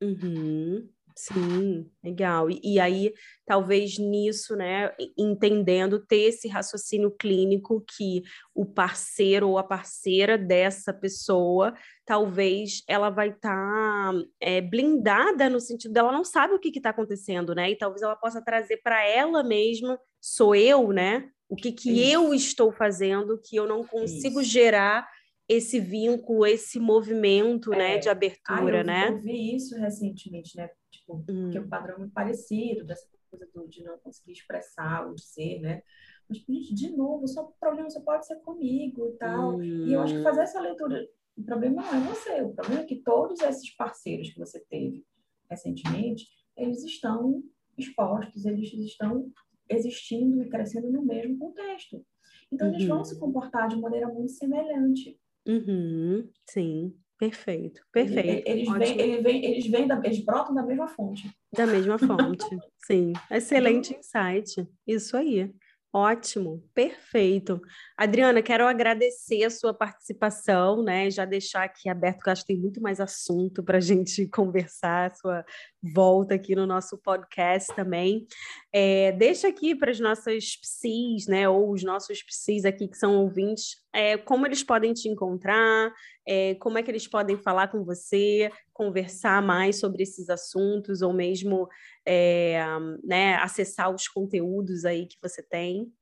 Uhum. 0.00 0.88
Sim, 1.18 1.90
legal. 2.02 2.48
E, 2.48 2.60
e, 2.62 2.78
aí, 2.78 3.12
talvez 3.44 3.98
nisso, 3.98 4.54
né, 4.54 4.94
entendendo, 5.18 5.98
ter 5.98 6.28
esse 6.28 6.46
raciocínio 6.46 7.10
clínico 7.10 7.84
que 7.96 8.22
o 8.54 8.64
parceiro 8.64 9.48
ou 9.48 9.58
a 9.58 9.64
parceira 9.64 10.38
dessa 10.38 10.94
pessoa, 10.94 11.74
talvez 12.06 12.84
ela 12.86 13.10
vai 13.10 13.30
estar 13.30 14.12
tá, 14.12 14.12
é, 14.40 14.60
blindada 14.60 15.50
no 15.50 15.58
sentido 15.58 15.92
dela 15.92 16.12
não 16.12 16.24
sabe 16.24 16.54
o 16.54 16.60
que 16.60 16.68
está 16.68 16.90
acontecendo, 16.90 17.52
né? 17.52 17.68
E 17.68 17.76
talvez 17.76 18.00
ela 18.00 18.14
possa 18.14 18.40
trazer 18.40 18.76
para 18.76 19.04
ela 19.04 19.42
mesma, 19.42 19.98
sou 20.20 20.54
eu, 20.54 20.92
né? 20.92 21.28
O 21.48 21.56
que, 21.56 21.72
que 21.72 22.08
eu 22.12 22.32
estou 22.32 22.70
fazendo 22.70 23.40
que 23.44 23.56
eu 23.56 23.66
não 23.66 23.82
consigo 23.82 24.40
Isso. 24.40 24.50
gerar 24.50 25.08
esse 25.48 25.80
vínculo, 25.80 26.46
esse 26.46 26.78
movimento, 26.78 27.70
né, 27.70 27.92
é. 27.92 27.94
né, 27.94 27.98
de 27.98 28.08
abertura, 28.08 28.78
ah, 28.78 28.80
eu, 28.80 28.84
né? 28.84 29.08
Eu 29.08 29.18
vi 29.18 29.56
isso 29.56 29.74
recentemente, 29.76 30.56
né? 30.56 30.68
Tipo, 31.08 31.24
hum. 31.28 31.50
que 31.50 31.58
o 31.58 31.68
padrão 31.68 31.94
é 31.94 31.98
muito 31.98 32.12
parecido 32.12 32.84
dessa 32.84 33.06
coisa 33.30 33.48
do, 33.54 33.66
de 33.66 33.82
não 33.82 33.98
conseguir 33.98 34.32
expressar 34.32 35.06
ou 35.06 35.14
dizer, 35.14 35.60
né? 35.60 35.82
Mas, 36.28 36.38
gente, 36.38 36.74
de 36.74 36.90
novo, 36.94 37.26
só 37.26 37.44
o 37.44 37.52
problema 37.58 37.88
só 37.88 38.00
pode 38.00 38.26
ser 38.26 38.36
comigo 38.40 39.08
e 39.08 39.12
tal. 39.16 39.56
Hum. 39.56 39.86
E 39.86 39.92
eu 39.92 40.02
acho 40.02 40.14
que 40.14 40.22
fazer 40.22 40.42
essa 40.42 40.60
leitura, 40.60 41.06
o 41.36 41.42
problema 41.42 41.82
não 41.82 41.94
é 41.94 42.00
você, 42.00 42.42
o 42.42 42.52
problema 42.52 42.82
é 42.82 42.86
que 42.86 42.96
todos 42.96 43.40
esses 43.40 43.74
parceiros 43.74 44.30
que 44.30 44.38
você 44.38 44.60
teve 44.68 45.06
recentemente, 45.48 46.26
eles 46.54 46.84
estão 46.84 47.42
expostos, 47.78 48.44
eles 48.44 48.70
estão 48.74 49.30
existindo 49.70 50.42
e 50.42 50.48
crescendo 50.48 50.90
no 50.90 51.02
mesmo 51.02 51.38
contexto. 51.38 52.04
Então, 52.52 52.68
uhum. 52.68 52.74
eles 52.74 52.86
vão 52.86 53.04
se 53.04 53.14
uhum. 53.14 53.20
comportar 53.20 53.68
de 53.68 53.76
maneira 53.76 54.08
muito 54.08 54.32
semelhante. 54.32 55.18
Uhum, 55.46 56.28
sim, 56.46 56.94
perfeito, 57.18 57.80
perfeito. 57.92 58.48
Eles, 58.48 58.68
vêm, 58.68 59.00
eles, 59.00 59.22
vêm, 59.22 59.44
eles, 59.44 59.66
vêm 59.66 59.86
da, 59.86 60.00
eles 60.04 60.24
brotam 60.24 60.54
da 60.54 60.62
mesma 60.62 60.88
fonte. 60.88 61.28
Da 61.52 61.66
mesma 61.66 61.98
fonte, 61.98 62.46
sim. 62.86 63.12
Excelente 63.30 63.94
insight. 63.94 64.66
Isso 64.86 65.16
aí. 65.16 65.52
Ótimo, 65.92 66.62
perfeito. 66.74 67.60
Adriana, 67.96 68.42
quero 68.42 68.66
agradecer 68.66 69.42
a 69.44 69.50
sua 69.50 69.72
participação, 69.72 70.82
né? 70.82 71.10
Já 71.10 71.24
deixar 71.24 71.64
aqui 71.64 71.88
aberto, 71.88 72.22
que 72.22 72.28
eu 72.28 72.32
acho 72.32 72.42
que 72.42 72.52
tem 72.52 72.60
muito 72.60 72.80
mais 72.80 73.00
assunto 73.00 73.64
para 73.64 73.78
a 73.78 73.80
gente 73.80 74.26
conversar, 74.30 75.14
sua 75.16 75.44
volta 75.82 76.34
aqui 76.34 76.54
no 76.54 76.66
nosso 76.66 76.98
podcast 76.98 77.74
também. 77.74 78.26
É, 78.72 79.12
deixa 79.12 79.48
aqui 79.48 79.74
para 79.74 79.90
as 79.90 80.00
nossas 80.00 80.56
psis, 80.56 81.26
né? 81.26 81.48
Ou 81.48 81.70
os 81.72 81.82
nossos 81.82 82.22
psis 82.22 82.64
aqui 82.64 82.88
que 82.88 82.96
são 82.96 83.16
ouvintes, 83.16 83.76
é, 83.92 84.16
como 84.16 84.46
eles 84.46 84.62
podem 84.62 84.92
te 84.92 85.08
encontrar, 85.08 85.92
é, 86.26 86.54
como 86.56 86.78
é 86.78 86.82
que 86.82 86.90
eles 86.90 87.06
podem 87.06 87.36
falar 87.36 87.68
com 87.68 87.84
você, 87.84 88.50
conversar 88.72 89.42
mais 89.42 89.78
sobre 89.78 90.02
esses 90.02 90.28
assuntos, 90.28 91.02
ou 91.02 91.12
mesmo 91.12 91.68
é, 92.06 92.60
né, 93.04 93.36
acessar 93.36 93.94
os 93.94 94.08
conteúdos 94.08 94.84
aí 94.84 95.06
que 95.06 95.16
você 95.22 95.42
tem? 95.42 95.92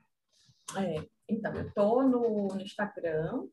É, 0.77 1.07
então, 1.29 1.55
eu 1.55 1.69
estou 1.69 2.03
no, 2.03 2.49
no, 2.49 2.61
Instagram, 2.61 3.47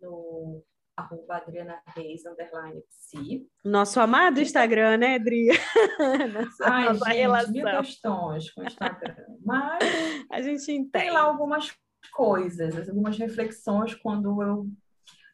no 0.00 0.62
arroba 0.96 1.36
Adriana 1.36 1.82
Reis, 1.94 2.24
underline 2.24 2.82
psi. 2.88 3.46
Nosso 3.64 4.00
amado 4.00 4.40
Instagram, 4.40 4.96
né, 4.96 5.16
Adri? 5.16 5.48
Ai, 6.62 6.94
gente, 6.94 7.12
relação. 7.12 7.52
mil 7.52 7.64
questões 7.64 8.50
com 8.52 8.62
o 8.62 8.64
Instagram. 8.64 9.26
Mas 9.44 9.78
a 10.32 10.40
gente 10.40 10.72
entende. 10.72 10.90
tem 10.90 11.10
lá 11.10 11.20
algumas 11.20 11.74
coisas, 12.12 12.88
algumas 12.88 13.18
reflexões 13.18 13.94
quando 13.94 14.42
eu 14.42 14.66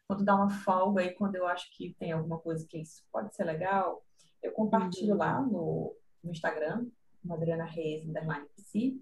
quando 0.05 0.25
dá 0.25 0.35
uma 0.35 0.49
folga 0.49 1.01
aí, 1.01 1.11
quando 1.11 1.35
eu 1.35 1.47
acho 1.47 1.71
que 1.75 1.95
tem 1.97 2.11
alguma 2.11 2.37
coisa 2.37 2.67
que 2.67 2.77
isso 2.77 3.03
pode 3.11 3.33
ser 3.33 3.45
legal, 3.45 4.05
eu 4.43 4.51
compartilho 4.51 5.13
uhum. 5.13 5.17
lá 5.17 5.41
no, 5.41 5.95
no 6.21 6.31
Instagram, 6.31 6.85
Adriana 7.31 7.63
Reis, 7.63 8.05
underline 8.05 8.45
psi. 8.55 9.01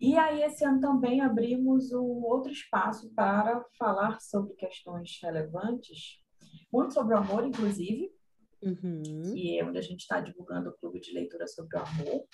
E 0.00 0.16
aí, 0.16 0.42
esse 0.42 0.64
ano 0.64 0.80
também 0.80 1.20
abrimos 1.20 1.92
um 1.92 2.22
outro 2.24 2.52
espaço 2.52 3.12
para 3.14 3.64
falar 3.76 4.20
sobre 4.20 4.54
questões 4.54 5.18
relevantes, 5.20 6.22
muito 6.72 6.94
sobre 6.94 7.14
o 7.14 7.18
amor, 7.18 7.44
inclusive, 7.44 8.08
uhum. 8.62 9.02
que 9.32 9.58
é 9.58 9.64
onde 9.64 9.78
a 9.78 9.82
gente 9.82 10.00
está 10.00 10.20
divulgando 10.20 10.70
o 10.70 10.76
clube 10.78 11.00
de 11.00 11.12
leitura 11.12 11.46
sobre 11.48 11.76
o 11.76 11.80
amor, 11.80 12.24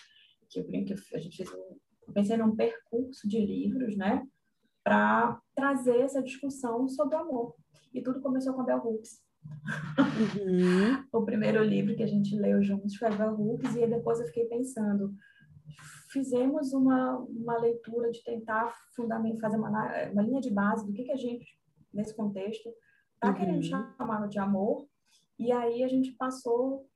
que 0.50 0.60
eu 0.60 0.66
brinco 0.66 0.94
que 0.94 1.16
a 1.16 1.20
gente 1.20 1.36
fez 1.36 1.50
um, 1.52 2.12
pensei 2.12 2.36
num 2.36 2.54
percurso 2.54 3.26
de 3.26 3.38
livros, 3.38 3.96
né, 3.96 4.22
para 4.82 5.40
trazer 5.54 6.00
essa 6.00 6.22
discussão 6.22 6.86
sobre 6.88 7.16
o 7.16 7.20
amor. 7.20 7.54
E 7.92 8.02
tudo 8.02 8.20
começou 8.20 8.52
com 8.52 8.60
a 8.60 8.64
Bell 8.64 8.82
Hooks. 8.84 9.22
Uhum. 9.98 11.04
o 11.12 11.24
primeiro 11.24 11.62
livro 11.62 11.96
que 11.96 12.02
a 12.02 12.06
gente 12.06 12.36
leu 12.36 12.62
juntos 12.62 12.96
foi 12.96 13.08
a 13.08 13.16
Bell 13.16 13.34
Hooks, 13.34 13.74
e 13.76 13.86
depois 13.86 14.20
eu 14.20 14.26
fiquei 14.26 14.44
pensando, 14.46 15.14
fizemos 16.10 16.72
uma, 16.72 17.18
uma 17.18 17.58
leitura 17.58 18.10
de 18.10 18.22
tentar 18.22 18.74
fundamentar, 18.94 19.50
fazer 19.50 19.56
uma, 19.56 19.70
uma 20.10 20.22
linha 20.22 20.40
de 20.40 20.50
base 20.50 20.86
do 20.86 20.92
que, 20.92 21.04
que 21.04 21.12
a 21.12 21.16
gente, 21.16 21.58
nesse 21.92 22.14
contexto, 22.14 22.68
está 23.14 23.28
uhum. 23.28 23.34
querendo 23.34 23.62
chamar 23.62 24.28
de 24.28 24.38
amor, 24.38 24.86
e 25.38 25.50
aí 25.50 25.82
a 25.82 25.88
gente 25.88 26.12
passou 26.12 26.88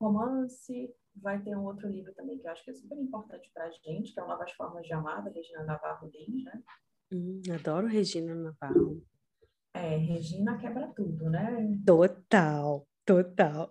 romance, 0.00 0.92
vai 1.14 1.40
ter 1.42 1.56
um 1.56 1.64
outro 1.64 1.88
livro 1.88 2.12
também 2.14 2.38
que 2.38 2.46
eu 2.46 2.50
acho 2.50 2.64
que 2.64 2.70
é 2.70 2.74
super 2.74 2.98
importante 2.98 3.50
para 3.52 3.64
a 3.64 3.70
gente, 3.70 4.12
que 4.12 4.18
é 4.18 4.22
o 4.22 4.28
Novas 4.28 4.50
Formas 4.52 4.86
de 4.86 4.92
Amar, 4.92 5.22
da 5.22 5.30
Regina 5.30 5.64
Navarro 5.64 6.08
Lins, 6.08 6.44
né? 6.44 6.62
Hum, 7.12 7.42
adoro 7.52 7.86
Regina 7.86 8.34
Navarro. 8.34 9.02
É, 9.74 9.96
Regina 9.96 10.58
quebra 10.58 10.88
tudo, 10.94 11.30
né? 11.30 11.78
Total, 11.86 12.86
total. 13.06 13.70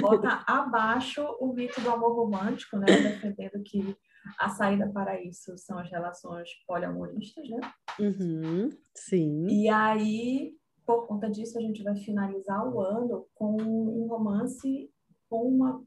Bota 0.00 0.44
abaixo 0.46 1.22
o 1.40 1.52
mito 1.52 1.80
do 1.80 1.90
amor 1.90 2.14
romântico, 2.14 2.76
né? 2.76 2.86
Defendendo 2.86 3.62
que 3.64 3.96
a 4.38 4.48
saída 4.48 4.88
para 4.88 5.22
isso 5.22 5.56
são 5.56 5.78
as 5.78 5.90
relações 5.90 6.48
poliamoristas, 6.66 7.48
né? 7.48 7.60
Uhum, 7.98 8.70
sim. 8.94 9.46
E 9.48 9.68
aí 9.68 10.54
por 10.86 11.08
conta 11.08 11.28
disso, 11.28 11.58
a 11.58 11.60
gente 11.60 11.82
vai 11.82 11.96
finalizar 11.96 12.64
o 12.72 12.80
ano 12.80 13.26
com 13.34 13.60
um 13.60 14.06
romance 14.06 14.88
com, 15.28 15.48
uma, 15.48 15.84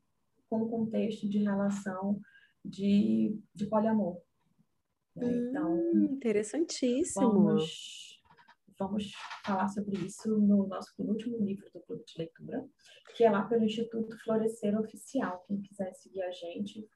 com 0.49 0.63
um 0.63 0.69
contexto 0.69 1.27
de 1.29 1.39
relação 1.39 2.19
de, 2.63 3.39
de 3.55 3.65
poliamor. 3.67 4.21
Né? 5.15 5.31
Então, 5.31 5.73
hum, 5.73 6.09
interessantíssimo. 6.11 7.31
Vamos, 7.31 8.08
vamos 8.79 9.11
falar 9.45 9.67
sobre 9.67 9.97
isso 9.97 10.29
no 10.39 10.65
nosso 10.65 10.95
penúltimo 10.95 11.37
livro 11.37 11.69
do 11.73 11.81
Clube 11.81 12.03
de 12.05 12.17
Leitura, 12.17 12.65
que 13.15 13.23
é 13.25 13.29
lá 13.29 13.43
pelo 13.43 13.65
Instituto 13.65 14.17
Florescer 14.23 14.79
Oficial. 14.79 15.43
Quem 15.47 15.61
quiser 15.61 15.93
seguir 15.93 16.21
a 16.21 16.31
gente. 16.31 16.87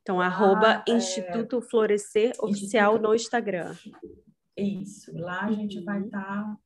Então, 0.00 0.18
lá, 0.18 0.26
arroba 0.26 0.84
é... 0.88 0.92
Instituto 0.92 1.60
Florescer 1.60 2.32
Oficial 2.38 2.92
Instituto... 2.92 3.08
no 3.08 3.14
Instagram. 3.14 3.74
Isso, 4.56 5.12
lá 5.18 5.46
a 5.46 5.52
gente 5.52 5.82
vai 5.82 6.00
estar 6.00 6.46
uhum. 6.46 6.54
tá 6.54 6.58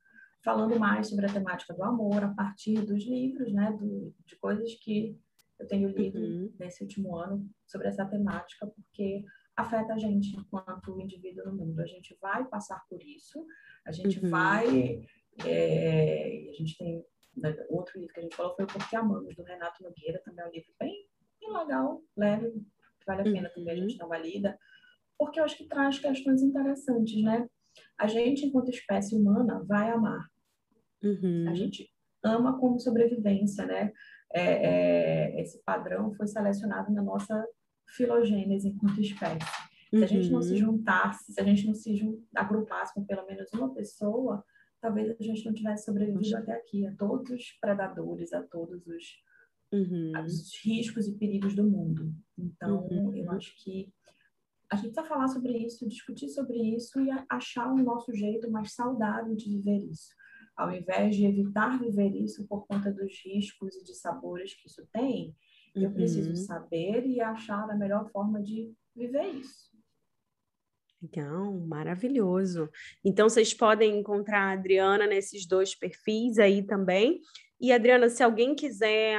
falando 0.45 0.79
mais 0.79 1.09
sobre 1.09 1.25
a 1.25 1.33
temática 1.33 1.73
do 1.73 1.83
amor 1.83 2.23
a 2.23 2.35
partir 2.35 2.85
dos 2.85 3.05
livros, 3.05 3.51
né, 3.53 3.73
do, 3.73 4.15
de 4.27 4.37
coisas 4.37 4.75
que 4.75 5.19
eu 5.59 5.67
tenho 5.67 5.89
lido 5.89 6.19
uhum. 6.19 6.53
nesse 6.59 6.83
último 6.83 7.17
ano 7.17 7.49
sobre 7.67 7.89
essa 7.89 8.05
temática, 8.05 8.67
porque 8.67 9.25
afeta 9.57 9.95
a 9.95 9.99
gente 9.99 10.37
enquanto 10.37 11.01
indivíduo 11.01 11.47
no 11.47 11.53
mundo. 11.53 11.81
A 11.81 11.87
gente 11.87 12.17
vai 12.21 12.45
passar 12.45 12.81
por 12.89 13.03
isso, 13.03 13.45
a 13.89 13.93
gente 13.93 14.23
uhum. 14.23 14.31
vai. 14.31 15.03
É, 15.45 16.49
a 16.51 16.53
gente 16.53 16.77
tem. 16.77 17.03
Né, 17.37 17.57
outro 17.71 17.99
livro 17.99 18.13
que 18.13 18.21
a 18.21 18.23
gente 18.25 18.35
falou 18.35 18.55
foi 18.57 18.65
o 18.65 18.69
Porque 18.69 18.97
Amamos, 18.97 19.37
do 19.37 19.45
Renato 19.45 19.83
Nogueira, 19.83 20.21
também 20.25 20.45
é 20.45 20.49
um 20.49 20.51
livro 20.51 20.73
bem, 20.79 21.07
bem 21.41 21.53
legal, 21.53 22.03
leve, 22.17 22.53
vale 23.07 23.21
a 23.21 23.25
pena 23.25 23.49
uhum. 23.49 23.55
também 23.55 23.75
a 23.75 23.77
gente 23.77 23.97
dar 23.97 24.07
uma 24.07 24.19
lida, 24.19 24.59
porque 25.17 25.39
eu 25.39 25.45
acho 25.45 25.57
que 25.57 25.69
traz 25.69 26.01
questões 26.01 26.43
interessantes, 26.43 27.23
né? 27.23 27.49
A 27.97 28.09
gente, 28.09 28.45
enquanto 28.45 28.71
espécie 28.71 29.15
humana, 29.15 29.65
vai 29.65 29.89
amar. 29.91 30.27
Uhum. 31.01 31.47
A 31.49 31.55
gente 31.55 31.89
ama 32.25 32.59
como 32.59 32.81
sobrevivência, 32.81 33.65
né? 33.67 33.93
É, 34.33 34.43
é, 34.43 35.41
esse 35.41 35.63
padrão 35.63 36.13
foi 36.15 36.27
selecionado 36.27 36.93
na 36.93 37.03
nossa 37.03 37.47
filogênese 37.97 38.69
enquanto 38.69 39.01
espécie. 39.01 39.68
Se 39.91 40.05
a 40.05 40.07
gente 40.07 40.31
não 40.31 40.43
se 40.43 40.53
uhum. 40.53 40.59
juntasse, 40.59 41.33
se 41.33 41.41
a 41.41 41.45
gente 41.45 41.67
não 41.67 41.75
se 41.75 41.99
agrupasse 42.35 42.95
com 42.95 43.05
pelo 43.05 43.27
menos 43.27 43.51
uma 43.53 43.73
pessoa, 43.75 44.45
talvez 44.81 45.11
a 45.19 45.23
gente 45.23 45.45
não 45.45 45.55
tivesse 45.55 45.87
sobrevivido 45.87 46.37
até 46.37 46.53
aqui, 46.53 46.87
a 46.87 46.95
todos 46.95 47.31
os 47.31 47.53
predadores, 47.61 48.33
a 48.33 48.43
todos 48.43 48.87
os, 48.87 49.05
uhum. 49.73 50.13
os 50.25 50.55
riscos 50.65 51.09
e 51.09 51.17
perigos 51.17 51.55
do 51.55 51.65
mundo. 51.65 52.13
Então, 52.37 52.87
uhum. 52.87 53.15
eu 53.15 53.31
acho 53.31 53.55
que 53.63 53.93
a 54.71 54.77
gente 54.77 54.93
precisa 54.93 55.09
falar 55.09 55.29
sobre 55.29 55.57
isso, 55.57 55.89
discutir 55.89 56.29
sobre 56.29 56.59
isso 56.59 57.01
e 57.01 57.09
achar 57.29 57.73
o 57.73 57.83
nosso 57.83 58.15
jeito 58.15 58.51
mais 58.51 58.73
saudável 58.73 59.35
de 59.35 59.49
viver 59.49 59.79
isso. 59.79 60.15
Ao 60.55 60.71
invés 60.71 61.17
de 61.17 61.25
evitar 61.25 61.79
viver 61.79 62.15
isso 62.15 62.47
por 62.47 62.67
conta 62.67 62.93
dos 62.93 63.13
riscos 63.25 63.77
e 63.77 63.85
de 63.85 63.95
sabores 63.95 64.55
que 64.55 64.69
isso 64.69 64.87
tem, 64.93 65.35
uhum. 65.75 65.83
eu 65.85 65.93
preciso 65.93 66.37
saber 66.37 67.07
e 67.07 67.21
achar 67.21 67.71
a 67.71 67.77
melhor 67.77 68.11
forma 68.11 68.43
de 68.43 68.71
viver 68.95 69.35
isso. 69.35 69.78
Legal, 71.01 71.53
maravilhoso. 71.53 72.69
Então, 73.05 73.29
vocês 73.29 73.55
podem 73.55 74.01
encontrar 74.01 74.49
a 74.49 74.53
Adriana 74.53 75.07
nesses 75.07 75.47
dois 75.47 75.75
perfis 75.75 76.39
aí 76.39 76.63
também. 76.67 77.21
E, 77.61 77.73
Adriana, 77.73 78.09
se 78.09 78.23
alguém 78.23 78.55
quiser 78.55 79.19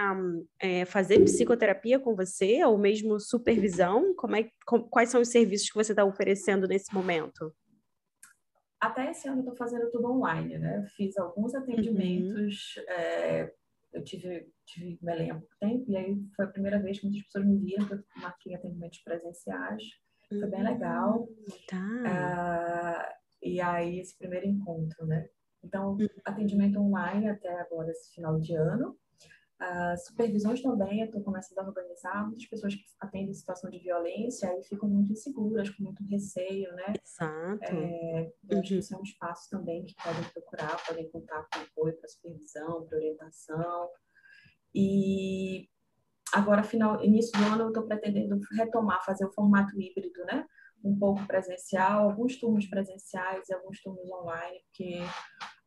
é, 0.61 0.85
fazer 0.85 1.23
psicoterapia 1.23 1.99
com 1.99 2.15
você, 2.15 2.63
ou 2.63 2.77
mesmo 2.77 3.19
supervisão, 3.19 4.13
como 4.15 4.35
é, 4.35 4.49
com, 4.65 4.81
quais 4.83 5.09
são 5.09 5.21
os 5.21 5.29
serviços 5.29 5.69
que 5.69 5.75
você 5.75 5.91
está 5.91 6.05
oferecendo 6.05 6.67
nesse 6.67 6.93
momento? 6.93 7.53
Até 8.79 9.11
esse 9.11 9.27
ano 9.27 9.39
eu 9.39 9.41
estou 9.41 9.57
fazendo 9.57 9.89
tudo 9.91 10.09
online, 10.09 10.57
né? 10.57 10.85
Fiz 10.95 11.17
alguns 11.17 11.53
atendimentos, 11.53 12.75
uhum. 12.77 12.93
é, 12.93 13.53
eu 13.91 14.03
tive, 14.03 14.47
tive 14.65 14.97
Belém 15.01 15.31
há 15.31 15.35
pouco 15.35 15.55
tempo, 15.59 15.91
e 15.91 15.97
aí 15.97 16.17
foi 16.33 16.45
a 16.45 16.49
primeira 16.49 16.79
vez 16.81 16.99
que 16.99 17.07
muitas 17.07 17.23
pessoas 17.23 17.45
me 17.45 17.57
viram, 17.57 17.87
eu 17.89 18.03
marquei 18.21 18.55
atendimentos 18.55 18.99
presenciais, 18.99 19.83
foi 20.29 20.47
bem 20.49 20.63
legal. 20.63 21.27
Tá. 21.67 21.77
Uh, 21.77 23.13
e 23.41 23.59
aí, 23.59 23.99
esse 23.99 24.17
primeiro 24.17 24.47
encontro, 24.47 25.05
né? 25.05 25.27
Então, 25.63 25.91
uhum. 25.91 26.07
atendimento 26.23 26.79
online 26.79 27.29
até 27.29 27.59
agora, 27.59 27.91
esse 27.91 28.13
final 28.13 28.39
de 28.39 28.55
ano. 28.55 28.97
Uh, 29.61 29.97
supervisões 29.97 30.61
também, 30.61 31.01
eu 31.01 31.07
estou 31.07 31.21
começando 31.21 31.59
a 31.59 31.67
organizar. 31.67 32.25
Muitas 32.25 32.47
pessoas 32.47 32.75
que 32.75 32.83
atendem 33.01 33.33
situação 33.33 33.69
de 33.69 33.79
violência 33.79 34.49
aí 34.49 34.63
ficam 34.63 34.87
muito 34.87 35.11
inseguras, 35.11 35.69
com 35.69 35.83
muito 35.83 36.01
receio, 36.05 36.73
né? 36.75 36.93
Exato. 37.03 37.65
É, 37.65 38.31
eu 38.49 38.55
uhum. 38.55 38.59
acho 38.59 38.69
que 38.69 38.77
isso 38.77 38.95
é 38.95 38.97
um 38.97 39.03
espaço 39.03 39.49
também 39.49 39.83
que 39.83 39.95
podem 40.01 40.23
procurar, 40.31 40.85
podem 40.85 41.09
contar 41.11 41.45
com 41.53 41.59
apoio 41.59 41.97
para 41.97 42.07
supervisão, 42.07 42.85
para 42.85 42.97
orientação. 42.97 43.89
E 44.73 45.67
agora, 46.33 46.63
final, 46.63 47.03
início 47.03 47.37
do 47.39 47.45
ano, 47.45 47.63
eu 47.63 47.67
estou 47.69 47.83
pretendendo 47.83 48.39
retomar, 48.57 49.03
fazer 49.05 49.25
o 49.25 49.33
formato 49.33 49.79
híbrido, 49.79 50.23
né? 50.25 50.45
um 50.83 50.97
pouco 50.97 51.25
presencial, 51.27 52.09
alguns 52.09 52.37
turnos 52.37 52.65
presenciais 52.67 53.49
e 53.49 53.53
alguns 53.53 53.81
turnos 53.81 54.09
online, 54.09 54.61
porque 54.65 54.99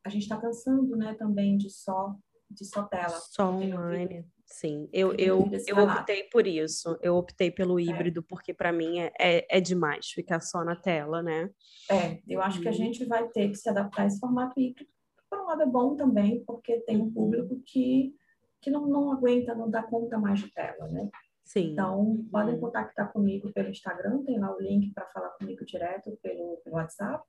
a 0.05 0.09
gente 0.09 0.23
está 0.23 0.41
cansando, 0.41 0.97
né, 0.97 1.15
também 1.15 1.57
de 1.57 1.71
só 1.71 2.17
de 2.51 2.67
só 2.67 2.83
tela. 2.83 3.09
Só 3.09 3.51
online. 3.51 4.27
Sim, 4.45 4.87
eu, 4.93 5.15
eu, 5.15 5.51
eu 5.67 5.79
optei 5.79 6.25
por 6.25 6.47
isso. 6.47 6.99
Eu 7.01 7.17
optei 7.17 7.51
pelo 7.51 7.79
é. 7.79 7.85
híbrido, 7.85 8.21
é. 8.21 8.25
porque 8.29 8.53
para 8.53 8.71
mim 8.71 8.99
é, 8.99 9.11
é, 9.19 9.47
é, 9.57 9.61
demais 9.61 10.09
ficar 10.09 10.41
só 10.41 10.63
na 10.63 10.77
tela, 10.77 11.23
né? 11.23 11.49
É, 11.91 12.21
eu 12.29 12.43
acho 12.43 12.61
que 12.61 12.69
a 12.69 12.71
uhum. 12.71 12.77
gente 12.77 13.07
vai 13.07 13.27
ter 13.29 13.49
que 13.49 13.55
se 13.55 13.71
adaptar 13.71 14.03
a 14.03 14.07
esse 14.07 14.21
formato 14.21 14.61
híbrido. 14.61 14.91
Por 15.31 15.41
um 15.41 15.47
lado 15.47 15.63
é 15.63 15.67
bom 15.67 15.97
também, 15.97 16.45
porque 16.45 16.81
tem 16.81 17.01
um 17.01 17.11
público 17.11 17.59
que, 17.65 18.15
que 18.63 18.71
não, 18.71 18.87
não 18.87 19.13
aguenta, 19.13 19.55
não 19.55 19.69
dá 19.69 19.83
conta 19.83 20.17
mais 20.19 20.39
de 20.39 20.51
tela, 20.51 20.87
né? 20.89 21.11
Sim. 21.45 21.73
Então, 21.73 22.25
podem 22.31 22.59
contactar 22.59 23.13
comigo 23.13 23.53
pelo 23.53 23.69
Instagram, 23.69 24.23
tem 24.23 24.39
lá 24.39 24.55
o 24.55 24.61
link 24.61 24.93
para 24.95 25.07
falar 25.09 25.31
comigo 25.31 25.65
direto 25.65 26.17
pelo, 26.23 26.59
pelo 26.65 26.77
WhatsApp. 26.77 27.27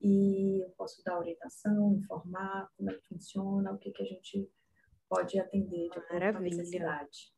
E 0.00 0.62
eu 0.62 0.70
posso 0.76 1.02
dar 1.02 1.18
orientação, 1.18 1.94
informar 1.94 2.68
como 2.76 2.90
é 2.90 2.94
que 2.94 3.08
funciona, 3.08 3.72
o 3.72 3.78
que, 3.78 3.90
que 3.90 4.02
a 4.02 4.06
gente 4.06 4.48
pode 5.08 5.38
atender 5.38 5.88
de 5.88 5.98
acordo 5.98 6.32
com 6.32 6.38
a 6.38 6.40
necessidade. 6.40 7.32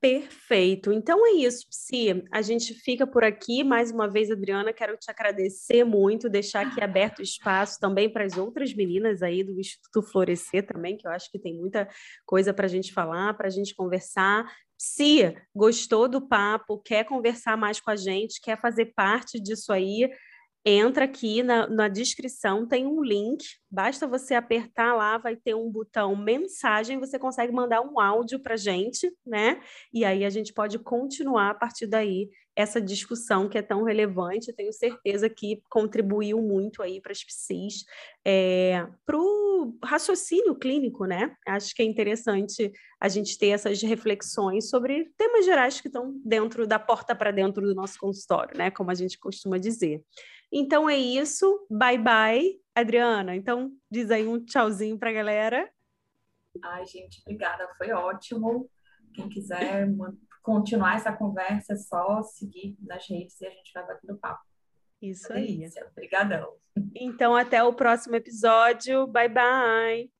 Perfeito. 0.00 0.90
Então 0.92 1.26
é 1.26 1.32
isso, 1.32 1.68
Psi. 1.68 2.24
A 2.32 2.40
gente 2.40 2.72
fica 2.72 3.06
por 3.06 3.22
aqui. 3.22 3.62
Mais 3.62 3.90
uma 3.90 4.08
vez, 4.08 4.30
Adriana, 4.30 4.72
quero 4.72 4.96
te 4.96 5.10
agradecer 5.10 5.84
muito, 5.84 6.30
deixar 6.30 6.66
aqui 6.66 6.82
aberto 6.82 7.20
espaço 7.20 7.78
também 7.78 8.10
para 8.10 8.24
as 8.24 8.38
outras 8.38 8.72
meninas 8.72 9.22
aí 9.22 9.44
do 9.44 9.60
Instituto 9.60 10.02
Florescer 10.02 10.66
também, 10.66 10.96
que 10.96 11.06
eu 11.06 11.10
acho 11.10 11.30
que 11.30 11.38
tem 11.38 11.54
muita 11.54 11.86
coisa 12.24 12.54
para 12.54 12.64
a 12.64 12.68
gente 12.68 12.94
falar, 12.94 13.34
para 13.34 13.48
a 13.48 13.50
gente 13.50 13.74
conversar. 13.74 14.50
Se 14.78 15.36
gostou 15.54 16.08
do 16.08 16.26
papo, 16.26 16.78
quer 16.78 17.04
conversar 17.04 17.58
mais 17.58 17.78
com 17.78 17.90
a 17.90 17.96
gente, 17.96 18.40
quer 18.40 18.58
fazer 18.58 18.94
parte 18.96 19.38
disso 19.38 19.70
aí, 19.70 20.10
entra 20.64 21.04
aqui 21.04 21.42
na, 21.42 21.66
na, 21.66 21.88
descrição, 21.88 22.66
tem 22.66 22.86
um 22.86 23.02
link, 23.02 23.44
basta 23.70 24.06
você 24.06 24.34
apertar 24.34 24.94
lá, 24.94 25.16
vai 25.16 25.34
ter 25.34 25.54
um 25.54 25.70
botão 25.70 26.14
mensagem, 26.14 26.98
você 26.98 27.18
consegue 27.18 27.52
mandar 27.52 27.80
um 27.80 27.98
áudio 27.98 28.40
para 28.40 28.56
gente, 28.56 29.10
né? 29.26 29.60
E 29.92 30.04
aí 30.04 30.24
a 30.24 30.30
gente 30.30 30.52
pode 30.52 30.78
continuar 30.78 31.50
a 31.50 31.54
partir 31.54 31.86
daí 31.86 32.28
essa 32.60 32.80
discussão 32.80 33.48
que 33.48 33.58
é 33.58 33.62
tão 33.62 33.82
relevante, 33.82 34.52
tenho 34.52 34.72
certeza 34.72 35.28
que 35.28 35.62
contribuiu 35.68 36.40
muito 36.40 36.82
aí 36.82 37.00
para 37.00 37.12
as 37.12 37.24
psis, 37.24 37.84
é, 38.24 38.86
para 39.04 39.16
o 39.16 39.76
raciocínio 39.84 40.54
clínico, 40.54 41.04
né? 41.04 41.34
Acho 41.46 41.74
que 41.74 41.82
é 41.82 41.84
interessante 41.84 42.72
a 43.00 43.08
gente 43.08 43.38
ter 43.38 43.48
essas 43.48 43.82
reflexões 43.82 44.68
sobre 44.68 45.10
temas 45.16 45.44
gerais 45.44 45.80
que 45.80 45.88
estão 45.88 46.20
dentro 46.24 46.66
da 46.66 46.78
porta 46.78 47.14
para 47.14 47.30
dentro 47.30 47.66
do 47.66 47.74
nosso 47.74 47.98
consultório, 47.98 48.56
né? 48.56 48.70
Como 48.70 48.90
a 48.90 48.94
gente 48.94 49.18
costuma 49.18 49.58
dizer. 49.58 50.02
Então 50.52 50.88
é 50.88 50.98
isso. 50.98 51.66
Bye 51.70 51.98
bye, 51.98 52.60
Adriana. 52.74 53.36
Então 53.36 53.72
diz 53.90 54.10
aí 54.10 54.26
um 54.26 54.44
tchauzinho 54.44 54.98
para 54.98 55.10
a 55.10 55.14
galera. 55.14 55.70
Ai, 56.62 56.84
gente, 56.86 57.20
obrigada. 57.22 57.68
Foi 57.78 57.92
ótimo. 57.92 58.68
Quem 59.14 59.28
quiser 59.28 59.88
continuar 60.42 60.96
essa 60.96 61.12
conversa, 61.12 61.74
é 61.74 61.76
só 61.76 62.22
seguir 62.22 62.76
nas 62.80 63.08
redes 63.08 63.40
e 63.40 63.46
a 63.46 63.50
gente 63.50 63.72
vai 63.72 63.86
batendo 63.86 64.18
papo. 64.18 64.42
Isso 65.00 65.32
aí. 65.32 65.66
Obrigadão. 65.92 66.54
Então, 66.94 67.34
até 67.34 67.62
o 67.62 67.72
próximo 67.72 68.16
episódio. 68.16 69.06
Bye, 69.06 69.28
bye. 69.28 70.19